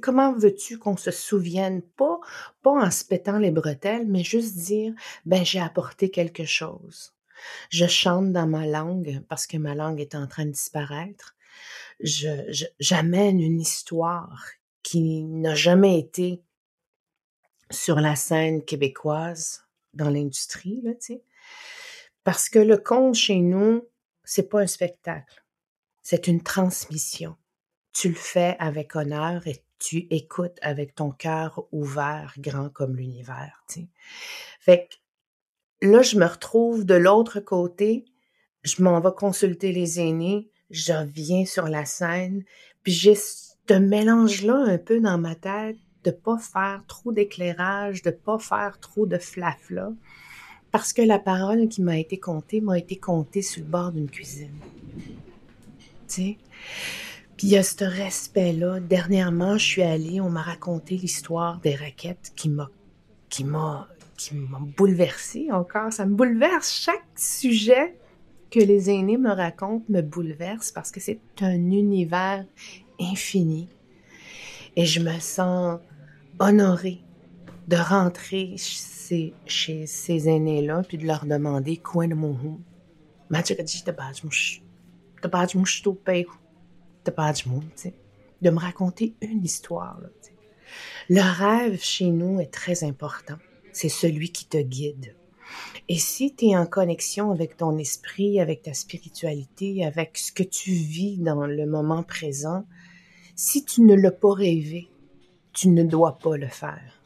Comment 0.00 0.32
veux-tu 0.32 0.78
qu'on 0.78 0.96
se 0.96 1.10
souvienne, 1.10 1.82
pas, 1.82 2.20
pas 2.62 2.72
en 2.72 2.90
se 2.90 3.04
pétant 3.04 3.38
les 3.38 3.50
bretelles, 3.50 4.06
mais 4.06 4.24
juste 4.24 4.56
dire, 4.56 4.94
ben, 5.24 5.44
j'ai 5.44 5.60
apporté 5.60 6.10
quelque 6.10 6.44
chose. 6.44 7.14
Je 7.70 7.86
chante 7.86 8.32
dans 8.32 8.46
ma 8.46 8.66
langue 8.66 9.22
parce 9.28 9.46
que 9.46 9.56
ma 9.56 9.74
langue 9.74 10.00
est 10.00 10.14
en 10.14 10.26
train 10.26 10.46
de 10.46 10.50
disparaître. 10.50 11.36
Je, 12.00 12.28
j'amène 12.78 13.40
une 13.40 13.60
histoire 13.60 14.44
qui 14.82 15.22
n'a 15.24 15.54
jamais 15.54 15.98
été 15.98 16.42
sur 17.70 18.00
la 18.00 18.16
scène 18.16 18.64
québécoise 18.64 19.66
dans 19.94 20.10
l'industrie, 20.10 20.80
là, 20.82 20.94
tu 20.94 21.14
sais. 21.14 21.22
Parce 22.24 22.48
que 22.48 22.58
le 22.58 22.76
conte 22.76 23.14
chez 23.14 23.36
nous, 23.36 23.88
c'est 24.24 24.48
pas 24.48 24.60
un 24.60 24.66
spectacle 24.66 25.46
c'est 26.08 26.28
une 26.28 26.40
transmission. 26.40 27.34
Tu 27.92 28.10
le 28.10 28.14
fais 28.14 28.54
avec 28.60 28.94
honneur 28.94 29.44
et 29.48 29.64
tu 29.78 30.06
écoutes 30.10 30.58
avec 30.62 30.94
ton 30.94 31.10
cœur 31.10 31.66
ouvert, 31.72 32.34
grand 32.38 32.68
comme 32.70 32.96
l'univers. 32.96 33.64
Fait 34.60 34.88
que 35.80 35.86
là, 35.86 36.02
je 36.02 36.16
me 36.16 36.26
retrouve 36.26 36.84
de 36.84 36.94
l'autre 36.94 37.40
côté, 37.40 38.04
je 38.62 38.82
m'en 38.82 39.00
vais 39.00 39.12
consulter 39.16 39.72
les 39.72 40.00
aînés, 40.00 40.48
je 40.70 40.92
reviens 40.92 41.44
sur 41.44 41.68
la 41.68 41.84
scène, 41.84 42.44
puis 42.82 42.92
j'ai 42.92 43.14
ce 43.14 43.74
mélange-là 43.74 44.56
un 44.56 44.78
peu 44.78 45.00
dans 45.00 45.18
ma 45.18 45.34
tête 45.34 45.76
de 46.04 46.10
pas 46.10 46.38
faire 46.38 46.84
trop 46.86 47.12
d'éclairage, 47.12 48.02
de 48.02 48.10
pas 48.10 48.38
faire 48.38 48.78
trop 48.80 49.06
de 49.06 49.18
flafla, 49.18 49.92
parce 50.70 50.92
que 50.92 51.02
la 51.02 51.18
parole 51.18 51.68
qui 51.68 51.82
m'a 51.82 51.98
été 51.98 52.18
contée 52.18 52.60
m'a 52.60 52.78
été 52.78 52.96
contée 52.96 53.42
sur 53.42 53.62
le 53.62 53.68
bord 53.68 53.92
d'une 53.92 54.10
cuisine. 54.10 54.54
Puis 57.36 57.48
il 57.48 57.50
y 57.50 57.56
a 57.56 57.62
ce 57.62 57.84
respect-là. 57.84 58.80
Dernièrement, 58.80 59.58
je 59.58 59.64
suis 59.64 59.82
allée, 59.82 60.20
on 60.20 60.30
m'a 60.30 60.42
raconté 60.42 60.96
l'histoire 60.96 61.60
des 61.60 61.74
raquettes 61.74 62.32
qui 62.34 62.48
m'a 62.48 62.70
qui 63.28 63.44
m'a 63.44 63.88
qui 64.16 64.34
m'a 64.34 64.58
bouleversée 64.58 65.48
encore. 65.52 65.92
Ça 65.92 66.06
me 66.06 66.14
bouleverse. 66.14 66.70
Chaque 66.70 67.04
sujet 67.14 67.96
que 68.50 68.60
les 68.60 68.90
aînés 68.90 69.18
me 69.18 69.30
racontent 69.30 69.84
me 69.88 70.00
bouleverse 70.00 70.72
parce 70.72 70.90
que 70.90 71.00
c'est 71.00 71.20
un 71.40 71.54
univers 71.54 72.46
infini. 72.98 73.68
Et 74.76 74.86
je 74.86 75.00
me 75.00 75.18
sens 75.18 75.78
honorée 76.38 77.02
de 77.68 77.76
rentrer 77.76 78.56
chez, 78.56 79.34
ces 79.86 80.28
aînés-là 80.28 80.82
puis 80.86 80.98
de 80.98 81.06
leur 81.06 81.26
demander 81.26 81.76
quoi 81.76 82.06
de 82.06 82.14
mon 82.14 82.36
de 87.10 88.50
me 88.50 88.58
raconter 88.58 89.14
une 89.20 89.44
histoire. 89.44 90.00
le 91.08 91.20
rêve 91.20 91.80
chez 91.80 92.10
nous 92.10 92.40
est 92.40 92.52
très 92.52 92.84
important. 92.84 93.36
C'est 93.72 93.88
celui 93.88 94.30
qui 94.32 94.46
te 94.46 94.58
guide. 94.58 95.14
Et 95.88 95.98
si 95.98 96.34
tu 96.34 96.46
es 96.46 96.56
en 96.56 96.66
connexion 96.66 97.30
avec 97.30 97.56
ton 97.56 97.78
esprit, 97.78 98.40
avec 98.40 98.62
ta 98.62 98.74
spiritualité, 98.74 99.84
avec 99.84 100.18
ce 100.18 100.32
que 100.32 100.42
tu 100.42 100.72
vis 100.72 101.18
dans 101.18 101.46
le 101.46 101.66
moment 101.66 102.02
présent, 102.02 102.64
si 103.36 103.64
tu 103.64 103.82
ne 103.82 103.94
l'as 103.94 104.10
pas 104.10 104.32
rêvé, 104.32 104.88
tu 105.52 105.68
ne 105.68 105.84
dois 105.84 106.18
pas 106.18 106.36
le 106.36 106.48
faire. 106.48 107.00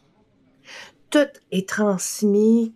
Tout 1.10 1.28
est 1.50 1.68
transmis 1.68 2.72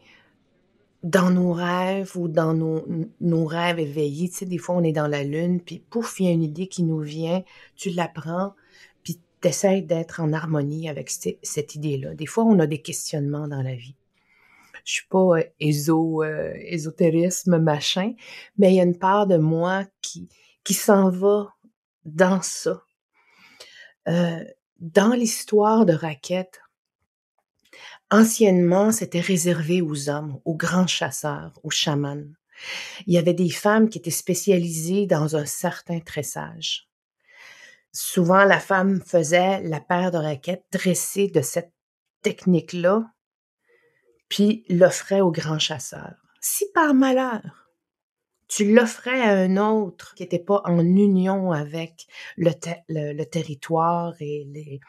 dans 1.05 1.31
nos 1.31 1.53
rêves 1.53 2.17
ou 2.17 2.29
dans 2.29 2.55
nos, 2.55 2.83
nos 3.21 3.45
rêves 3.45 3.79
éveillés. 3.79 4.31
Tu 4.31 4.37
sais, 4.37 4.47
des 4.47 4.57
fois, 4.57 4.75
on 4.75 4.83
est 4.83 4.93
dans 4.93 5.07
la 5.07 5.23
lune, 5.23 5.61
puis 5.61 5.79
pouf, 5.79 6.19
il 6.19 6.27
y 6.27 6.29
a 6.31 6.33
une 6.33 6.43
idée 6.43 6.67
qui 6.67 6.83
nous 6.83 7.01
vient, 7.01 7.45
tu 7.77 7.91
la 7.91 8.09
prends, 8.09 8.55
puis 9.03 9.21
tu 9.43 9.49
essaies 9.49 9.83
d'être 9.83 10.21
en 10.21 10.33
harmonie 10.33 10.89
avec 10.89 11.11
cette, 11.11 11.75
idée-là. 11.75 12.15
Des 12.15 12.25
fois, 12.25 12.45
on 12.45 12.59
a 12.59 12.67
des 12.67 12.81
questionnements 12.81 13.47
dans 13.47 13.63
la 13.63 13.75
vie. 13.75 13.97
Je 14.87 14.95
suis 14.95 15.07
pas 15.09 15.39
euh, 15.39 15.43
éso, 15.61 16.23
euh, 16.23 16.55
ésotérisme, 16.57 17.59
machin, 17.59 18.15
mais 18.57 18.73
il 18.73 18.77
y 18.77 18.81
a 18.81 18.85
une 18.85 18.99
part 18.99 19.27
de 19.27 19.37
moi 19.37 19.85
qui, 20.01 20.29
qui 20.65 20.75
s'en 20.75 21.11
va 21.11 21.55
dans 22.07 22.41
ça. 22.41 22.83
Euh, 24.09 24.43
dans 24.81 25.13
l'histoire 25.13 25.85
de 25.85 25.93
Raquette, 25.93 26.61
anciennement, 28.15 28.93
c'était 28.93 29.21
réservé 29.21 29.83
aux 29.83 30.09
hommes, 30.09 30.41
aux 30.45 30.57
grands 30.57 30.87
chasseurs, 30.87 31.59
aux 31.63 31.71
chamans. 31.71 32.25
Il 33.07 33.15
y 33.15 33.19
avait 33.19 33.35
des 33.35 33.51
femmes 33.51 33.89
qui 33.89 33.99
étaient 33.99 34.11
spécialisées 34.11 35.07
dans 35.07 35.37
un 35.37 35.45
certain 35.45 36.01
tressage. 36.01 36.89
Souvent, 37.93 38.45
la 38.45 38.61
femme 38.61 39.03
faisait 39.05 39.63
la 39.63 39.81
paire 39.81 40.11
de 40.11 40.19
raquettes 40.19 40.67
dressée 40.73 41.29
de 41.29 41.43
cette 41.43 41.73
technique-là, 42.23 43.05
puis 44.29 44.65
l'offrait 44.69 45.21
aux 45.21 45.31
grands 45.31 45.59
chasseurs. 45.59 46.17
Si 46.41 46.65
par 46.73 46.95
malheur, 46.95 47.65
tu 48.49 48.73
l'offrais 48.73 49.23
à 49.23 49.33
un 49.33 49.57
autre 49.57 50.15
qui 50.15 50.23
n'était 50.23 50.39
pas 50.39 50.63
en 50.65 50.81
union 50.81 51.53
avec 51.53 52.07
le, 52.37 52.53
le, 52.89 53.25
territoire 53.25 54.15
et 54.21 54.45
les, 54.53 54.81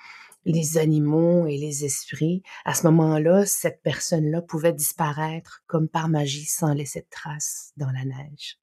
les 0.46 0.78
animaux 0.78 1.48
et 1.48 1.58
les 1.58 1.86
esprits, 1.86 2.43
à 2.66 2.74
ce 2.74 2.84
moment-là, 2.88 3.46
cette 3.46 3.82
personne-là 3.82 4.41
pouvait 4.41 4.74
disparaître 4.74 5.64
comme 5.68 5.88
par 5.88 6.08
magie 6.08 6.46
sans 6.46 6.74
laisser 6.74 7.02
de 7.02 7.08
traces 7.10 7.72
dans 7.78 7.91
la 7.91 8.06
neige. 8.06 8.60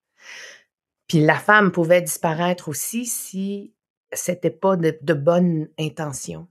Puis 1.09 1.20
la 1.20 1.39
femme 1.39 1.72
pouvait 1.72 2.03
disparaître 2.03 2.68
aussi 2.68 3.05
si 3.05 3.74
c'était 4.12 4.51
pas 4.51 4.76
de, 4.76 4.97
de 5.03 5.14
bonne 5.14 5.68
intention. 5.78 6.49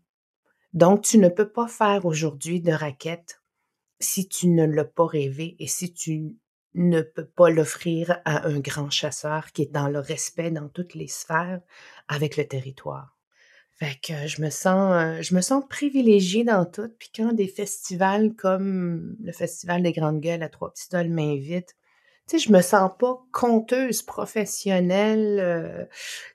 Donc, 0.73 1.01
tu 1.03 1.17
ne 1.17 1.29
peux 1.29 1.49
pas 1.49 1.67
faire 1.67 2.05
aujourd'hui 2.05 2.61
de 2.61 2.71
raquette 2.71 3.41
si 3.99 4.27
tu 4.27 4.47
ne 4.47 4.65
l'as 4.65 4.85
pas 4.85 5.05
rêvé 5.05 5.55
et 5.59 5.67
si 5.67 5.93
tu 5.93 6.37
ne 6.73 7.01
peut 7.01 7.25
pas 7.25 7.49
l'offrir 7.49 8.19
à 8.25 8.47
un 8.47 8.59
grand 8.59 8.89
chasseur 8.89 9.51
qui 9.51 9.63
est 9.63 9.71
dans 9.71 9.89
le 9.89 9.99
respect 9.99 10.51
dans 10.51 10.69
toutes 10.69 10.95
les 10.95 11.07
sphères 11.07 11.61
avec 12.07 12.37
le 12.37 12.47
territoire. 12.47 13.17
Que 14.03 14.27
je 14.27 14.41
me 14.41 14.51
sens, 14.51 14.93
euh, 14.93 15.21
je 15.21 15.33
me 15.33 15.41
sens 15.41 15.63
privilégiée 15.67 16.43
dans 16.43 16.65
tout. 16.65 16.89
Puis 16.99 17.09
quand 17.15 17.33
des 17.33 17.47
festivals 17.47 18.35
comme 18.35 19.15
le 19.23 19.31
Festival 19.31 19.81
des 19.81 19.91
Grandes 19.91 20.21
Gueules 20.21 20.43
à 20.43 20.49
Trois-Pistoles 20.49 21.09
m'invitent, 21.09 21.75
tu 22.27 22.37
sais, 22.37 22.39
je 22.39 22.51
me 22.51 22.61
sens 22.61 22.91
pas 22.99 23.23
conteuse 23.31 24.03
professionnelle 24.03 25.39
euh, 25.39 25.85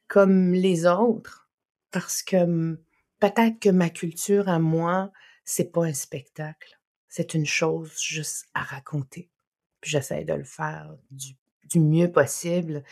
comme 0.08 0.52
les 0.52 0.86
autres. 0.86 1.48
Parce 1.92 2.22
que 2.22 2.36
hum, 2.36 2.78
peut-être 3.20 3.60
que 3.60 3.70
ma 3.70 3.90
culture 3.90 4.48
à 4.48 4.58
moi, 4.58 5.12
c'est 5.44 5.70
pas 5.72 5.84
un 5.84 5.94
spectacle. 5.94 6.80
C'est 7.08 7.34
une 7.34 7.46
chose 7.46 7.92
juste 8.00 8.46
à 8.54 8.62
raconter 8.62 9.30
j'essaie 9.86 10.24
de 10.24 10.34
le 10.34 10.44
faire 10.44 10.94
du, 11.10 11.36
mieux 11.74 12.10
possible 12.10 12.82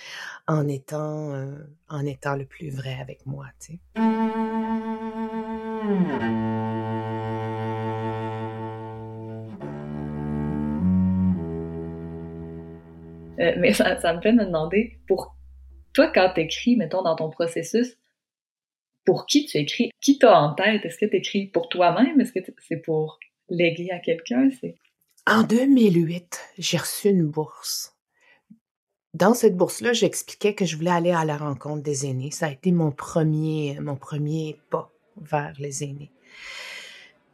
en 0.47 0.68
étant, 0.68 1.33
euh, 1.35 1.57
en 1.89 2.05
étant 2.05 2.37
le 2.37 2.45
plus 2.45 2.70
vrai 2.70 2.97
avec 3.01 3.25
moi, 3.27 3.47
tu 3.61 3.72
sais. 3.72 3.79
Euh, 13.41 13.53
mais 13.59 13.72
ça, 13.72 14.01
ça, 14.01 14.14
me 14.14 14.20
fait 14.20 14.33
me 14.33 14.45
demander, 14.45 14.99
pour 15.09 15.37
toi, 15.93 16.11
quand 16.12 16.33
tu 16.35 16.41
écris, 16.43 16.77
mettons, 16.77 17.03
dans 17.03 17.16
ton 17.16 17.31
processus, 17.31 17.99
pour 19.05 19.27
qui 19.27 19.45
tu 19.45 19.59
écris? 19.59 19.91
Qui 20.01 20.18
t'as 20.18 20.39
en 20.39 20.55
tête? 20.55 20.85
Est-ce 20.85 20.99
que 20.99 21.07
tu 21.07 21.16
écris 21.16 21.47
pour 21.47 21.68
toi-même? 21.68 22.20
Est-ce 22.20 22.33
que 22.33 22.41
c'est 22.66 22.77
pour 22.77 23.18
léguer 23.49 23.91
à 23.91 23.99
quelqu'un? 23.99 24.49
En 25.27 25.43
2008, 25.43 26.41
j'ai 26.59 26.79
reçu 26.79 27.09
une 27.09 27.27
bourse. 27.27 27.93
Dans 29.15 29.33
cette 29.33 29.57
bourse-là, 29.57 29.93
j'expliquais 29.93 30.55
que 30.55 30.65
je 30.65 30.77
voulais 30.77 30.91
aller 30.91 31.12
à 31.12 31.25
la 31.25 31.37
rencontre 31.37 31.85
des 31.85 32.05
aînés. 32.05 32.33
Ça 32.33 32.47
a 32.47 32.51
été 32.51 32.73
mon 32.73 32.91
premier, 32.91 33.79
mon 33.81 33.95
premier 33.95 34.59
pas 34.71 34.91
vers 35.17 35.55
les 35.61 35.85
aînés. 35.85 36.11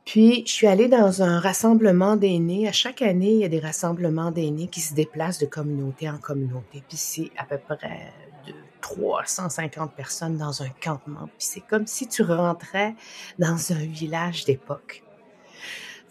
Puis, 0.04 0.42
je 0.46 0.52
suis 0.52 0.66
allée 0.66 0.88
dans 0.88 1.22
un 1.22 1.40
rassemblement 1.40 2.16
d'aînés. 2.16 2.68
À 2.68 2.72
chaque 2.72 3.00
année, 3.00 3.32
il 3.32 3.38
y 3.38 3.44
a 3.44 3.48
des 3.48 3.60
rassemblements 3.60 4.30
d'aînés 4.30 4.66
qui 4.66 4.80
se 4.80 4.92
déplacent 4.92 5.38
de 5.38 5.46
communauté 5.46 6.10
en 6.10 6.18
communauté. 6.18 6.82
Puis, 6.86 6.98
c'est 6.98 7.30
à 7.38 7.44
peu 7.44 7.56
près 7.56 8.12
de 8.46 8.52
350 8.82 9.94
personnes 9.94 10.36
dans 10.36 10.62
un 10.62 10.68
campement. 10.82 11.28
Puis, 11.38 11.46
c'est 11.46 11.60
comme 11.60 11.86
si 11.86 12.06
tu 12.08 12.22
rentrais 12.22 12.94
dans 13.38 13.72
un 13.72 13.86
village 13.86 14.44
d'époque. 14.44 15.02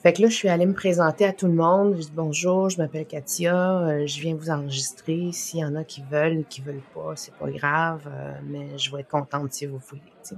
Fait 0.01 0.13
que 0.13 0.21
là, 0.21 0.29
je 0.29 0.33
suis 0.33 0.47
allée 0.47 0.65
me 0.65 0.73
présenter 0.73 1.25
à 1.25 1.33
tout 1.33 1.47
le 1.47 1.53
monde. 1.53 1.95
Je 1.97 2.03
dis 2.03 2.11
bonjour, 2.13 2.69
je 2.69 2.77
m'appelle 2.77 3.05
Katia, 3.05 3.79
euh, 3.79 4.07
je 4.07 4.21
viens 4.21 4.33
vous 4.33 4.49
enregistrer. 4.49 5.33
S'il 5.33 5.59
y 5.59 5.65
en 5.65 5.75
a 5.75 5.83
qui 5.83 6.01
veulent, 6.09 6.45
qui 6.49 6.61
veulent 6.61 6.81
pas, 6.95 7.17
c'est 7.17 7.33
pas 7.33 7.51
grave, 7.51 8.07
euh, 8.07 8.33
mais 8.45 8.77
je 8.77 8.95
vais 8.95 9.01
être 9.01 9.09
contente 9.09 9.51
si 9.51 9.65
vous 9.65 9.77
voulez. 9.77 10.01
Je 10.23 10.35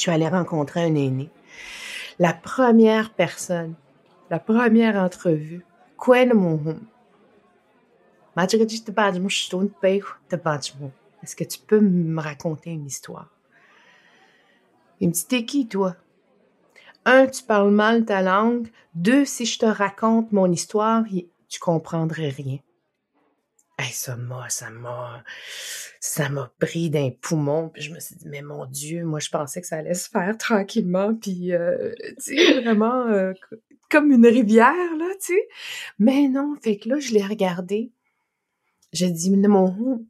suis 0.00 0.12
allée 0.12 0.28
rencontrer 0.28 0.84
un 0.84 0.94
aîné. 0.94 1.30
La 2.20 2.32
première 2.32 3.12
personne, 3.12 3.74
la 4.30 4.38
première 4.38 4.94
entrevue, 5.02 5.66
quoi 5.96 6.24
de 6.24 6.32
mon 6.32 6.52
home? 6.52 6.86
Est-ce 8.36 8.56
que 11.34 11.44
tu 11.44 11.58
peux 11.58 11.80
me 11.80 12.20
raconter 12.20 12.70
une 12.70 12.86
histoire? 12.86 13.30
Il 15.00 15.08
me 15.08 15.12
dit, 15.12 15.26
t'es 15.26 15.44
qui, 15.44 15.66
toi? 15.66 15.96
Un, 17.04 17.26
tu 17.26 17.42
parles 17.42 17.70
mal 17.70 18.04
ta 18.04 18.22
langue. 18.22 18.68
Deux, 18.94 19.24
si 19.24 19.46
je 19.46 19.58
te 19.58 19.66
raconte 19.66 20.32
mon 20.32 20.50
histoire, 20.50 21.04
tu 21.48 21.60
comprendrais 21.60 22.28
rien. 22.28 22.58
Hey, 23.78 23.90
ça 23.92 24.16
m'a, 24.16 24.48
ça 24.50 24.70
m'a, 24.70 25.24
ça 25.98 26.28
m'a 26.28 26.52
pris 26.60 26.90
d'un 26.90 27.10
poumon. 27.10 27.72
Je 27.74 27.90
me 27.90 27.98
suis 27.98 28.14
dit, 28.14 28.28
mais 28.28 28.42
mon 28.42 28.66
Dieu, 28.66 29.04
moi 29.04 29.18
je 29.18 29.30
pensais 29.30 29.60
que 29.60 29.66
ça 29.66 29.78
allait 29.78 29.94
se 29.94 30.08
faire 30.08 30.38
tranquillement, 30.38 31.14
puis 31.14 31.52
euh, 31.52 31.92
vraiment 32.62 33.06
euh, 33.08 33.32
comme 33.90 34.12
une 34.12 34.26
rivière 34.26 34.96
là, 34.96 35.08
tu. 35.20 35.40
Mais 35.98 36.28
non, 36.28 36.54
fait 36.62 36.78
que 36.78 36.88
là 36.88 37.00
je 37.00 37.12
l'ai 37.12 37.24
regardé. 37.24 37.90
J'ai 38.92 39.10
dit, 39.10 39.30
mon, 39.30 40.06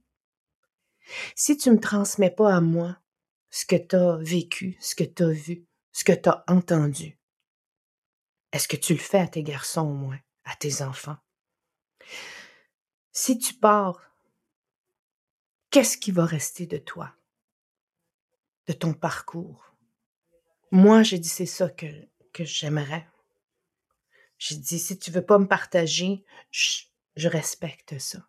si 1.35 1.57
tu 1.57 1.71
me 1.71 1.81
transmets 1.81 2.31
pas 2.31 2.55
à 2.55 2.61
moi 2.61 2.99
ce 3.51 3.65
que 3.65 3.77
tu 3.77 3.97
as 3.97 4.19
vécu, 4.21 4.77
ce 4.81 4.95
que 4.95 5.05
tu 5.05 5.23
as 5.23 5.31
vu, 5.31 5.65
ce 5.95 6.05
que 6.05 6.13
tu 6.13 6.29
as 6.29 6.45
entendu. 6.49 7.19
Est-ce 8.53 8.69
que 8.69 8.77
tu 8.77 8.93
le 8.93 8.99
fais 8.99 9.21
à 9.21 9.29
tes 9.29 9.43
garçons 9.43 9.83
au 9.83 9.95
moins, 9.95 10.19
à 10.45 10.55
tes 10.57 10.83
enfants? 10.83 11.17
Si 13.13 13.39
tu 13.39 13.55
pars, 13.55 14.03
qu'est-ce 15.71 15.97
qui 15.97 16.11
va 16.11 16.27
rester 16.27 16.67
de 16.67 16.79
toi, 16.79 17.15
de 18.67 18.73
ton 18.73 18.93
parcours? 18.93 19.73
Moi, 20.73 21.05
j'ai 21.05 21.21
dit, 21.21 21.29
c'est 21.29 21.47
ça 21.47 21.71
que, 21.71 21.87
que 22.33 22.45
j'aimerais. 22.45 23.09
J'ai 24.39 24.57
dit, 24.57 24.81
si 24.81 24.99
tu 24.99 25.13
veux 25.13 25.25
pas 25.25 25.39
me 25.39 25.47
partager, 25.47 26.25
je, 26.51 27.29
respecte 27.29 28.01
ça. 28.01 28.29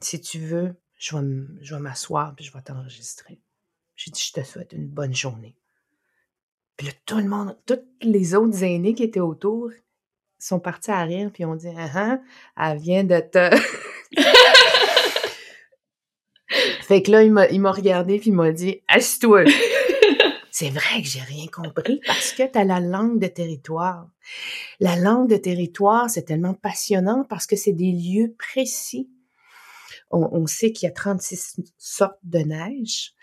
Si 0.00 0.22
tu 0.22 0.38
veux, 0.38 0.80
je 0.98 1.74
vais 1.74 1.80
m'asseoir 1.80 2.34
et 2.38 2.42
je 2.42 2.50
vais 2.50 2.62
t'enregistrer. 2.62 3.42
J'ai 3.94 4.10
dit, 4.10 4.22
je 4.22 4.32
te 4.32 4.42
souhaite 4.42 4.72
une 4.72 4.88
bonne 4.88 5.14
journée. 5.14 5.58
Puis 6.82 6.90
là, 6.90 6.96
tout 7.06 7.18
le 7.18 7.28
monde, 7.28 7.56
tous 7.64 7.78
les 8.00 8.34
autres 8.34 8.64
aînés 8.64 8.92
qui 8.92 9.04
étaient 9.04 9.20
autour 9.20 9.70
sont 10.40 10.58
partis 10.58 10.90
à 10.90 11.04
rire, 11.04 11.30
puis 11.32 11.44
ont 11.44 11.54
dit 11.54 11.68
Ah, 11.78 12.18
ah 12.56 12.72
elle 12.72 12.78
vient 12.80 13.04
de 13.04 13.20
te. 13.20 13.56
fait 16.82 17.02
que 17.02 17.12
là, 17.12 17.22
il 17.22 17.60
m'a 17.60 17.70
regardé, 17.70 18.18
puis 18.18 18.30
il 18.30 18.32
m'a 18.32 18.50
dit 18.50 18.80
Assieds-toi. 18.88 19.44
C'est 20.50 20.70
vrai 20.70 21.02
que 21.02 21.06
j'ai 21.06 21.20
rien 21.20 21.46
compris 21.46 22.00
parce 22.04 22.32
que 22.32 22.50
tu 22.50 22.58
as 22.58 22.64
la 22.64 22.80
langue 22.80 23.20
de 23.20 23.28
territoire. 23.28 24.08
La 24.80 24.96
langue 24.96 25.30
de 25.30 25.36
territoire, 25.36 26.10
c'est 26.10 26.24
tellement 26.24 26.54
passionnant 26.54 27.24
parce 27.28 27.46
que 27.46 27.54
c'est 27.54 27.72
des 27.72 27.92
lieux 27.92 28.34
précis. 28.36 29.08
On, 30.10 30.28
on 30.32 30.48
sait 30.48 30.72
qu'il 30.72 30.88
y 30.88 30.90
a 30.90 30.92
36 30.92 31.60
sortes 31.78 32.18
de 32.24 32.40
neige. 32.40 33.14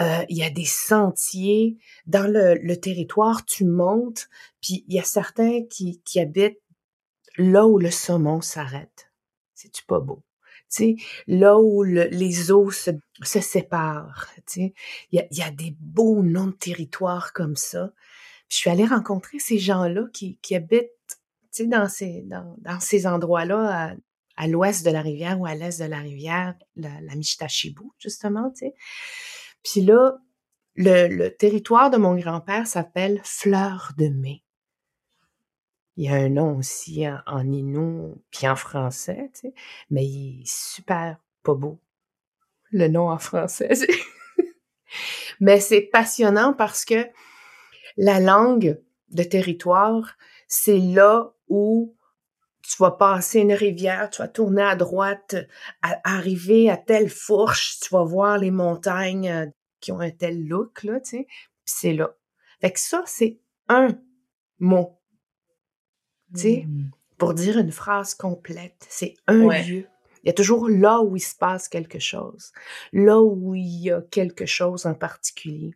Euh, 0.00 0.24
il 0.28 0.36
y 0.36 0.44
a 0.44 0.50
des 0.50 0.64
sentiers 0.64 1.76
dans 2.06 2.30
le, 2.30 2.74
territoire, 2.76 3.44
tu 3.44 3.64
montes, 3.64 4.28
puis 4.60 4.84
il 4.86 4.94
y 4.94 5.00
a 5.00 5.04
certains 5.04 5.64
qui, 5.68 6.00
qui 6.04 6.20
habitent 6.20 6.62
là 7.36 7.66
où 7.66 7.78
le 7.78 7.90
saumon 7.90 8.40
s'arrête. 8.40 9.10
C'est-tu 9.54 9.84
pas 9.84 9.98
beau? 10.00 10.22
Tu 10.70 10.84
sais, 10.84 10.96
là 11.26 11.58
où 11.58 11.82
les 11.82 12.52
eaux 12.52 12.70
se, 12.70 12.90
se 13.22 13.40
séparent, 13.40 14.28
il 14.54 14.72
y 15.12 15.18
a, 15.18 15.26
y 15.30 15.42
a, 15.42 15.50
des 15.50 15.74
beaux 15.80 16.22
noms 16.22 16.48
de 16.48 16.52
territoires 16.52 17.32
comme 17.32 17.56
ça. 17.56 17.90
Je 18.48 18.56
suis 18.56 18.70
allée 18.70 18.84
rencontrer 18.84 19.38
ces 19.38 19.58
gens-là 19.58 20.02
qui, 20.12 20.38
qui 20.42 20.54
habitent, 20.54 20.90
dans 21.60 21.88
ces, 21.88 22.22
dans, 22.26 22.54
dans 22.58 22.78
ces 22.80 23.06
endroits-là, 23.06 23.90
à, 23.90 23.94
à 24.36 24.46
l'ouest 24.46 24.84
de 24.84 24.90
la 24.90 25.02
rivière 25.02 25.40
ou 25.40 25.46
à 25.46 25.54
l'est 25.54 25.80
de 25.80 25.86
la 25.86 25.98
rivière, 25.98 26.54
la, 26.76 27.00
la 27.00 27.14
justement, 27.98 28.50
tu 28.50 28.66
sais. 28.66 28.74
Puis 29.62 29.82
là, 29.82 30.18
le, 30.76 31.28
territoire 31.28 31.90
de 31.90 31.96
mon 31.96 32.14
grand-père 32.14 32.66
s'appelle 32.66 33.20
Fleur 33.24 33.92
de 33.98 34.08
mai. 34.08 34.42
Il 35.96 36.04
y 36.04 36.08
a 36.08 36.14
un 36.14 36.28
nom 36.28 36.56
aussi 36.56 37.06
en, 37.08 37.18
en 37.26 38.18
puis 38.30 38.46
en 38.46 38.54
français, 38.54 39.30
tu 39.34 39.40
sais, 39.40 39.54
mais 39.90 40.06
il 40.06 40.42
est 40.42 40.48
super 40.48 41.18
pas 41.42 41.54
beau, 41.54 41.80
le 42.70 42.86
nom 42.86 43.10
en 43.10 43.18
français. 43.18 43.72
mais 45.40 45.58
c'est 45.58 45.80
passionnant 45.80 46.52
parce 46.52 46.84
que 46.84 47.08
la 47.96 48.20
langue 48.20 48.80
de 49.10 49.22
territoire, 49.24 50.16
c'est 50.46 50.78
là 50.78 51.32
où 51.48 51.96
tu 52.68 52.82
vas 52.82 52.90
passer 52.90 53.40
une 53.40 53.54
rivière, 53.54 54.10
tu 54.10 54.20
vas 54.20 54.28
tourner 54.28 54.62
à 54.62 54.76
droite, 54.76 55.36
arriver 55.82 56.68
à 56.68 56.76
telle 56.76 57.08
fourche, 57.08 57.80
tu 57.80 57.88
vas 57.94 58.04
voir 58.04 58.36
les 58.36 58.50
montagnes 58.50 59.30
euh, 59.30 59.46
qui 59.80 59.90
ont 59.90 60.00
un 60.00 60.10
tel 60.10 60.46
look, 60.46 60.82
là, 60.82 61.00
tu 61.00 61.10
sais, 61.10 61.26
c'est 61.64 61.94
là. 61.94 62.14
Fait 62.60 62.72
que 62.72 62.80
ça, 62.80 63.02
c'est 63.06 63.40
un 63.68 63.88
mot 64.58 64.98
tu 66.34 66.40
sais, 66.40 66.64
mmh. 66.66 66.90
pour 67.16 67.32
dire 67.32 67.58
une 67.58 67.72
phrase 67.72 68.14
complète. 68.14 68.86
C'est 68.88 69.14
un 69.26 69.48
lieu. 69.48 69.86
Il 70.22 70.26
y 70.26 70.30
a 70.30 70.34
toujours 70.34 70.68
là 70.68 71.00
où 71.00 71.16
il 71.16 71.20
se 71.20 71.36
passe 71.36 71.68
quelque 71.68 71.98
chose, 71.98 72.52
là 72.92 73.20
où 73.22 73.54
il 73.54 73.82
y 73.82 73.90
a 73.90 74.02
quelque 74.02 74.44
chose 74.44 74.84
en 74.84 74.94
particulier. 74.94 75.74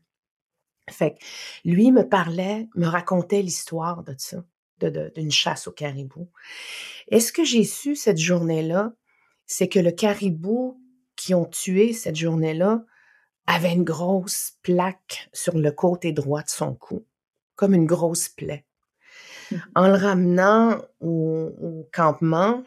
Fait 0.90 1.14
que 1.14 1.24
lui 1.64 1.93
me 1.93 2.07
parlait, 2.07 2.68
me 2.74 2.86
racontait 2.86 3.40
l'histoire 3.40 4.03
de 4.03 4.14
ça, 4.18 4.45
d'une 4.91 5.30
chasse 5.30 5.66
au 5.66 5.72
caribou. 5.72 6.30
Et 7.09 7.20
ce 7.20 7.33
que 7.33 7.45
j'ai 7.45 7.64
su 7.64 7.97
cette 7.97 8.18
journée-là, 8.18 8.93
c'est 9.47 9.68
que 9.68 9.78
le 9.78 9.93
caribou 9.93 10.80
qui 11.16 11.35
ont 11.35 11.45
tué 11.45 11.93
cette 11.93 12.16
journée-là 12.16 12.85
avait 13.47 13.72
une 13.72 13.85
grosse 13.85 14.53
plaque 14.62 15.28
sur 15.33 15.59
le 15.59 15.72
côté 15.72 16.12
droit 16.12 16.43
de 16.43 16.49
son 16.49 16.74
cou, 16.74 17.07
comme 17.55 17.74
une 17.74 17.87
grosse 17.87 18.28
plaie. 18.28 18.64
En 19.74 19.89
le 19.89 19.95
ramenant 19.95 20.80
au, 21.01 21.89
campement, 21.93 22.62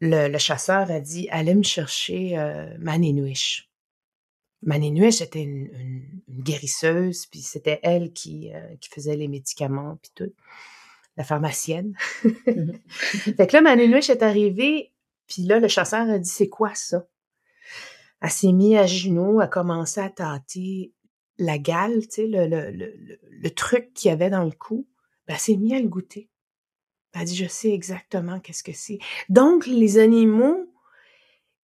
le, 0.00 0.36
chasseur 0.38 0.90
a 0.90 1.00
dit 1.00 1.28
Allez 1.30 1.54
me 1.54 1.62
chercher 1.62 2.38
euh. 2.38 2.76
Maninouish 2.78 3.70
était 5.20 5.42
une, 5.42 6.22
guérisseuse, 6.28 7.26
puis 7.26 7.40
c'était 7.40 7.80
elle 7.82 8.12
qui, 8.12 8.52
euh, 8.52 8.76
qui 8.80 8.90
faisait 8.90 9.16
les 9.16 9.28
médicaments, 9.28 9.98
puis 10.02 10.12
tout. 10.14 10.32
La 11.16 11.24
pharmacienne. 11.24 11.94
Mhm. 12.46 12.78
fait 12.88 13.46
que 13.46 13.56
là, 13.56 13.60
Maninouish 13.60 14.10
est 14.10 14.22
arrivée, 14.22 14.92
puis 15.26 15.42
là, 15.42 15.60
le 15.60 15.68
chasseur 15.68 16.08
a 16.08 16.18
dit 16.18 16.28
C'est 16.28 16.48
quoi 16.48 16.74
ça? 16.74 17.06
Elle 18.20 18.30
s'est 18.30 18.52
mise 18.52 18.76
à 18.76 18.86
genoux, 18.86 19.40
a 19.40 19.48
commencé 19.48 20.00
à 20.00 20.08
tâter 20.08 20.92
la 21.38 21.58
gale, 21.58 22.02
tu 22.02 22.10
sais, 22.10 22.26
le, 22.26 22.46
le, 22.46 22.70
le, 22.70 23.18
le 23.30 23.50
truc 23.50 23.92
qu'il 23.94 24.10
y 24.10 24.12
avait 24.12 24.30
dans 24.30 24.44
le 24.44 24.52
cou. 24.52 24.86
Ben, 25.26 25.36
c'est 25.38 25.56
mis 25.56 25.74
à 25.74 25.80
le 25.80 25.88
goûter. 25.88 26.28
Elle 27.14 27.24
dit, 27.24 27.36
je 27.36 27.46
sais 27.46 27.72
exactement 27.72 28.40
qu'est-ce 28.40 28.62
que 28.62 28.72
c'est. 28.72 28.98
Donc, 29.28 29.66
les 29.66 29.98
animaux 29.98 30.72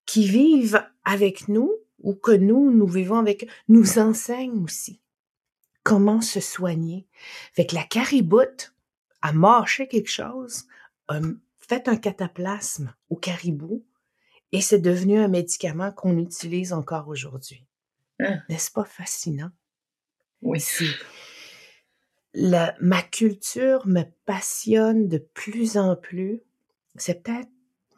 qui 0.05 0.27
vivent 0.27 0.85
avec 1.05 1.49
nous 1.49 1.73
ou 2.03 2.15
que 2.15 2.33
nous, 2.33 2.71
nous 2.71 2.87
vivons 2.87 3.17
avec, 3.17 3.49
nous 3.69 3.99
enseignent 3.99 4.63
aussi 4.63 5.01
comment 5.83 6.21
se 6.21 6.41
soigner. 6.41 7.07
Fait 7.55 7.67
que 7.67 7.75
la 7.75 7.83
cariboute 7.83 8.75
a 9.23 9.33
mâché 9.33 9.89
quelque 9.89 10.11
chose, 10.11 10.67
a 11.09 11.21
fait 11.59 11.89
un 11.89 11.97
cataplasme 11.97 12.95
au 13.11 13.17
caribou 13.17 13.85
et 14.53 14.61
c'est 14.61 14.79
devenu 14.79 15.19
un 15.19 15.29
médicament 15.29 15.93
qu'on 15.93 16.17
utilise 16.19 16.73
encore 16.73 17.09
aujourd'hui. 17.09 17.67
Hein? 18.21 18.41
N'est-ce 18.49 18.71
pas 18.71 18.85
fascinant? 18.85 19.51
Oui 20.41 20.63
ma 22.35 23.03
culture 23.03 23.87
me 23.87 24.03
passionne 24.25 25.09
de 25.09 25.19
plus 25.19 25.77
en 25.77 25.97
plus. 25.97 26.43
C'est 26.97 27.23
peut-être 27.23 27.49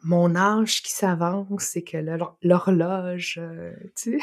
mon 0.03 0.35
âge 0.35 0.81
qui 0.81 0.91
s'avance 0.91 1.75
et 1.75 1.83
que 1.83 1.97
l'horloge, 2.41 3.39
euh, 3.41 3.73
tu 3.95 4.19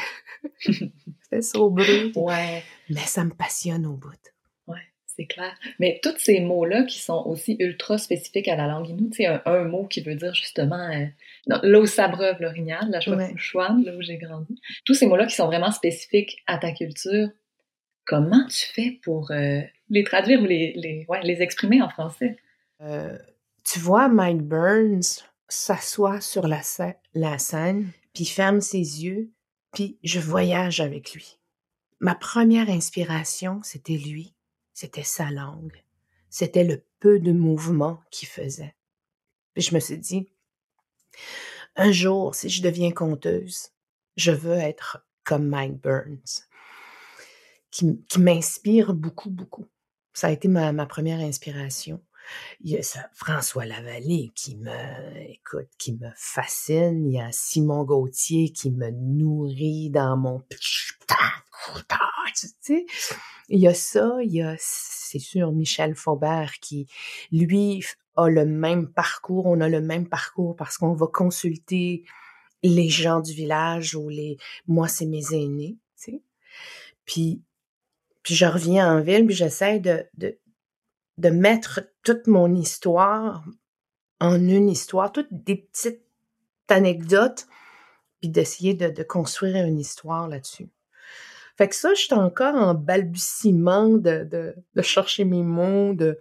sais, 0.61 0.91
fait 1.29 1.41
son 1.41 1.69
bruit. 1.69 2.11
Ouais. 2.15 2.63
Mais 2.89 3.05
ça 3.05 3.23
me 3.23 3.31
passionne 3.31 3.85
au 3.85 3.95
bout. 3.95 4.09
Ouais, 5.19 5.25
c'est 5.25 5.25
clair. 5.25 5.55
Mais 5.79 5.99
tous 6.01 6.17
ces 6.17 6.39
mots-là 6.39 6.83
qui 6.83 6.99
sont 6.99 7.23
aussi 7.25 7.55
ultra 7.59 7.97
spécifiques 7.97 8.47
à 8.47 8.55
la 8.55 8.67
langue 8.67 8.89
inou, 8.89 9.09
tu 9.09 9.23
sais, 9.23 9.27
un, 9.27 9.63
mot 9.63 9.85
qui 9.85 10.01
veut 10.01 10.15
dire 10.15 10.33
justement 10.33 10.89
euh, 10.89 11.05
l'eau 11.63 11.85
sabreuve 11.85 12.37
l'orignal, 12.41 12.89
la 12.89 12.99
chouane, 12.99 13.83
là 13.83 13.95
où 13.95 14.01
j'ai 14.01 14.17
grandi. 14.17 14.59
Tous 14.85 14.93
ces 14.93 15.07
mots-là 15.07 15.25
qui 15.25 15.35
sont 15.35 15.47
vraiment 15.47 15.71
spécifiques 15.71 16.43
à 16.47 16.57
ta 16.57 16.71
culture, 16.71 17.29
comment 18.05 18.45
tu 18.47 18.65
fais 18.73 18.99
pour 19.03 19.31
euh, 19.31 19.61
les 19.89 20.03
traduire 20.03 20.41
ou 20.41 20.45
les, 20.45 20.73
les, 20.75 21.05
ouais, 21.07 21.21
les 21.23 21.41
exprimer 21.41 21.81
en 21.81 21.89
français? 21.89 22.37
Euh, 22.81 23.17
tu 23.63 23.79
vois, 23.79 24.07
Mike 24.07 24.41
Burns 24.41 25.23
s'assoit 25.47 26.21
sur 26.21 26.47
la, 26.47 26.61
la 27.13 27.37
scène, 27.37 27.91
puis 28.13 28.25
ferme 28.25 28.61
ses 28.61 29.03
yeux, 29.03 29.31
puis 29.73 29.97
je 30.03 30.19
voyage 30.19 30.79
avec 30.79 31.13
lui. 31.13 31.39
Ma 31.99 32.15
première 32.15 32.69
inspiration, 32.69 33.59
c'était 33.63 33.97
lui, 33.97 34.33
c'était 34.79 35.03
sa 35.03 35.29
langue, 35.29 35.83
c'était 36.29 36.63
le 36.63 36.85
peu 37.01 37.19
de 37.19 37.33
mouvement 37.33 38.01
qu'il 38.11 38.29
faisait. 38.29 38.75
Puis 39.53 39.63
je 39.63 39.75
me 39.75 39.81
suis 39.81 39.97
dit, 39.97 40.31
un 41.75 41.91
jour, 41.91 42.33
si 42.33 42.47
je 42.49 42.63
deviens 42.63 42.91
conteuse, 42.91 43.71
je 44.15 44.31
veux 44.31 44.55
être 44.55 45.05
comme 45.25 45.49
Mike 45.49 45.81
Burns, 45.81 46.47
qui, 47.71 48.01
qui 48.07 48.21
m'inspire 48.21 48.93
beaucoup, 48.93 49.29
beaucoup. 49.29 49.67
Ça 50.13 50.27
a 50.27 50.31
été 50.31 50.47
ma, 50.47 50.71
ma 50.71 50.85
première 50.85 51.19
inspiration. 51.19 52.01
Il 52.61 52.71
y 52.71 52.77
a 52.77 53.09
François 53.13 53.65
Lavallée 53.65 54.31
qui 54.33 54.55
me, 54.55 55.29
écoute, 55.29 55.67
qui 55.77 55.91
me 55.91 56.09
fascine. 56.15 57.05
Il 57.05 57.15
y 57.15 57.19
a 57.19 57.33
Simon 57.33 57.83
Gauthier 57.83 58.53
qui 58.53 58.71
me 58.71 58.91
nourrit 58.91 59.89
dans 59.89 60.15
mon 60.15 60.41
Il 63.49 63.59
y 63.59 63.67
a 63.67 63.73
ça, 63.73 64.17
il 64.23 64.31
y 64.31 64.41
a, 64.41 64.55
c'est 64.59 65.19
sûr, 65.19 65.51
Michel 65.51 65.95
Faubert 65.95 66.53
qui, 66.61 66.87
lui, 67.31 67.83
a 68.15 68.29
le 68.29 68.45
même 68.45 68.87
parcours. 68.87 69.45
On 69.45 69.59
a 69.61 69.69
le 69.69 69.81
même 69.81 70.07
parcours 70.07 70.55
parce 70.55 70.77
qu'on 70.77 70.93
va 70.93 71.07
consulter 71.07 72.03
les 72.63 72.89
gens 72.89 73.21
du 73.21 73.33
village 73.33 73.95
ou 73.95 74.09
les, 74.09 74.37
moi, 74.67 74.87
c'est 74.87 75.05
mes 75.05 75.33
aînés, 75.33 75.77
tu 75.97 76.11
sais. 76.11 76.21
Puis 77.05 77.41
puis 78.23 78.35
je 78.35 78.45
reviens 78.45 78.95
en 78.95 79.01
ville, 79.01 79.25
puis 79.25 79.35
j'essaie 79.35 79.79
de, 79.79 80.05
de, 80.17 80.37
de 81.17 81.29
mettre 81.29 81.81
toute 82.03 82.27
mon 82.27 82.53
histoire 82.53 83.43
en 84.19 84.35
une 84.35 84.69
histoire, 84.69 85.11
toutes 85.11 85.31
des 85.31 85.55
petites 85.55 86.03
anecdotes, 86.67 87.47
puis 88.19 88.29
d'essayer 88.29 88.73
de, 88.73 88.89
de, 88.89 89.03
construire 89.03 89.65
une 89.65 89.79
histoire 89.79 90.27
là-dessus. 90.27 90.69
Fait 91.59 91.67
que 91.67 91.75
ça, 91.75 91.93
je 91.93 92.03
suis 92.03 92.13
encore 92.13 92.55
en 92.55 92.73
balbutiement 92.73 93.89
de, 93.89 94.55
chercher 94.81 95.25
mes 95.25 95.43
mots, 95.43 95.93
de 95.93 96.17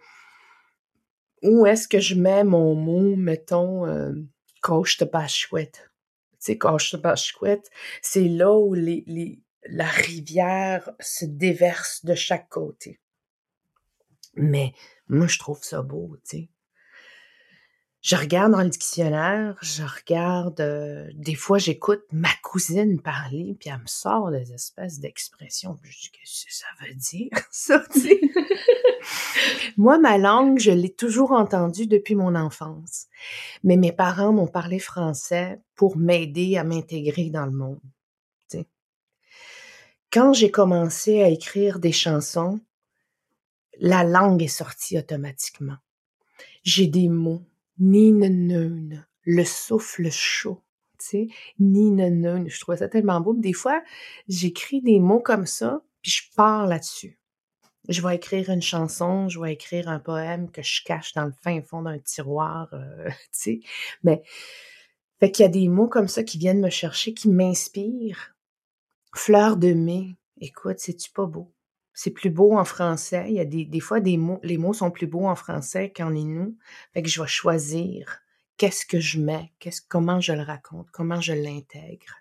où 1.44 1.64
est-ce 1.64 1.86
que 1.86 2.00
je 2.00 2.16
mets 2.16 2.42
mon 2.42 2.74
mot, 2.74 3.14
mettons, 3.14 3.86
euh, 3.86 4.14
coche 4.62 4.98
de 4.98 5.08
chouette. 5.28 5.92
Tu 6.32 6.36
sais, 6.40 6.58
coche 6.58 6.92
de 6.92 7.14
chouette, 7.14 7.70
c'est 8.02 8.26
là 8.26 8.52
où 8.52 8.74
les, 8.74 9.38
la 9.68 9.86
rivière 9.86 10.90
se 10.98 11.24
déverse 11.24 12.04
de 12.04 12.16
chaque 12.16 12.48
côté. 12.48 12.98
Mais 14.34 14.72
moi, 15.06 15.28
je 15.28 15.38
trouve 15.38 15.62
ça 15.62 15.82
beau, 15.82 16.16
tu 16.28 16.36
sais. 16.36 16.48
Je 18.00 18.14
regarde 18.16 18.52
dans 18.52 18.62
le 18.62 18.68
dictionnaire, 18.68 19.56
je 19.60 19.82
regarde, 19.82 20.60
euh, 20.60 21.10
des 21.14 21.34
fois 21.34 21.58
j'écoute 21.58 22.02
ma 22.12 22.30
cousine 22.42 23.00
parler, 23.00 23.56
puis 23.58 23.70
elle 23.70 23.80
me 23.80 23.86
sort 23.86 24.30
des 24.30 24.52
espèces 24.52 25.00
d'expressions, 25.00 25.76
je 25.82 25.90
dis, 25.90 26.10
qu'est-ce 26.10 26.46
que 26.46 26.54
ça 26.54 26.66
veut 26.80 26.94
dire, 26.94 27.30
ça, 27.50 27.82
Moi, 29.76 29.98
ma 29.98 30.16
langue, 30.16 30.58
je 30.58 30.70
l'ai 30.70 30.92
toujours 30.92 31.32
entendue 31.32 31.86
depuis 31.86 32.14
mon 32.14 32.34
enfance. 32.34 33.06
Mais 33.64 33.76
mes 33.76 33.92
parents 33.92 34.32
m'ont 34.32 34.46
parlé 34.46 34.78
français 34.78 35.60
pour 35.74 35.96
m'aider 35.96 36.56
à 36.56 36.64
m'intégrer 36.64 37.30
dans 37.30 37.46
le 37.46 37.52
monde 37.52 37.80
quand 40.10 40.32
j'ai 40.32 40.50
commencé 40.50 41.22
à 41.22 41.28
écrire 41.28 41.78
des 41.78 41.92
chansons, 41.92 42.60
la 43.78 44.04
langue 44.04 44.42
est 44.42 44.48
sortie 44.48 44.98
automatiquement. 44.98 45.76
J'ai 46.62 46.86
des 46.86 47.08
mots, 47.08 47.42
ni 47.78 48.12
le 49.24 49.44
souffle 49.44 50.10
chaud, 50.10 50.62
tu 50.98 51.06
sais, 51.06 51.28
ni 51.58 51.96
Je 51.98 52.60
trouvais 52.60 52.78
ça 52.78 52.88
tellement 52.88 53.20
beau. 53.20 53.34
Des 53.34 53.52
fois, 53.52 53.82
j'écris 54.28 54.82
des 54.82 55.00
mots 55.00 55.20
comme 55.20 55.46
ça, 55.46 55.82
puis 56.02 56.10
je 56.10 56.22
pars 56.34 56.66
là-dessus. 56.66 57.18
Je 57.88 58.02
vais 58.02 58.16
écrire 58.16 58.50
une 58.50 58.62
chanson, 58.62 59.28
je 59.28 59.40
vais 59.40 59.54
écrire 59.54 59.88
un 59.88 59.98
poème 59.98 60.50
que 60.50 60.62
je 60.62 60.82
cache 60.84 61.14
dans 61.14 61.24
le 61.24 61.32
fin 61.42 61.62
fond 61.62 61.82
d'un 61.82 61.98
tiroir, 61.98 62.68
euh, 62.74 63.08
tu 63.08 63.14
sais. 63.32 63.60
Mais, 64.02 64.22
fait 65.20 65.30
qu'il 65.30 65.42
y 65.42 65.46
a 65.46 65.50
des 65.50 65.68
mots 65.68 65.88
comme 65.88 66.08
ça 66.08 66.22
qui 66.22 66.38
viennent 66.38 66.60
me 66.60 66.70
chercher, 66.70 67.14
qui 67.14 67.28
m'inspirent. 67.28 68.34
Fleur 69.14 69.56
de 69.56 69.72
mai, 69.72 70.16
écoute, 70.40 70.78
c'est-tu 70.78 71.10
pas 71.10 71.26
beau? 71.26 71.52
C'est 72.00 72.12
plus 72.12 72.30
beau 72.30 72.56
en 72.56 72.64
français. 72.64 73.24
Il 73.26 73.34
y 73.34 73.40
a 73.40 73.44
des, 73.44 73.64
des 73.64 73.80
fois, 73.80 73.98
des 73.98 74.16
mots, 74.16 74.38
les 74.44 74.56
mots 74.56 74.72
sont 74.72 74.92
plus 74.92 75.08
beaux 75.08 75.26
en 75.26 75.34
français 75.34 75.92
qu'en 75.92 76.14
inou. 76.14 76.56
Fait 76.94 77.02
que 77.02 77.08
je 77.08 77.20
vais 77.20 77.26
choisir 77.26 78.20
qu'est-ce 78.56 78.86
que 78.86 79.00
je 79.00 79.18
mets, 79.18 79.50
qu'est-ce, 79.58 79.82
comment 79.88 80.20
je 80.20 80.32
le 80.32 80.42
raconte, 80.42 80.86
comment 80.92 81.20
je 81.20 81.32
l'intègre. 81.32 82.14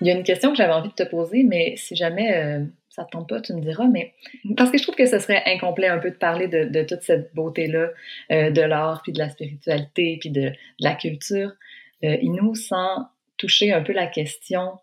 Il 0.00 0.08
y 0.08 0.10
a 0.10 0.14
une 0.16 0.24
question 0.24 0.50
que 0.50 0.56
j'avais 0.56 0.72
envie 0.72 0.88
de 0.88 0.94
te 0.94 1.08
poser, 1.08 1.44
mais 1.44 1.76
si 1.76 1.94
jamais 1.94 2.34
euh, 2.34 2.64
ça 2.94 3.04
te 3.04 3.10
tombe 3.10 3.26
pas, 3.26 3.40
tu 3.40 3.54
me 3.54 3.60
diras, 3.60 3.86
mais 3.86 4.12
parce 4.56 4.70
que 4.70 4.76
je 4.76 4.82
trouve 4.82 4.94
que 4.94 5.06
ce 5.06 5.18
serait 5.18 5.42
incomplet 5.46 5.88
un 5.88 5.98
peu 5.98 6.10
de 6.10 6.16
parler 6.16 6.46
de, 6.46 6.82
toute 6.82 7.00
cette 7.02 7.34
beauté-là, 7.34 7.88
euh, 8.30 8.50
de 8.50 8.60
l'art, 8.60 9.00
puis 9.02 9.12
de 9.12 9.18
la 9.18 9.30
spiritualité, 9.30 10.18
puis 10.20 10.30
de, 10.30 10.52
la 10.78 10.94
culture, 10.94 11.52
euh, 12.04 12.18
nous 12.22 12.54
sans 12.54 13.08
toucher 13.38 13.72
un 13.72 13.82
peu 13.82 13.92
la 13.92 14.06
question 14.06 14.78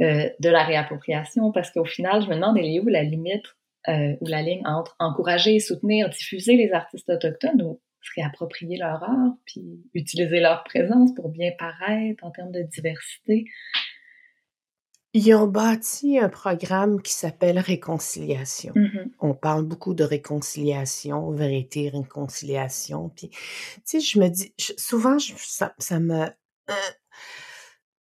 euh, 0.00 0.28
de 0.40 0.48
la 0.48 0.64
réappropriation, 0.64 1.52
parce 1.52 1.70
qu'au 1.70 1.84
final, 1.84 2.22
je 2.22 2.28
me 2.28 2.34
demande, 2.34 2.58
elle 2.58 2.66
est 2.66 2.80
où 2.80 2.88
la 2.88 3.04
limite 3.04 3.46
euh, 3.88 4.14
ou 4.20 4.26
la 4.26 4.42
ligne 4.42 4.66
entre 4.66 4.96
encourager, 4.98 5.60
soutenir, 5.60 6.08
diffuser 6.08 6.56
les 6.56 6.72
artistes 6.72 7.08
autochtones 7.10 7.62
ou 7.62 7.80
se 8.00 8.10
réapproprier 8.16 8.76
leur 8.76 9.02
art, 9.02 9.36
puis 9.46 9.62
utiliser 9.94 10.40
leur 10.40 10.64
présence 10.64 11.14
pour 11.14 11.28
bien 11.28 11.52
paraître 11.56 12.24
en 12.24 12.30
termes 12.30 12.50
de 12.50 12.62
diversité? 12.62 13.44
Ils 15.14 15.34
ont 15.34 15.46
bâti 15.46 16.18
un 16.18 16.30
programme 16.30 17.02
qui 17.02 17.12
s'appelle 17.12 17.58
Réconciliation. 17.58 18.72
Mm-hmm. 18.72 19.10
On 19.20 19.34
parle 19.34 19.64
beaucoup 19.64 19.92
de 19.92 20.04
réconciliation, 20.04 21.30
vérité, 21.32 21.90
réconciliation. 21.90 23.10
Puis, 23.10 23.28
tu 23.28 23.38
sais, 23.84 24.00
je 24.00 24.18
me 24.18 24.28
dis, 24.28 24.54
souvent, 24.58 25.18
ça, 25.18 25.74
ça, 25.78 26.00
me... 26.00 26.22
Euh, 26.70 26.90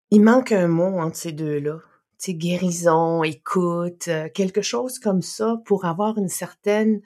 il 0.09 0.21
manque 0.21 0.53
un 0.53 0.67
mot 0.67 0.99
entre 0.99 1.17
ces 1.17 1.33
deux-là. 1.33 1.79
Tu 2.17 2.31
sais, 2.31 2.33
guérison, 2.33 3.23
écoute, 3.23 4.07
euh, 4.07 4.29
quelque 4.29 4.61
chose 4.61 4.97
comme 4.97 5.21
ça 5.21 5.57
pour 5.65 5.83
avoir 5.83 6.17
une 6.17 6.29
certaine, 6.29 7.01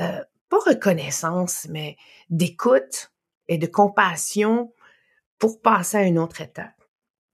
euh, 0.00 0.20
pas 0.50 0.58
reconnaissance, 0.66 1.66
mais 1.70 1.96
d'écoute 2.28 3.12
et 3.48 3.56
de 3.56 3.66
compassion 3.66 4.74
pour 5.38 5.62
passer 5.62 5.96
à 5.96 6.02
une 6.02 6.18
autre 6.18 6.42
étape 6.42 6.81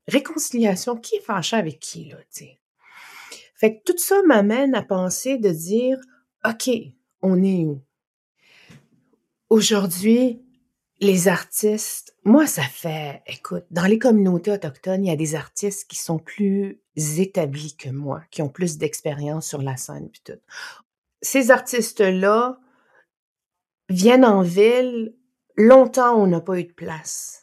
réconciliation, 0.08 0.96
qui 0.96 1.16
est 1.16 1.20
fâché 1.20 1.56
avec 1.56 1.78
qui, 1.78 2.06
là, 2.06 2.16
tu 2.16 2.44
sais? 2.44 2.58
Fait 3.54 3.76
que 3.76 3.82
tout 3.84 3.98
ça 3.98 4.22
m'amène 4.26 4.74
à 4.74 4.82
penser 4.82 5.36
de 5.38 5.50
dire, 5.50 5.98
OK, 6.44 6.70
on 7.22 7.42
est 7.42 7.64
où? 7.64 7.82
Aujourd'hui, 9.50 10.40
les 11.00 11.28
artistes, 11.28 12.16
moi, 12.24 12.46
ça 12.46 12.62
fait, 12.62 13.22
écoute, 13.26 13.64
dans 13.70 13.86
les 13.86 13.98
communautés 13.98 14.52
autochtones, 14.52 15.04
il 15.04 15.08
y 15.08 15.12
a 15.12 15.16
des 15.16 15.34
artistes 15.34 15.88
qui 15.88 15.96
sont 15.96 16.18
plus 16.18 16.80
établis 16.96 17.76
que 17.76 17.88
moi, 17.88 18.22
qui 18.30 18.42
ont 18.42 18.48
plus 18.48 18.78
d'expérience 18.78 19.46
sur 19.46 19.62
la 19.62 19.76
scène, 19.76 20.08
puis 20.10 20.22
tout. 20.24 20.40
Ces 21.22 21.50
artistes-là 21.50 22.58
viennent 23.88 24.24
en 24.24 24.42
ville, 24.42 25.14
longtemps, 25.56 26.16
on 26.16 26.26
n'a 26.26 26.40
pas 26.40 26.58
eu 26.58 26.64
de 26.64 26.72
place. 26.72 27.37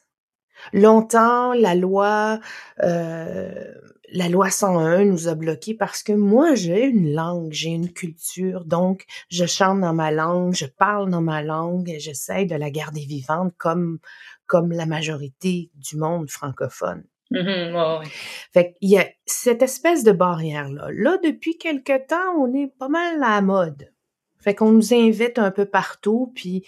Longtemps, 0.73 1.53
la 1.53 1.75
loi, 1.75 2.39
euh, 2.83 3.73
la 4.11 4.29
loi 4.29 4.49
101 4.49 5.05
nous 5.05 5.27
a 5.27 5.35
bloqués 5.35 5.73
parce 5.73 6.03
que 6.03 6.13
moi, 6.13 6.55
j'ai 6.55 6.85
une 6.85 7.13
langue, 7.13 7.51
j'ai 7.51 7.69
une 7.69 7.91
culture, 7.91 8.65
donc 8.65 9.05
je 9.29 9.45
chante 9.45 9.81
dans 9.81 9.93
ma 9.93 10.11
langue, 10.11 10.53
je 10.53 10.65
parle 10.65 11.09
dans 11.09 11.21
ma 11.21 11.41
langue 11.41 11.89
et 11.89 11.99
j'essaie 11.99 12.45
de 12.45 12.55
la 12.55 12.69
garder 12.69 13.05
vivante 13.05 13.53
comme, 13.57 13.99
comme 14.47 14.71
la 14.71 14.85
majorité 14.85 15.71
du 15.75 15.97
monde 15.97 16.29
francophone. 16.29 17.03
Mm-hmm, 17.31 18.07
Fait 18.53 18.73
qu'il 18.73 18.89
y 18.89 18.97
a 18.97 19.07
cette 19.25 19.63
espèce 19.63 20.03
de 20.03 20.11
barrière-là. 20.11 20.89
Là, 20.91 21.17
depuis 21.23 21.57
quelque 21.57 22.05
temps, 22.07 22.35
on 22.39 22.53
est 22.53 22.71
pas 22.77 22.87
mal 22.87 23.15
à 23.23 23.35
la 23.35 23.41
mode. 23.41 23.91
Fait 24.45 24.53
qu'on 24.53 24.71
nous 24.71 24.93
invite 24.93 25.39
un 25.39 25.49
peu 25.49 25.65
partout, 25.65 26.31
puis 26.35 26.63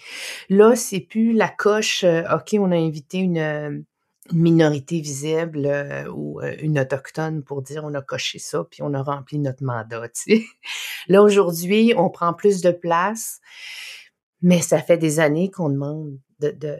là, 0.48 0.74
c'est 0.74 0.98
plus 0.98 1.32
la 1.32 1.48
coche, 1.48 2.02
euh, 2.02 2.24
OK, 2.34 2.56
on 2.58 2.72
a 2.72 2.76
invité 2.76 3.18
une, 3.18 3.84
minorité 4.32 5.00
visible 5.00 5.64
euh, 5.64 6.10
ou 6.10 6.40
euh, 6.40 6.54
une 6.60 6.80
autochtone 6.80 7.44
pour 7.44 7.62
dire 7.62 7.84
on 7.84 7.94
a 7.94 8.02
coché 8.02 8.40
ça, 8.40 8.64
puis 8.68 8.82
on 8.82 8.94
a 8.94 9.02
rempli 9.02 9.38
notre 9.38 9.62
mandat, 9.62 10.08
tu 10.08 10.38
sais. 10.38 10.44
Là, 11.08 11.22
aujourd'hui, 11.22 11.94
on 11.96 12.10
prend 12.10 12.34
plus 12.34 12.60
de 12.60 12.72
place, 12.72 13.40
mais 14.42 14.60
ça 14.60 14.82
fait 14.82 14.98
des 14.98 15.20
années 15.20 15.50
qu'on 15.50 15.70
demande 15.70 16.18
de, 16.40 16.50
de... 16.50 16.78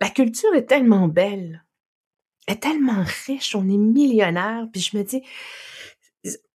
La 0.00 0.10
culture 0.10 0.52
est 0.52 0.66
tellement 0.66 1.06
belle, 1.06 1.64
est 2.48 2.60
tellement 2.60 3.04
riche, 3.26 3.54
on 3.54 3.68
est 3.68 3.78
millionnaire, 3.78 4.66
puis 4.72 4.80
je 4.80 4.98
me 4.98 5.04
dis, 5.04 5.22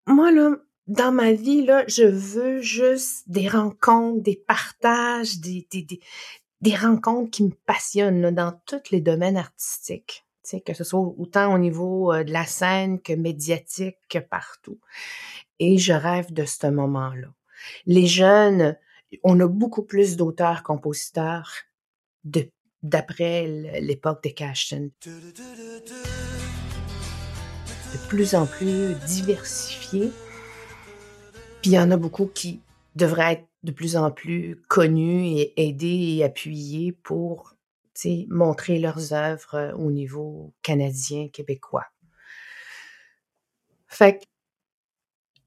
moi, 0.05 0.31
là, 0.31 0.57
dans 0.89 1.11
ma 1.11 1.31
vie, 1.33 1.65
là, 1.65 1.83
je 1.87 2.03
veux 2.03 2.61
juste 2.61 3.29
des 3.29 3.47
rencontres, 3.47 4.23
des 4.23 4.35
partages, 4.35 5.39
des, 5.39 5.67
des, 5.71 5.85
des, 6.61 6.75
rencontres 6.75 7.29
qui 7.29 7.43
me 7.43 7.51
passionnent 7.67 8.21
là, 8.21 8.31
dans 8.31 8.59
tous 8.65 8.89
les 8.91 8.99
domaines 8.99 9.37
artistiques. 9.37 10.25
Que 10.65 10.73
ce 10.73 10.83
soit 10.83 10.99
autant 10.99 11.53
au 11.53 11.59
niveau 11.59 12.11
euh, 12.11 12.23
de 12.23 12.33
la 12.33 12.43
scène 12.43 12.99
que 12.99 13.13
médiatique 13.13 13.97
que 14.09 14.17
partout. 14.17 14.79
Et 15.59 15.77
je 15.77 15.93
rêve 15.93 16.33
de 16.33 16.43
ce 16.43 16.65
moment-là. 16.65 17.27
Les 17.85 18.07
jeunes, 18.07 18.75
on 19.23 19.39
a 19.41 19.47
beaucoup 19.47 19.83
plus 19.83 20.17
d'auteurs-compositeurs 20.17 21.51
d'après 22.81 23.45
l'époque 23.79 24.23
des 24.23 24.33
Cashton. 24.33 24.89
De 25.05 25.29
plus 28.07 28.33
en 28.33 28.47
plus 28.47 28.95
diversifiés 29.05 30.11
puis 31.61 31.71
il 31.71 31.73
y 31.73 31.79
en 31.79 31.91
a 31.91 31.97
beaucoup 31.97 32.27
qui 32.27 32.61
devraient 32.95 33.33
être 33.33 33.47
de 33.63 33.71
plus 33.71 33.97
en 33.97 34.11
plus 34.11 34.61
connus 34.67 35.37
et 35.37 35.67
aidés 35.67 36.15
et 36.17 36.23
appuyés 36.23 36.93
pour 36.93 37.55
montrer 38.29 38.79
leurs 38.79 39.13
œuvres 39.13 39.55
euh, 39.55 39.73
au 39.73 39.91
niveau 39.91 40.53
canadien, 40.61 41.27
québécois. 41.27 41.85
Fait 43.87 44.23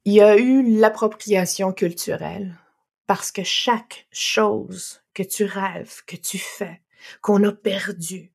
il 0.05 0.15
y 0.15 0.21
a 0.21 0.37
eu 0.37 0.79
l'appropriation 0.79 1.73
culturelle 1.73 2.59
parce 3.07 3.31
que 3.31 3.45
chaque 3.45 4.07
chose 4.11 5.01
que 5.15 5.23
tu 5.23 5.45
rêves, 5.45 6.03
que 6.07 6.17
tu 6.17 6.39
fais, 6.39 6.83
qu'on 7.21 7.45
a 7.45 7.53
perdu, 7.53 8.33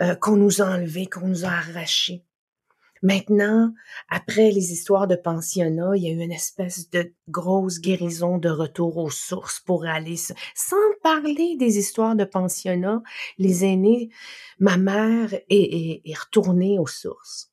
euh, 0.00 0.14
qu'on 0.14 0.36
nous 0.36 0.60
a 0.60 0.66
enlevé, 0.66 1.06
qu'on 1.06 1.28
nous 1.28 1.46
a 1.46 1.48
arraché, 1.48 2.24
Maintenant, 3.02 3.74
après 4.08 4.52
les 4.52 4.70
histoires 4.70 5.08
de 5.08 5.16
pensionnat, 5.16 5.90
il 5.96 6.04
y 6.04 6.06
a 6.06 6.12
eu 6.12 6.20
une 6.20 6.30
espèce 6.30 6.88
de 6.90 7.12
grosse 7.28 7.80
guérison 7.80 8.38
de 8.38 8.48
retour 8.48 8.96
aux 8.96 9.10
sources 9.10 9.58
pour 9.58 9.86
aller, 9.86 10.16
sans 10.16 10.76
parler 11.02 11.56
des 11.56 11.78
histoires 11.78 12.14
de 12.14 12.24
pensionnat, 12.24 13.02
les 13.38 13.64
aînés, 13.64 14.10
ma 14.60 14.76
mère 14.76 15.34
est, 15.50 16.02
retournée 16.16 16.78
aux 16.78 16.86
sources. 16.86 17.50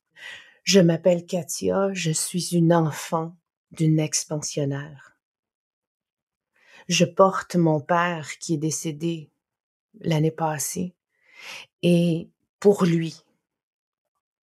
Je 0.62 0.78
m'appelle 0.78 1.26
Katia, 1.26 1.92
je 1.94 2.12
suis 2.12 2.54
une 2.54 2.72
enfant 2.72 3.34
d'une 3.72 3.98
ex-pensionnaire. 3.98 5.16
Je 6.88 7.04
porte 7.04 7.56
mon 7.56 7.80
père 7.80 8.38
qui 8.38 8.54
est 8.54 8.58
décédé 8.58 9.30
l'année 10.00 10.30
passée 10.30 10.94
et 11.82 12.28
pour 12.60 12.84
lui, 12.84 13.24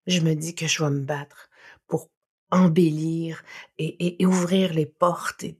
je 0.07 0.21
me 0.21 0.33
dis 0.33 0.55
que 0.55 0.67
je 0.67 0.83
vais 0.83 0.89
me 0.89 1.01
battre 1.03 1.49
pour 1.87 2.09
embellir 2.49 3.43
et, 3.77 4.25
ouvrir 4.25 4.73
les 4.73 4.85
portes, 4.85 5.43
et, 5.43 5.59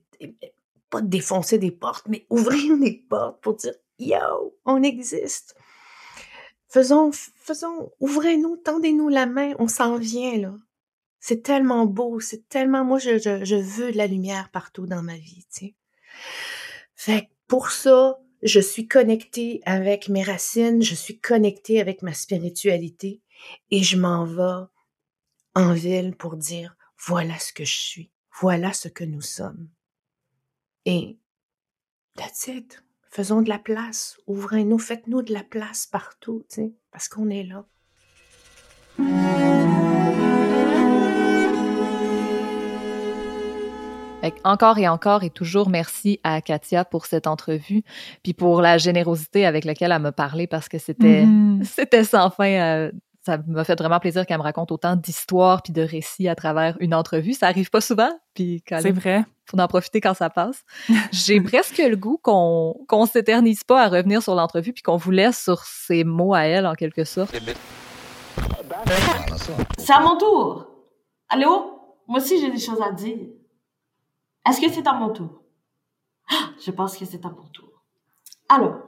pas 0.90 1.02
défoncer 1.02 1.58
des 1.58 1.70
portes, 1.70 2.08
mais 2.08 2.26
ouvrir 2.30 2.76
les 2.76 3.04
portes 3.08 3.40
pour 3.42 3.54
dire 3.54 3.74
Yo, 3.98 4.56
on 4.64 4.82
existe. 4.82 5.54
Faisons, 6.68 7.12
faisons, 7.12 7.92
ouvrez-nous, 8.00 8.56
tendez-nous 8.58 9.08
la 9.08 9.26
main, 9.26 9.54
on 9.58 9.68
s'en 9.68 9.96
vient 9.96 10.36
là. 10.36 10.54
C'est 11.20 11.42
tellement 11.42 11.86
beau, 11.86 12.20
c'est 12.20 12.48
tellement, 12.48 12.84
moi 12.84 12.98
je, 12.98 13.18
je, 13.18 13.54
veux 13.56 13.92
de 13.92 13.96
la 13.96 14.06
lumière 14.06 14.50
partout 14.50 14.86
dans 14.86 15.02
ma 15.02 15.16
vie, 15.16 15.44
tu 15.52 15.66
sais. 15.66 15.74
Fait 16.94 17.28
pour 17.48 17.70
ça, 17.70 18.18
je 18.42 18.60
suis 18.60 18.86
connectée 18.86 19.60
avec 19.64 20.08
mes 20.08 20.22
racines, 20.22 20.82
je 20.82 20.94
suis 20.94 21.18
connectée 21.18 21.80
avec 21.80 22.02
ma 22.02 22.12
spiritualité 22.12 23.20
Et 23.70 23.82
je 23.82 23.96
m'en 23.96 24.24
vais 24.24 24.66
en 25.54 25.72
ville 25.72 26.16
pour 26.16 26.36
dire, 26.36 26.76
voilà 27.06 27.38
ce 27.38 27.52
que 27.52 27.64
je 27.64 27.78
suis, 27.78 28.10
voilà 28.40 28.72
ce 28.72 28.88
que 28.88 29.04
nous 29.04 29.20
sommes. 29.22 29.68
Et 30.84 31.18
that's 32.16 32.46
it. 32.48 32.82
Faisons 33.10 33.42
de 33.42 33.48
la 33.48 33.58
place, 33.58 34.18
ouvrez-nous, 34.26 34.78
faites-nous 34.78 35.22
de 35.22 35.32
la 35.32 35.42
place 35.42 35.86
partout, 35.86 36.44
parce 36.90 37.08
qu'on 37.08 37.30
est 37.30 37.44
là. 37.44 37.64
encore 44.44 44.78
et 44.78 44.88
encore 44.88 45.22
et 45.22 45.30
toujours 45.30 45.68
merci 45.68 46.20
à 46.22 46.40
Katia 46.40 46.84
pour 46.84 47.06
cette 47.06 47.26
entrevue, 47.26 47.82
puis 48.22 48.34
pour 48.34 48.60
la 48.60 48.78
générosité 48.78 49.46
avec 49.46 49.64
laquelle 49.64 49.92
elle 49.92 50.02
m'a 50.02 50.12
parlé 50.12 50.46
parce 50.46 50.68
que 50.68 50.78
c'était 50.78 51.24
mm-hmm. 51.24 51.64
c'était 51.64 52.04
sans 52.04 52.30
fin. 52.30 52.50
Euh, 52.50 52.92
ça 53.28 53.36
m'a 53.46 53.62
fait 53.62 53.78
vraiment 53.78 54.00
plaisir 54.00 54.24
qu'elle 54.24 54.38
me 54.38 54.42
raconte 54.42 54.72
autant 54.72 54.96
d'histoires 54.96 55.60
puis 55.60 55.74
de 55.74 55.82
récits 55.82 56.28
à 56.28 56.34
travers 56.34 56.78
une 56.80 56.94
entrevue. 56.94 57.34
Ça 57.34 57.46
arrive 57.46 57.68
pas 57.68 57.82
souvent, 57.82 58.08
puis 58.32 58.62
c'est 58.66 58.90
vrai. 58.90 59.26
Faut 59.44 59.58
en 59.58 59.68
profiter 59.68 60.00
quand 60.00 60.14
ça 60.14 60.30
passe. 60.30 60.64
J'ai 61.12 61.38
presque 61.42 61.76
le 61.76 61.94
goût 61.94 62.18
qu'on 62.22 62.74
qu'on 62.88 63.04
s'éternise 63.04 63.64
pas 63.64 63.84
à 63.84 63.88
revenir 63.88 64.22
sur 64.22 64.34
l'entrevue 64.34 64.72
puis 64.72 64.82
qu'on 64.82 64.96
vous 64.96 65.10
laisse 65.10 65.42
sur 65.42 65.62
ses 65.64 66.04
mots 66.04 66.32
à 66.32 66.44
elle 66.44 66.66
en 66.66 66.72
quelque 66.72 67.04
sorte. 67.04 67.36
C'est 69.76 69.92
à 69.92 70.00
mon 70.00 70.16
tour. 70.16 70.66
Allô? 71.28 72.00
Moi 72.06 72.20
aussi 72.20 72.40
j'ai 72.40 72.50
des 72.50 72.58
choses 72.58 72.80
à 72.80 72.92
dire. 72.92 73.18
Est-ce 74.48 74.58
que 74.58 74.70
c'est 74.70 74.86
à 74.86 74.94
mon 74.94 75.10
tour? 75.10 75.42
Je 76.64 76.70
pense 76.70 76.96
que 76.96 77.04
c'est 77.04 77.26
à 77.26 77.28
mon 77.28 77.46
tour. 77.52 77.84
Alors, 78.48 78.78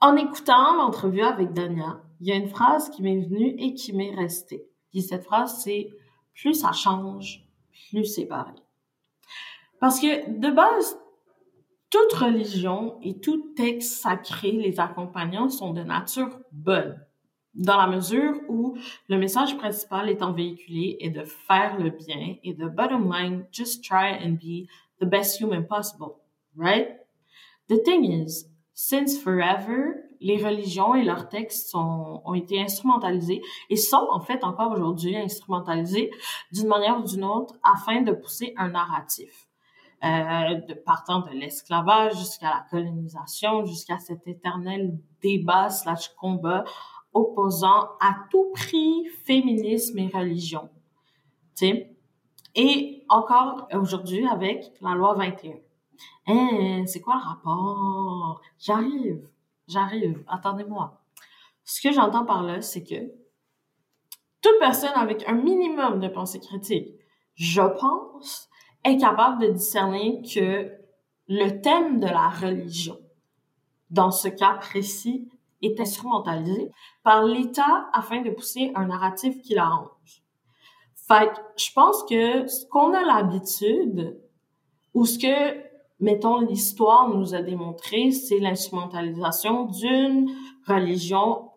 en 0.00 0.16
écoutant 0.16 0.76
l'entrevue 0.76 1.22
avec 1.22 1.54
Dania, 1.54 2.02
il 2.20 2.28
y 2.28 2.32
a 2.32 2.36
une 2.36 2.48
phrase 2.48 2.90
qui 2.90 3.02
m'est 3.02 3.20
venue 3.20 3.54
et 3.58 3.74
qui 3.74 3.92
m'est 3.92 4.14
restée. 4.14 4.66
Et 4.92 5.00
cette 5.00 5.24
phrase, 5.24 5.62
c'est 5.62 5.90
plus 6.34 6.54
ça 6.54 6.72
change, 6.72 7.44
plus 7.90 8.04
c'est 8.04 8.26
pareil. 8.26 8.62
Parce 9.80 9.98
que 9.98 10.38
de 10.38 10.50
base, 10.50 10.98
toute 11.88 12.12
religion 12.12 12.98
et 13.02 13.18
tout 13.18 13.52
texte 13.56 14.02
sacré 14.02 14.52
les 14.52 14.78
accompagnants 14.78 15.48
sont 15.48 15.72
de 15.72 15.82
nature 15.82 16.38
bonne 16.52 17.00
dans 17.54 17.76
la 17.76 17.86
mesure 17.86 18.40
où 18.48 18.76
le 19.08 19.18
message 19.18 19.56
principal 19.56 20.08
étant 20.08 20.32
véhiculé 20.32 20.96
est 21.00 21.10
de 21.10 21.24
faire 21.24 21.78
le 21.78 21.90
bien 21.90 22.36
et 22.42 22.54
de 22.54 22.68
bottom 22.68 23.12
line, 23.12 23.44
just 23.50 23.82
try 23.82 24.12
and 24.12 24.34
be 24.34 24.68
the 25.00 25.04
best 25.04 25.40
human 25.40 25.66
possible, 25.66 26.20
right? 26.56 26.96
The 27.68 27.82
thing 27.84 28.04
is, 28.04 28.46
since 28.72 29.18
forever, 29.18 29.96
les 30.20 30.44
religions 30.44 30.94
et 30.94 31.02
leurs 31.02 31.28
textes 31.28 31.74
ont 31.74 32.34
été 32.34 32.60
instrumentalisés 32.60 33.42
et 33.70 33.76
sont 33.76 34.06
en 34.10 34.20
fait 34.20 34.44
encore 34.44 34.72
aujourd'hui 34.72 35.16
instrumentalisés 35.16 36.10
d'une 36.52 36.68
manière 36.68 36.98
ou 36.98 37.02
d'une 37.02 37.24
autre 37.24 37.54
afin 37.62 38.02
de 38.02 38.12
pousser 38.12 38.52
un 38.56 38.68
narratif. 38.68 39.48
Euh, 40.02 40.54
de 40.66 40.72
partant 40.72 41.20
de 41.20 41.28
l'esclavage 41.28 42.16
jusqu'à 42.16 42.48
la 42.48 42.64
colonisation, 42.70 43.66
jusqu'à 43.66 43.98
cet 43.98 44.26
éternel 44.26 44.98
débat 45.20 45.68
slash 45.68 46.08
combat 46.14 46.64
opposant 47.12 47.86
à 48.00 48.16
tout 48.30 48.50
prix 48.54 49.04
féminisme 49.26 49.98
et 49.98 50.08
religion. 50.08 50.70
sais. 51.52 51.94
Et 52.54 53.04
encore 53.10 53.68
aujourd'hui 53.74 54.26
avec 54.26 54.72
la 54.80 54.94
loi 54.94 55.12
21. 55.12 55.56
Hein, 56.28 56.86
c'est 56.86 57.00
quoi 57.00 57.16
le 57.16 57.28
rapport? 57.28 58.40
J'arrive, 58.58 59.28
j'arrive, 59.70 60.24
attendez-moi. 60.28 61.02
Ce 61.64 61.80
que 61.80 61.92
j'entends 61.92 62.24
par 62.24 62.42
là, 62.42 62.60
c'est 62.60 62.84
que 62.84 63.12
toute 64.42 64.58
personne 64.58 64.92
avec 64.94 65.28
un 65.28 65.34
minimum 65.34 66.00
de 66.00 66.08
pensée 66.08 66.40
critique, 66.40 66.94
je 67.34 67.62
pense, 67.62 68.48
est 68.84 68.96
capable 68.96 69.42
de 69.42 69.52
discerner 69.52 70.22
que 70.22 70.72
le 71.28 71.60
thème 71.60 72.00
de 72.00 72.06
la 72.06 72.28
religion, 72.28 72.98
dans 73.90 74.10
ce 74.10 74.28
cas 74.28 74.54
précis, 74.54 75.30
est 75.62 75.78
instrumentalisé 75.78 76.70
par 77.02 77.24
l'État 77.24 77.88
afin 77.92 78.22
de 78.22 78.30
pousser 78.30 78.72
un 78.74 78.86
narratif 78.86 79.40
qui 79.42 79.54
l'arrange. 79.54 80.24
Fait 81.06 81.30
je 81.56 81.72
pense 81.74 82.02
que 82.04 82.46
ce 82.46 82.66
qu'on 82.66 82.94
a 82.94 83.04
l'habitude, 83.04 84.20
ou 84.94 85.04
ce 85.04 85.18
que, 85.18 85.69
mettons, 86.00 86.40
l'histoire 86.40 87.08
nous 87.08 87.34
a 87.34 87.42
démontré, 87.42 88.10
c'est 88.10 88.38
l'instrumentalisation 88.38 89.66
d'une 89.66 90.30
religion 90.66 91.50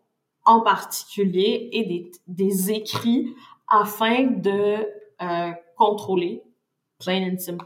en 0.45 0.61
particulier 0.61 1.69
et 1.71 2.11
des, 2.27 2.71
écrits 2.71 3.33
afin 3.67 4.23
de 4.25 4.85
euh, 5.21 5.51
contrôler, 5.77 6.43
plain 6.99 7.31
and 7.31 7.39
simple, 7.39 7.65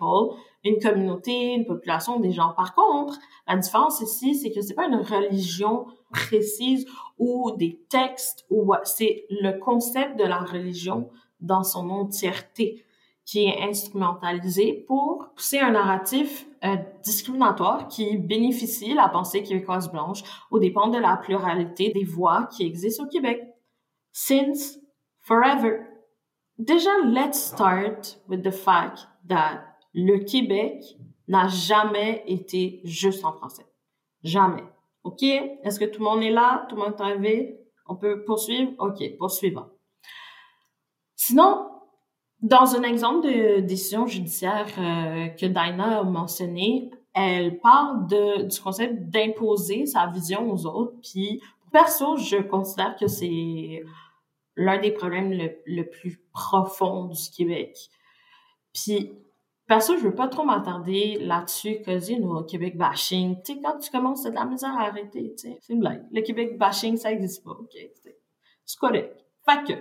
une 0.63 0.80
communauté, 0.80 1.53
une 1.53 1.65
population, 1.65 2.19
des 2.19 2.32
gens. 2.32 2.53
Par 2.55 2.75
contre, 2.75 3.17
la 3.47 3.57
différence 3.57 4.01
ici, 4.01 4.36
c'est 4.36 4.51
que 4.51 4.61
c'est 4.61 4.73
pas 4.73 4.88
une 4.88 4.95
religion 4.95 5.88
précise 6.11 6.86
ou 7.17 7.51
des 7.57 7.82
textes 7.89 8.45
ou 8.49 8.73
c'est 8.84 9.25
le 9.30 9.59
concept 9.59 10.19
de 10.19 10.23
la 10.23 10.39
religion 10.39 11.09
dans 11.39 11.63
son 11.63 11.89
entièreté 11.89 12.84
qui 13.25 13.45
est 13.45 13.61
instrumentalisé 13.61 14.86
pour 14.88 15.30
pousser 15.36 15.59
un 15.59 15.71
narratif 15.71 16.47
euh, 16.64 16.76
discriminatoire 17.03 17.88
qui 17.88 18.18
bénéficie 18.18 18.93
la 18.93 19.10
pensée 19.10 19.43
québécoise 19.43 19.91
blanche 19.91 20.24
au 20.51 20.60
dépend 20.60 20.88
de 20.88 20.97
la 20.97 21.18
pluralité 21.18 21.91
des 21.91 22.03
voix 22.03 22.47
qui 22.51 22.66
existent 22.66 23.03
au 23.03 23.08
Québec. 23.08 23.43
Since 24.12 24.80
forever. 25.20 25.82
Déjà, 26.58 26.89
let's 27.03 27.38
start 27.38 28.20
with 28.28 28.41
the 28.41 28.51
fact 28.51 29.08
that 29.28 29.64
le 29.93 30.20
Québec 30.20 30.84
n'a 31.28 31.47
jamais 31.47 32.24
été 32.28 32.82
juste 32.84 33.24
en 33.24 33.34
français. 33.34 33.66
Jamais. 34.24 34.64
OK? 35.03 35.22
Est-ce 35.24 35.80
que 35.80 35.86
tout 35.86 35.99
le 35.99 36.05
monde 36.05 36.24
est 36.24 36.32
là? 36.32 36.66
Tout 36.70 36.76
le 36.76 36.82
monde 36.82 36.93
est 36.97 37.01
arrivé? 37.01 37.60
On 37.86 37.95
peut 37.95 38.24
poursuivre? 38.24 38.72
OK, 38.80 39.03
poursuivant. 39.18 39.68
Sinon, 41.16 41.68
dans 42.42 42.76
un 42.76 42.84
exemple 42.84 43.28
de 43.28 43.62
décision 43.62 44.06
judiciaire 44.06 44.68
euh, 44.78 45.28
que 45.30 45.46
Dinah 45.46 46.00
a 46.00 46.04
mentionné, 46.04 46.92
elle 47.14 47.60
parle 47.60 48.08
de, 48.08 48.44
du 48.44 48.60
concept 48.60 49.10
d'imposer 49.10 49.86
sa 49.86 50.08
vision 50.08 50.52
aux 50.52 50.66
autres. 50.66 50.94
Puis, 51.02 51.42
perso, 51.72 52.18
je 52.18 52.38
considère 52.38 52.96
que 52.96 53.08
c'est 53.08 53.84
l'un 54.56 54.80
des 54.80 54.92
problèmes 54.92 55.32
le, 55.32 55.52
le 55.66 55.84
plus 55.90 56.22
profond 56.32 57.06
du 57.06 57.30
Québec. 57.36 57.76
Puis, 58.74 59.12
Perso, 59.68 59.98
je 59.98 60.04
veux 60.04 60.16
pas 60.16 60.30
trop 60.30 60.46
m'attarder 60.46 61.18
là-dessus, 61.20 61.82
cause, 61.84 62.10
you 62.10 62.44
Québec 62.44 62.78
bashing. 62.78 63.42
Tu 63.44 63.54
sais, 63.54 63.60
quand 63.62 63.78
tu 63.78 63.92
commences, 63.92 64.24
c'est 64.24 64.30
de 64.30 64.36
la 64.36 64.46
misère 64.46 64.74
à 64.78 64.84
arrêter, 64.84 65.34
tu 65.38 65.50
sais. 65.50 65.58
C'est 65.62 65.74
une 65.74 65.82
blague. 65.82 66.06
Le 66.10 66.22
Québec 66.22 66.58
bashing, 66.58 66.96
ça 66.96 67.12
existe 67.12 67.44
pas, 67.44 67.52
OK? 67.52 67.76
C'est 68.64 68.80
correct. 68.80 69.26
Fait 69.46 69.64
que, 69.68 69.74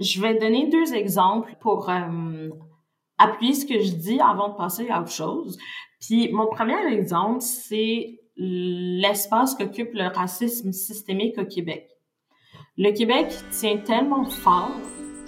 je 0.00 0.20
vais 0.20 0.34
donner 0.34 0.68
deux 0.68 0.94
exemples 0.94 1.56
pour 1.60 1.88
euh, 1.88 2.48
appuyer 3.18 3.54
ce 3.54 3.66
que 3.66 3.80
je 3.80 3.92
dis 3.92 4.20
avant 4.20 4.48
de 4.48 4.56
passer 4.56 4.88
à 4.90 5.00
autre 5.00 5.12
chose. 5.12 5.56
Puis, 6.00 6.32
mon 6.32 6.46
premier 6.46 6.86
exemple, 6.92 7.40
c'est 7.40 8.18
l'espace 8.36 9.54
qu'occupe 9.54 9.94
le 9.94 10.08
racisme 10.08 10.72
systémique 10.72 11.38
au 11.38 11.44
Québec. 11.44 11.88
Le 12.76 12.90
Québec 12.90 13.32
tient 13.52 13.78
tellement 13.78 14.24
fort 14.24 14.72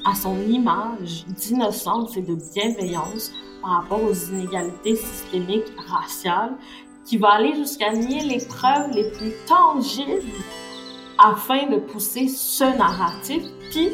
à 0.05 0.15
son 0.15 0.41
image 0.49 1.25
d'innocence 1.27 2.17
et 2.17 2.23
de 2.23 2.37
bienveillance 2.55 3.33
par 3.63 3.83
rapport 3.83 4.03
aux 4.03 4.15
inégalités 4.15 4.97
systémiques 4.97 5.73
raciales, 5.77 6.57
qui 7.05 7.17
va 7.17 7.35
aller 7.35 7.55
jusqu'à 7.55 7.93
nier 7.93 8.23
les 8.23 8.45
preuves 8.45 8.91
les 8.91 9.11
plus 9.13 9.33
tangibles 9.47 10.23
afin 11.19 11.67
de 11.69 11.77
pousser 11.77 12.29
ce 12.29 12.65
narratif. 12.77 13.43
Puis, 13.71 13.91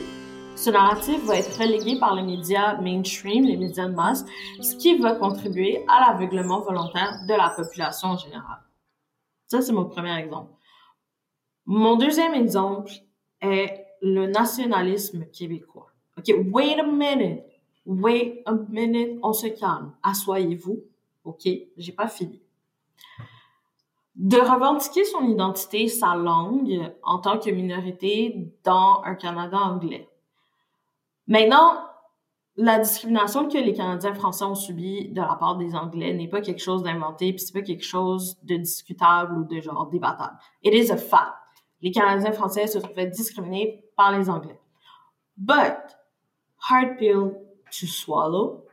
ce 0.62 0.70
narratif 0.70 1.24
va 1.24 1.38
être 1.38 1.58
relégué 1.58 1.98
par 1.98 2.14
les 2.14 2.22
médias 2.22 2.80
mainstream, 2.80 3.44
les 3.44 3.56
médias 3.56 3.88
de 3.88 3.94
masse, 3.94 4.24
ce 4.60 4.76
qui 4.76 4.96
va 4.96 5.16
contribuer 5.16 5.84
à 5.88 6.06
l'aveuglement 6.06 6.60
volontaire 6.60 7.18
de 7.26 7.34
la 7.34 7.50
population 7.50 8.10
en 8.10 8.16
général. 8.16 8.58
Ça, 9.48 9.60
c'est 9.60 9.72
mon 9.72 9.86
premier 9.86 10.16
exemple. 10.16 10.52
Mon 11.66 11.96
deuxième 11.96 12.34
exemple 12.34 12.92
est 13.40 13.86
le 14.02 14.28
nationalisme 14.28 15.26
québécois. 15.32 15.90
OK, 16.16 16.32
wait 16.52 16.78
a 16.78 16.84
minute. 16.84 17.42
Wait 17.84 18.44
a 18.46 18.52
minute, 18.52 19.18
on 19.24 19.32
se 19.32 19.48
calme. 19.48 19.92
Assoyez-vous. 20.04 20.78
OK? 21.24 21.48
J'ai 21.76 21.92
pas 21.92 22.06
fini. 22.06 22.40
De 24.14 24.36
revendiquer 24.36 25.04
son 25.06 25.24
identité, 25.24 25.88
sa 25.88 26.14
langue, 26.14 26.92
en 27.02 27.18
tant 27.18 27.40
que 27.40 27.50
minorité 27.50 28.54
dans 28.62 29.02
un 29.04 29.16
Canada 29.16 29.56
anglais. 29.58 30.08
Maintenant, 31.32 31.78
la 32.56 32.78
discrimination 32.78 33.48
que 33.48 33.56
les 33.56 33.72
Canadiens 33.72 34.12
français 34.12 34.44
ont 34.44 34.54
subie 34.54 35.08
de 35.08 35.22
la 35.22 35.34
part 35.36 35.56
des 35.56 35.74
Anglais 35.74 36.12
n'est 36.12 36.28
pas 36.28 36.42
quelque 36.42 36.60
chose 36.60 36.82
d'inventé, 36.82 37.32
puis 37.32 37.42
c'est 37.42 37.54
pas 37.54 37.62
quelque 37.62 37.86
chose 37.86 38.36
de 38.42 38.56
discutable 38.56 39.38
ou 39.38 39.44
de 39.44 39.58
genre 39.58 39.88
débattable. 39.88 40.36
It 40.62 40.74
is 40.74 40.92
a 40.92 40.98
fact. 40.98 41.32
Les 41.80 41.90
Canadiens 41.90 42.32
français 42.32 42.66
se 42.66 42.80
sont 42.80 42.88
fait 42.88 43.06
discriminer 43.06 43.82
par 43.96 44.12
les 44.12 44.28
Anglais. 44.28 44.60
but 45.38 45.78
hard 46.68 46.98
pill 46.98 47.32
to 47.70 47.86
swallow. 47.86 48.66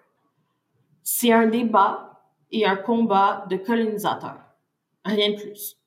C'est 1.02 1.32
un 1.32 1.48
débat 1.48 2.20
et 2.52 2.66
un 2.66 2.76
combat 2.76 3.46
de 3.50 3.56
colonisateurs. 3.56 4.42
Rien 5.06 5.32
de 5.32 5.38
plus. 5.38 5.78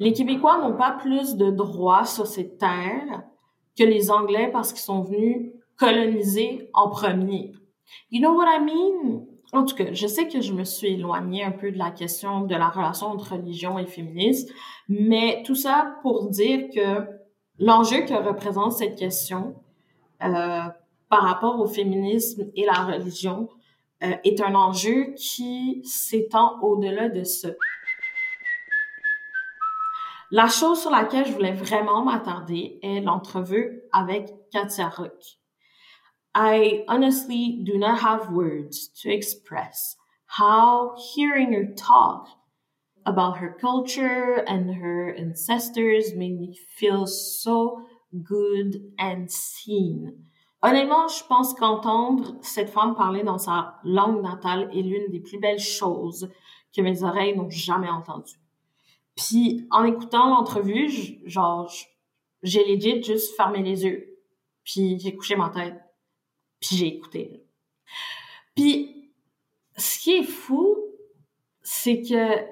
Les 0.00 0.12
Québécois 0.12 0.58
n'ont 0.58 0.76
pas 0.76 0.90
plus 0.90 1.36
de 1.36 1.52
droits 1.52 2.04
sur 2.04 2.26
cette 2.26 2.58
terre 2.58 3.22
que 3.78 3.84
les 3.84 4.10
Anglais 4.10 4.50
parce 4.52 4.72
qu'ils 4.72 4.82
sont 4.82 5.02
venus 5.02 5.52
coloniser 5.78 6.70
en 6.74 6.88
premier. 6.88 7.52
You 8.10 8.20
know 8.20 8.34
what 8.34 8.46
I 8.46 8.60
mean? 8.60 9.26
En 9.52 9.64
tout 9.64 9.76
cas, 9.76 9.92
je 9.92 10.06
sais 10.06 10.26
que 10.26 10.40
je 10.40 10.52
me 10.52 10.64
suis 10.64 10.88
éloignée 10.94 11.44
un 11.44 11.52
peu 11.52 11.70
de 11.70 11.78
la 11.78 11.90
question 11.90 12.40
de 12.40 12.54
la 12.54 12.68
relation 12.68 13.06
entre 13.06 13.32
religion 13.32 13.78
et 13.78 13.86
féminisme, 13.86 14.52
mais 14.88 15.42
tout 15.46 15.54
ça 15.54 15.96
pour 16.02 16.28
dire 16.28 16.68
que 16.74 17.06
l'enjeu 17.58 18.02
que 18.04 18.14
représente 18.14 18.72
cette 18.72 18.98
question 18.98 19.54
euh, 20.22 20.60
par 21.08 21.22
rapport 21.22 21.60
au 21.60 21.66
féminisme 21.66 22.50
et 22.56 22.64
la 22.64 22.84
religion 22.84 23.48
euh, 24.02 24.14
est 24.24 24.40
un 24.40 24.54
enjeu 24.54 25.14
qui 25.16 25.80
s'étend 25.84 26.60
au-delà 26.60 27.08
de 27.08 27.22
ça. 27.22 27.50
La 30.32 30.48
chose 30.48 30.80
sur 30.80 30.90
laquelle 30.90 31.24
je 31.24 31.32
voulais 31.32 31.52
vraiment 31.52 32.04
m'attarder 32.04 32.80
est 32.82 33.00
l'entrevue 33.00 33.82
avec 33.92 34.34
Katia 34.50 34.88
Rock. 34.88 35.35
I 36.38 36.84
honestly 36.86 37.62
do 37.64 37.78
not 37.78 38.00
have 38.00 38.30
words 38.30 38.88
to 39.00 39.10
express 39.10 39.96
how 40.26 40.94
hearing 41.14 41.54
her 41.54 41.72
talk 41.74 42.28
about 43.06 43.38
her 43.38 43.56
culture 43.58 44.44
and 44.46 44.74
her 44.74 45.14
ancestors 45.14 46.12
made 46.14 46.38
me 46.38 46.54
feel 46.76 47.06
so 47.06 47.86
good 48.22 48.82
and 48.98 49.30
seen. 49.30 50.26
Honnêtement, 50.62 51.08
je 51.08 51.24
pense 51.24 51.54
qu'entendre 51.54 52.36
cette 52.42 52.68
femme 52.68 52.94
parler 52.94 53.22
dans 53.22 53.38
sa 53.38 53.76
langue 53.82 54.22
natale 54.22 54.68
est 54.74 54.82
l'une 54.82 55.10
des 55.10 55.20
plus 55.20 55.38
belles 55.38 55.58
choses 55.58 56.28
que 56.74 56.82
mes 56.82 57.02
oreilles 57.02 57.34
n'ont 57.34 57.48
jamais 57.48 57.88
entendues. 57.88 58.42
Puis, 59.16 59.66
en 59.70 59.84
écoutant 59.84 60.28
l'entrevue, 60.28 60.90
genre, 61.24 61.72
j'ai 62.42 62.62
legit 62.66 63.02
juste 63.02 63.34
fermé 63.36 63.62
les 63.62 63.84
yeux. 63.84 64.18
Puis, 64.64 64.98
j'ai 64.98 65.16
couché 65.16 65.34
ma 65.34 65.48
tête 65.48 65.85
j'ai 66.74 66.86
écouté. 66.86 67.44
Puis, 68.54 69.12
ce 69.76 69.98
qui 69.98 70.12
est 70.16 70.22
fou, 70.24 70.76
c'est 71.62 72.00
que 72.00 72.44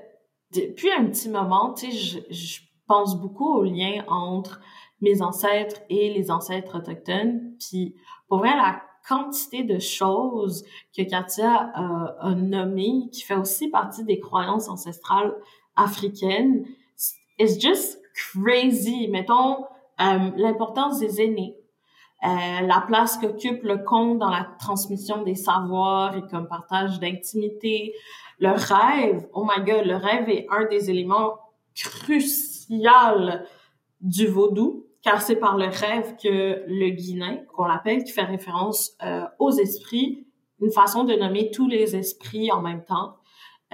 depuis 0.55 0.93
un 0.93 1.07
petit 1.07 1.29
moment, 1.29 1.73
tu 1.73 1.91
sais, 1.91 2.27
je, 2.31 2.61
pense 2.87 3.19
beaucoup 3.19 3.51
au 3.51 3.63
lien 3.63 4.05
entre 4.09 4.61
mes 5.01 5.23
ancêtres 5.23 5.81
et 5.89 6.13
les 6.13 6.31
ancêtres 6.31 6.77
autochtones. 6.77 7.55
Puis, 7.59 7.95
pour 8.29 8.41
vrai, 8.41 8.55
la 8.55 8.83
quantité 9.09 9.63
de 9.63 9.79
choses 9.79 10.67
que 10.95 11.03
Katia 11.03 11.73
a 11.75 12.35
nommées, 12.35 13.09
qui 13.11 13.23
fait 13.23 13.37
aussi 13.37 13.71
partie 13.71 14.05
des 14.05 14.21
croyances 14.21 14.69
ancestrales 14.69 15.35
africaines, 15.77 16.67
is 17.39 17.59
just 17.59 17.99
crazy. 18.15 19.09
Mettons, 19.09 19.65
euh, 20.01 20.31
l'importance 20.37 20.99
des 20.99 21.23
aînés. 21.23 21.57
Euh, 22.25 22.61
la 22.67 22.83
place 22.87 23.19
qu'occupe 23.19 23.63
le 23.65 23.79
conte 23.79 24.19
dans 24.19 24.31
la 24.31 24.47
transmission 24.59 25.23
des 25.23 25.35
savoirs 25.35 26.17
et 26.17 26.23
comme 26.31 26.49
partage 26.49 26.99
d'intimité. 26.99 27.95
Le 28.39 28.51
rêve, 28.51 29.29
oh 29.35 29.45
my 29.45 29.63
god, 29.63 29.85
le 29.85 29.97
rêve 29.97 30.29
est 30.31 30.47
un 30.51 30.65
des 30.65 30.91
éléments 30.91 31.39
cruciaux 31.75 32.65
du 34.01 34.27
vaudou, 34.27 34.87
car 35.03 35.21
c'est 35.21 35.37
par 35.37 35.59
le 35.59 35.67
rêve 35.67 36.17
que 36.17 36.65
le 36.67 36.91
guinéen, 36.91 37.45
qu'on 37.53 37.67
l'appelle, 37.67 38.05
qui 38.05 38.13
fait 38.13 38.23
référence 38.23 38.93
euh, 39.03 39.25
aux 39.39 39.51
esprits, 39.51 40.27
une 40.63 40.71
façon 40.71 41.05
de 41.05 41.15
nommer 41.15 41.51
tous 41.51 41.69
les 41.69 41.95
esprits 41.95 42.51
en 42.51 42.63
même 42.63 42.85
temps. 42.85 43.17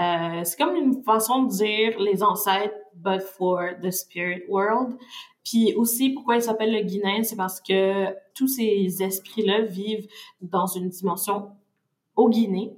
Euh, 0.00 0.40
c'est 0.44 0.58
comme 0.58 0.74
une 0.74 1.02
façon 1.04 1.44
de 1.44 1.50
dire 1.50 2.00
les 2.00 2.22
ancêtres, 2.22 2.74
but 2.94 3.22
for 3.22 3.74
the 3.80 3.90
spirit 3.90 4.42
world. 4.48 4.96
Puis 5.50 5.74
aussi, 5.74 6.10
pourquoi 6.10 6.36
il 6.36 6.42
s'appelle 6.42 6.72
le 6.72 6.82
Guinéen, 6.82 7.24
c'est 7.24 7.34
parce 7.34 7.60
que 7.60 8.06
tous 8.36 8.46
ces 8.46 9.02
esprits-là 9.02 9.62
vivent 9.62 10.06
dans 10.40 10.66
une 10.66 10.88
dimension 10.88 11.50
au 12.14 12.28
Guinée. 12.28 12.72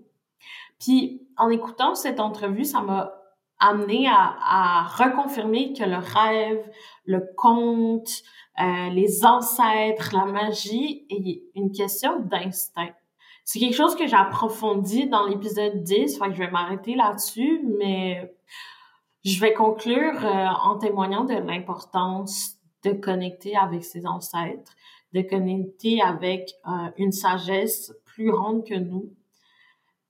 Puis 0.80 1.20
en 1.36 1.50
écoutant 1.50 1.94
cette 1.94 2.18
entrevue, 2.18 2.64
ça 2.64 2.80
m'a 2.80 3.12
amené 3.58 4.08
à, 4.08 4.86
reconfirmer 4.96 5.74
que 5.74 5.84
le 5.84 5.98
rêve, 5.98 6.66
le 7.04 7.20
conte, 7.36 8.22
euh, 8.58 8.88
les 8.88 9.26
ancêtres, 9.26 10.16
la 10.16 10.24
magie 10.24 11.04
est 11.10 11.42
une 11.54 11.72
question 11.72 12.20
d'instinct. 12.20 12.94
C'est 13.44 13.58
quelque 13.58 13.76
chose 13.76 13.96
que 13.96 14.06
j'ai 14.06 14.16
approfondi 14.16 15.08
dans 15.08 15.26
l'épisode 15.26 15.82
10, 15.82 16.18
fait 16.18 16.28
que 16.28 16.32
je 16.32 16.38
vais 16.38 16.50
m'arrêter 16.50 16.94
là-dessus, 16.94 17.66
mais 17.78 18.34
je 19.26 19.38
vais 19.40 19.52
conclure 19.52 20.24
euh, 20.24 20.46
en 20.64 20.78
témoignant 20.78 21.24
de 21.24 21.34
l'importance 21.34 22.56
de 22.84 22.92
connecter 22.92 23.56
avec 23.56 23.84
ses 23.84 24.06
ancêtres, 24.06 24.74
de 25.12 25.22
connecter 25.22 26.00
avec 26.00 26.52
euh, 26.66 26.90
une 26.96 27.12
sagesse 27.12 27.94
plus 28.04 28.30
grande 28.30 28.64
que 28.66 28.74
nous. 28.74 29.12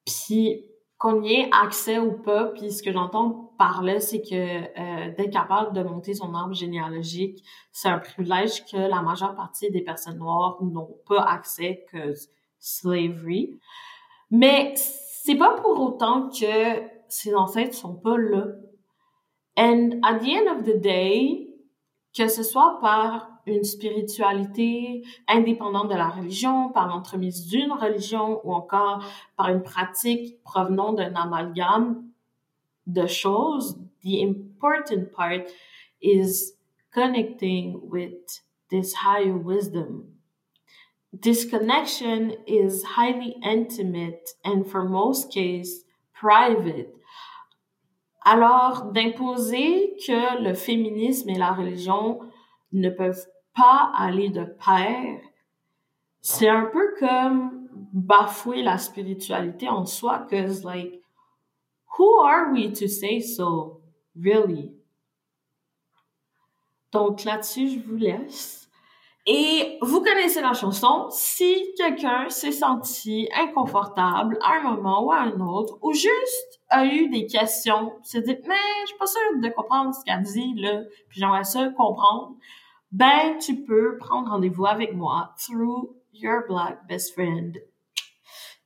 Puis 0.04 0.64
qu'on 0.98 1.22
y 1.22 1.32
ait 1.32 1.50
accès 1.50 1.98
ou 1.98 2.12
pas, 2.12 2.46
puis 2.46 2.70
ce 2.70 2.82
que 2.82 2.92
j'entends 2.92 3.52
par 3.58 3.82
là, 3.82 3.98
c'est 3.98 4.22
que 4.22 4.34
euh, 4.34 5.14
d'être 5.16 5.32
capable 5.32 5.74
de 5.74 5.82
monter 5.82 6.14
son 6.14 6.32
arbre 6.34 6.54
généalogique, 6.54 7.42
c'est 7.72 7.88
un 7.88 7.98
privilège 7.98 8.64
que 8.66 8.76
la 8.76 9.02
majeure 9.02 9.34
partie 9.34 9.70
des 9.70 9.82
personnes 9.82 10.18
noires 10.18 10.58
n'ont 10.62 10.96
pas 11.08 11.22
accès 11.22 11.84
que 11.90 12.14
slavery. 12.60 13.58
Mais 14.30 14.74
c'est 14.76 15.34
pas 15.34 15.54
pour 15.60 15.80
autant 15.80 16.28
que 16.28 16.82
ses 17.08 17.34
ancêtres 17.34 17.74
sont 17.74 17.94
pas 17.94 18.16
là. 18.16 18.46
And 19.56 20.00
at 20.04 20.20
the 20.20 20.28
end 20.28 20.56
of 20.56 20.64
the 20.64 20.80
day, 20.80 21.41
que 22.16 22.28
ce 22.28 22.42
soit 22.42 22.78
par 22.80 23.28
une 23.46 23.64
spiritualité 23.64 25.02
indépendante 25.26 25.88
de 25.88 25.94
la 25.94 26.08
religion, 26.08 26.68
par 26.68 26.86
l'entremise 26.86 27.46
d'une 27.46 27.72
religion 27.72 28.40
ou 28.44 28.54
encore 28.54 29.04
par 29.36 29.48
une 29.48 29.62
pratique 29.62 30.42
provenant 30.42 30.92
d'un 30.92 31.14
amalgame 31.14 32.04
de 32.86 33.06
choses, 33.06 33.78
the 34.02 34.22
important 34.22 35.12
part 35.12 35.46
is 36.00 36.54
connecting 36.92 37.80
with 37.90 38.42
this 38.70 38.94
higher 38.94 39.36
wisdom. 39.36 40.04
This 41.12 41.44
connection 41.44 42.32
is 42.46 42.82
highly 42.96 43.36
intimate 43.42 44.30
and 44.44 44.64
for 44.64 44.84
most 44.84 45.30
cases 45.30 45.84
private 46.14 46.94
alors, 48.24 48.84
d'imposer 48.92 49.96
que 50.06 50.42
le 50.42 50.54
féminisme 50.54 51.28
et 51.30 51.38
la 51.38 51.52
religion 51.52 52.20
ne 52.72 52.88
peuvent 52.88 53.26
pas 53.54 53.92
aller 53.96 54.28
de 54.28 54.44
pair, 54.44 55.20
c'est 56.20 56.48
un 56.48 56.66
peu 56.66 56.94
comme 57.00 57.68
bafouer 57.92 58.62
la 58.62 58.78
spiritualité 58.78 59.68
en 59.68 59.84
soi, 59.84 60.26
cause 60.30 60.64
like, 60.64 61.02
who 61.98 62.20
are 62.20 62.52
we 62.52 62.72
to 62.72 62.86
say 62.86 63.20
so, 63.20 63.80
really? 64.16 64.72
Donc 66.92 67.24
là-dessus, 67.24 67.68
je 67.68 67.80
vous 67.80 67.96
laisse. 67.96 68.61
Et 69.24 69.78
vous 69.82 70.02
connaissez 70.02 70.40
la 70.40 70.52
chanson. 70.52 71.06
Si 71.10 71.72
quelqu'un 71.76 72.28
s'est 72.28 72.50
senti 72.50 73.28
inconfortable 73.36 74.36
à 74.42 74.56
un 74.56 74.62
moment 74.62 75.04
ou 75.04 75.12
à 75.12 75.20
un 75.20 75.38
autre, 75.40 75.78
ou 75.80 75.92
juste 75.92 76.60
a 76.70 76.86
eu 76.86 77.08
des 77.08 77.26
questions, 77.26 77.92
s'est 78.02 78.22
dit, 78.22 78.36
mais 78.48 78.54
je 78.82 78.86
suis 78.88 78.98
pas 78.98 79.06
sûre 79.06 79.40
de 79.40 79.48
comprendre 79.48 79.94
ce 79.94 80.04
qu'elle 80.04 80.22
dit, 80.22 80.54
là, 80.56 80.80
puis 81.08 81.20
j'aimerais 81.20 81.44
ça 81.44 81.68
comprendre, 81.68 82.34
ben, 82.90 83.38
tu 83.38 83.62
peux 83.62 83.96
prendre 83.98 84.28
rendez-vous 84.28 84.66
avec 84.66 84.92
moi 84.92 85.34
through 85.38 85.94
your 86.12 86.42
black 86.48 86.86
best 86.88 87.14
friend, 87.14 87.58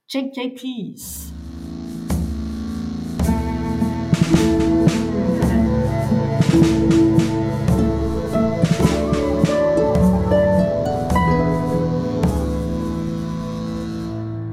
JK 0.09 0.55
Peace. 0.55 1.33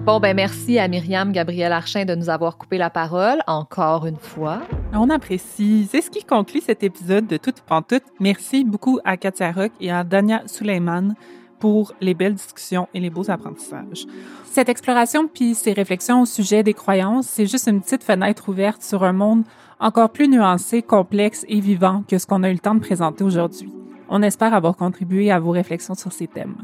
Bon, 0.05 0.19
ben 0.19 0.35
merci 0.35 0.77
à 0.79 0.89
Myriam 0.89 1.31
Gabriel 1.31 1.71
Archin 1.71 2.03
de 2.03 2.13
nous 2.13 2.29
avoir 2.29 2.57
coupé 2.57 2.77
la 2.77 2.89
parole 2.89 3.41
encore 3.47 4.05
une 4.05 4.17
fois. 4.17 4.59
On 4.91 5.09
apprécie. 5.09 5.87
C'est 5.89 6.01
ce 6.01 6.09
qui 6.09 6.25
conclut 6.25 6.59
cet 6.59 6.83
épisode 6.83 7.25
de 7.25 7.37
Toute 7.37 7.61
Pantoute. 7.61 8.03
Merci 8.19 8.65
beaucoup 8.65 8.99
à 9.05 9.15
Katia 9.15 9.53
Rock 9.53 9.71
et 9.79 9.91
à 9.91 10.03
Dania 10.03 10.43
Suleiman 10.45 11.15
pour 11.57 11.93
les 12.01 12.13
belles 12.13 12.33
discussions 12.33 12.89
et 12.93 12.99
les 12.99 13.09
beaux 13.09 13.31
apprentissages. 13.31 14.05
Cette 14.43 14.67
exploration 14.67 15.29
puis 15.33 15.55
ces 15.55 15.71
réflexions 15.71 16.23
au 16.23 16.25
sujet 16.25 16.63
des 16.63 16.73
croyances, 16.73 17.27
c'est 17.27 17.47
juste 17.47 17.69
une 17.69 17.79
petite 17.79 18.03
fenêtre 18.03 18.49
ouverte 18.49 18.81
sur 18.81 19.05
un 19.05 19.13
monde 19.13 19.43
encore 19.79 20.09
plus 20.09 20.27
nuancé, 20.27 20.81
complexe 20.81 21.45
et 21.47 21.61
vivant 21.61 22.03
que 22.09 22.17
ce 22.17 22.27
qu'on 22.27 22.43
a 22.43 22.49
eu 22.49 22.53
le 22.53 22.59
temps 22.59 22.75
de 22.75 22.81
présenter 22.81 23.23
aujourd'hui. 23.23 23.71
On 24.09 24.21
espère 24.21 24.53
avoir 24.53 24.75
contribué 24.75 25.31
à 25.31 25.39
vos 25.39 25.51
réflexions 25.51 25.95
sur 25.95 26.11
ces 26.11 26.27
thèmes. 26.27 26.57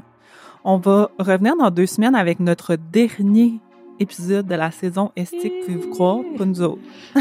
On 0.63 0.77
va 0.77 1.09
revenir 1.17 1.55
dans 1.55 1.71
deux 1.71 1.85
semaines 1.85 2.15
avec 2.15 2.39
notre 2.39 2.75
dernier 2.75 3.61
épisode 3.99 4.47
de 4.47 4.55
la 4.55 4.71
saison 4.71 5.11
Estique, 5.15 5.53
pouvez-vous 5.65 5.89
croire? 5.89 6.19
Pas 6.37 6.45
nous 6.45 6.61
autres. 6.61 6.81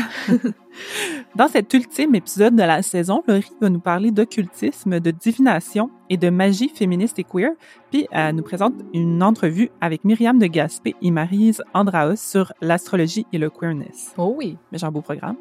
Dans 1.35 1.49
cet 1.49 1.73
ultime 1.75 2.15
épisode 2.15 2.55
de 2.55 2.63
la 2.63 2.83
saison, 2.83 3.23
Laurie 3.27 3.53
va 3.61 3.69
nous 3.69 3.81
parler 3.81 4.11
d'occultisme, 4.11 5.01
de 5.01 5.11
divination 5.11 5.91
et 6.09 6.17
de 6.17 6.31
magie 6.31 6.69
féministe 6.69 7.19
et 7.19 7.25
queer, 7.25 7.51
puis 7.91 8.07
elle 8.11 8.37
nous 8.37 8.43
présente 8.43 8.75
une 8.95 9.23
entrevue 9.23 9.71
avec 9.81 10.05
Myriam 10.05 10.39
de 10.39 10.47
Gaspé 10.47 10.95
et 11.03 11.11
Marise 11.11 11.63
Andraos 11.75 12.17
sur 12.17 12.53
l'astrologie 12.61 13.27
et 13.33 13.39
le 13.39 13.51
queerness. 13.51 14.15
Oh 14.17 14.35
oui. 14.37 14.57
Mais 14.71 14.79
j'ai 14.79 14.87
un 14.87 14.93
beau 14.93 15.03
programme. 15.03 15.37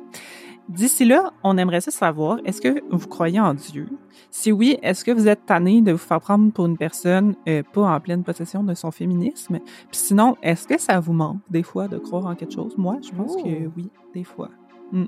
D'ici 0.70 1.06
là, 1.06 1.32
on 1.44 1.58
aimerait 1.58 1.80
ça 1.80 1.92
savoir, 1.92 2.40
est-ce 2.44 2.60
que 2.60 2.84
vous 2.92 3.08
croyez 3.08 3.40
en 3.40 3.54
Dieu? 3.54 3.88
Si 4.32 4.52
oui, 4.52 4.78
est-ce 4.82 5.06
que 5.06 5.12
vous 5.12 5.28
êtes 5.30 5.46
tanné 5.46 5.82
de 5.82 5.94
vous 5.94 5.98
faire 5.98 6.20
prendre 6.20 6.52
pour 6.52 6.66
une 6.66 6.78
personne 6.78 7.36
euh, 7.48 7.64
pas 7.72 7.84
en 7.84 8.00
pleine 8.02 8.24
possession 8.24 8.64
de 8.64 8.74
son 8.74 8.92
féminisme? 8.92 9.60
Puis 9.60 10.00
sinon, 10.00 10.36
est-ce 10.44 10.68
que 10.68 10.78
ça 10.78 11.00
vous 11.00 11.14
manque 11.14 11.40
des 11.50 11.64
fois 11.64 11.88
de 11.88 11.98
croire 11.98 12.26
en 12.26 12.36
quelque 12.36 12.54
chose? 12.54 12.74
Moi, 12.78 12.98
je 13.02 13.16
pense 13.16 13.36
que 13.38 13.48
Oh. 13.48 13.72
oui, 13.78 13.90
des 14.14 14.26
fois. 14.26 14.50
Mm. 14.92 15.06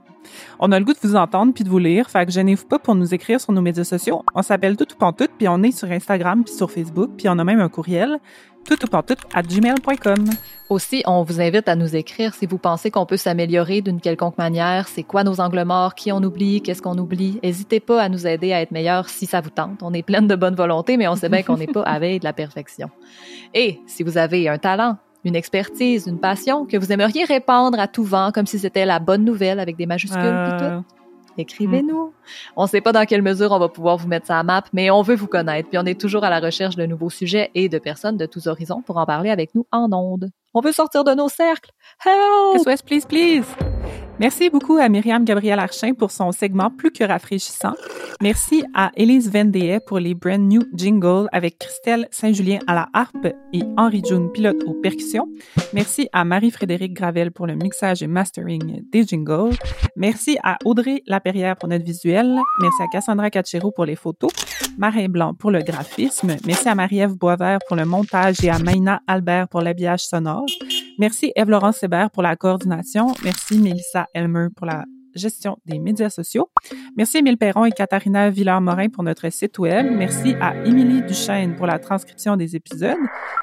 On 0.59 0.71
a 0.71 0.79
le 0.79 0.85
goût 0.85 0.93
de 0.93 0.99
vous 1.01 1.15
entendre 1.15 1.53
puis 1.53 1.63
de 1.63 1.69
vous 1.69 1.77
lire, 1.77 2.09
fait 2.09 2.25
que 2.25 2.31
gênez-vous 2.31 2.65
pas 2.65 2.79
pour 2.79 2.95
nous 2.95 3.13
écrire 3.13 3.39
sur 3.41 3.51
nos 3.51 3.61
médias 3.61 3.83
sociaux. 3.83 4.23
On 4.33 4.41
s'appelle 4.41 4.77
Tout 4.77 4.91
ou 4.93 4.97
Pantoute, 4.97 5.31
puis 5.37 5.47
on 5.47 5.61
est 5.63 5.71
sur 5.71 5.89
Instagram 5.91 6.43
puis 6.43 6.53
sur 6.53 6.71
Facebook, 6.71 7.11
puis 7.17 7.27
on 7.29 7.37
a 7.37 7.43
même 7.43 7.59
un 7.59 7.69
courriel, 7.69 8.19
à 9.33 9.41
gmail.com. 9.41 10.29
Aussi, 10.69 11.01
on 11.07 11.23
vous 11.23 11.41
invite 11.41 11.67
à 11.67 11.75
nous 11.75 11.95
écrire 11.95 12.35
si 12.35 12.45
vous 12.45 12.59
pensez 12.59 12.91
qu'on 12.91 13.07
peut 13.07 13.17
s'améliorer 13.17 13.81
d'une 13.81 13.99
quelconque 13.99 14.37
manière. 14.37 14.87
C'est 14.87 15.01
quoi 15.01 15.23
nos 15.23 15.41
angles 15.41 15.63
morts? 15.63 15.95
Qui 15.95 16.11
on 16.11 16.21
oublie? 16.21 16.61
Qu'est-ce 16.61 16.81
qu'on 16.81 16.97
oublie? 16.97 17.39
N'hésitez 17.43 17.79
pas 17.79 18.01
à 18.03 18.09
nous 18.09 18.27
aider 18.27 18.53
à 18.53 18.61
être 18.61 18.71
meilleurs 18.71 19.09
si 19.09 19.25
ça 19.25 19.41
vous 19.41 19.49
tente. 19.49 19.81
On 19.81 19.93
est 19.93 20.03
pleine 20.03 20.27
de 20.27 20.35
bonne 20.35 20.55
volonté, 20.55 20.95
mais 20.97 21.07
on 21.07 21.15
sait 21.15 21.29
bien 21.29 21.41
qu'on 21.41 21.57
n'est 21.57 21.67
pas 21.67 21.81
à 21.85 21.97
veille 21.97 22.19
de 22.19 22.25
la 22.25 22.33
perfection. 22.33 22.89
Et 23.55 23.79
si 23.87 24.03
vous 24.03 24.19
avez 24.19 24.47
un 24.47 24.59
talent, 24.59 24.97
une 25.25 25.35
expertise, 25.35 26.05
une 26.07 26.19
passion 26.19 26.65
que 26.65 26.77
vous 26.77 26.91
aimeriez 26.91 27.25
répandre 27.25 27.79
à 27.79 27.87
tout 27.87 28.03
vent 28.03 28.31
comme 28.31 28.45
si 28.45 28.59
c'était 28.59 28.85
la 28.85 28.99
bonne 28.99 29.25
nouvelle 29.25 29.59
avec 29.59 29.75
des 29.75 29.85
majuscules 29.85 30.19
puis 30.21 30.57
tout, 30.57 30.63
Euh, 30.63 30.81
écrivez-nous. 31.37 32.13
On 32.55 32.67
sait 32.67 32.81
pas 32.81 32.91
dans 32.91 33.05
quelle 33.05 33.21
mesure 33.21 33.51
on 33.51 33.59
va 33.59 33.69
pouvoir 33.69 33.97
vous 33.97 34.07
mettre 34.07 34.27
ça 34.27 34.39
à 34.39 34.43
map, 34.43 34.63
mais 34.73 34.91
on 34.91 35.01
veut 35.01 35.15
vous 35.15 35.27
connaître, 35.27 35.69
puis 35.69 35.77
on 35.77 35.85
est 35.85 35.99
toujours 35.99 36.23
à 36.23 36.29
la 36.29 36.39
recherche 36.39 36.75
de 36.75 36.85
nouveaux 36.85 37.09
sujets 37.09 37.51
et 37.55 37.69
de 37.69 37.79
personnes 37.79 38.17
de 38.17 38.25
tous 38.25 38.47
horizons 38.47 38.81
pour 38.81 38.97
en 38.97 39.05
parler 39.05 39.29
avec 39.29 39.55
nous 39.55 39.65
en 39.71 39.91
ondes. 39.93 40.29
On 40.53 40.61
veut 40.61 40.71
sortir 40.71 41.03
de 41.03 41.13
nos 41.13 41.29
cercles. 41.29 41.71
Help! 42.05 42.59
SOS, 42.63 42.81
please, 42.81 43.05
please. 43.07 43.45
Merci 44.19 44.49
beaucoup 44.49 44.75
à 44.75 44.89
Myriam 44.89 45.23
Gabriel 45.23 45.59
Archin 45.59 45.93
pour 45.93 46.11
son 46.11 46.33
segment 46.33 46.69
plus 46.69 46.91
que 46.91 47.05
rafraîchissant. 47.05 47.73
Merci 48.21 48.65
à 48.73 48.91
Élise 48.97 49.31
Vendée 49.31 49.79
pour 49.85 49.97
les 49.97 50.13
brand 50.13 50.41
new 50.41 50.61
jingles 50.73 51.29
avec 51.31 51.57
Christelle 51.57 52.05
Saint-Julien 52.11 52.59
à 52.67 52.75
la 52.75 52.89
harpe 52.93 53.27
et 53.53 53.61
Henri 53.77 54.01
June 54.05 54.29
pilote 54.29 54.61
aux 54.65 54.73
percussions. 54.73 55.29
Merci 55.71 56.09
à 56.11 56.25
Marie-Frédérique 56.25 56.95
Gravel 56.95 57.31
pour 57.31 57.47
le 57.47 57.55
mixage 57.55 58.03
et 58.03 58.07
mastering 58.07 58.83
des 58.91 59.05
jingles. 59.05 59.55
Merci 59.95 60.37
à 60.43 60.57
Audrey 60.65 61.01
Laperrière 61.07 61.55
pour 61.55 61.69
notre 61.69 61.85
visuel. 61.85 62.37
Merci 62.59 62.83
à 62.83 62.87
Cassandra 62.87 63.29
Cachero 63.29 63.71
pour 63.71 63.85
les 63.85 63.95
photos. 63.95 64.31
Marin 64.77 65.07
Blanc 65.07 65.33
pour 65.33 65.51
le 65.51 65.61
graphisme. 65.61 66.35
Merci 66.45 66.67
à 66.67 66.75
Marie-Ève 66.75 67.15
Boisvert 67.17 67.59
pour 67.67 67.77
le 67.77 67.85
montage 67.85 68.43
et 68.43 68.49
à 68.49 68.59
Maïna 68.59 69.01
Albert 69.07 69.47
pour 69.47 69.61
l'habillage 69.61 70.01
sonore. 70.01 70.38
Merci 70.97 71.31
Eve-Laurence 71.35 71.77
Sébert 71.77 72.11
pour 72.11 72.23
la 72.23 72.35
coordination. 72.35 73.13
Merci 73.23 73.57
Mélissa 73.59 74.07
Elmer 74.13 74.47
pour 74.55 74.65
la 74.65 74.85
gestion 75.15 75.57
des 75.65 75.79
médias 75.79 76.09
sociaux. 76.09 76.49
Merci 76.95 77.17
Émile 77.17 77.37
Perron 77.37 77.65
et 77.65 77.71
Katharina 77.71 78.29
Villard-Morin 78.29 78.89
pour 78.89 79.03
notre 79.03 79.29
site 79.29 79.57
web. 79.59 79.85
Merci 79.91 80.35
à 80.39 80.55
Émilie 80.65 81.01
Duchesne 81.01 81.55
pour 81.55 81.67
la 81.67 81.79
transcription 81.79 82.37
des 82.37 82.55
épisodes. 82.55 82.97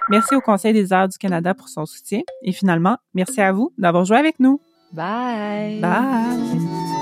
Merci 0.09 0.35
au 0.35 0.41
Conseil 0.41 0.73
des 0.73 0.93
arts 0.93 1.09
du 1.09 1.19
Canada 1.19 1.55
pour 1.55 1.69
son 1.69 1.87
soutien. 1.87 2.21
Et 2.43 2.53
finalement, 2.53 2.97
merci 3.15 3.41
à 3.41 3.53
vous 3.53 3.73
d'avoir 3.79 4.05
joué 4.05 4.17
avec 4.17 4.39
nous. 4.41 4.61
Bye! 4.93 5.81
Bye! 5.81 6.96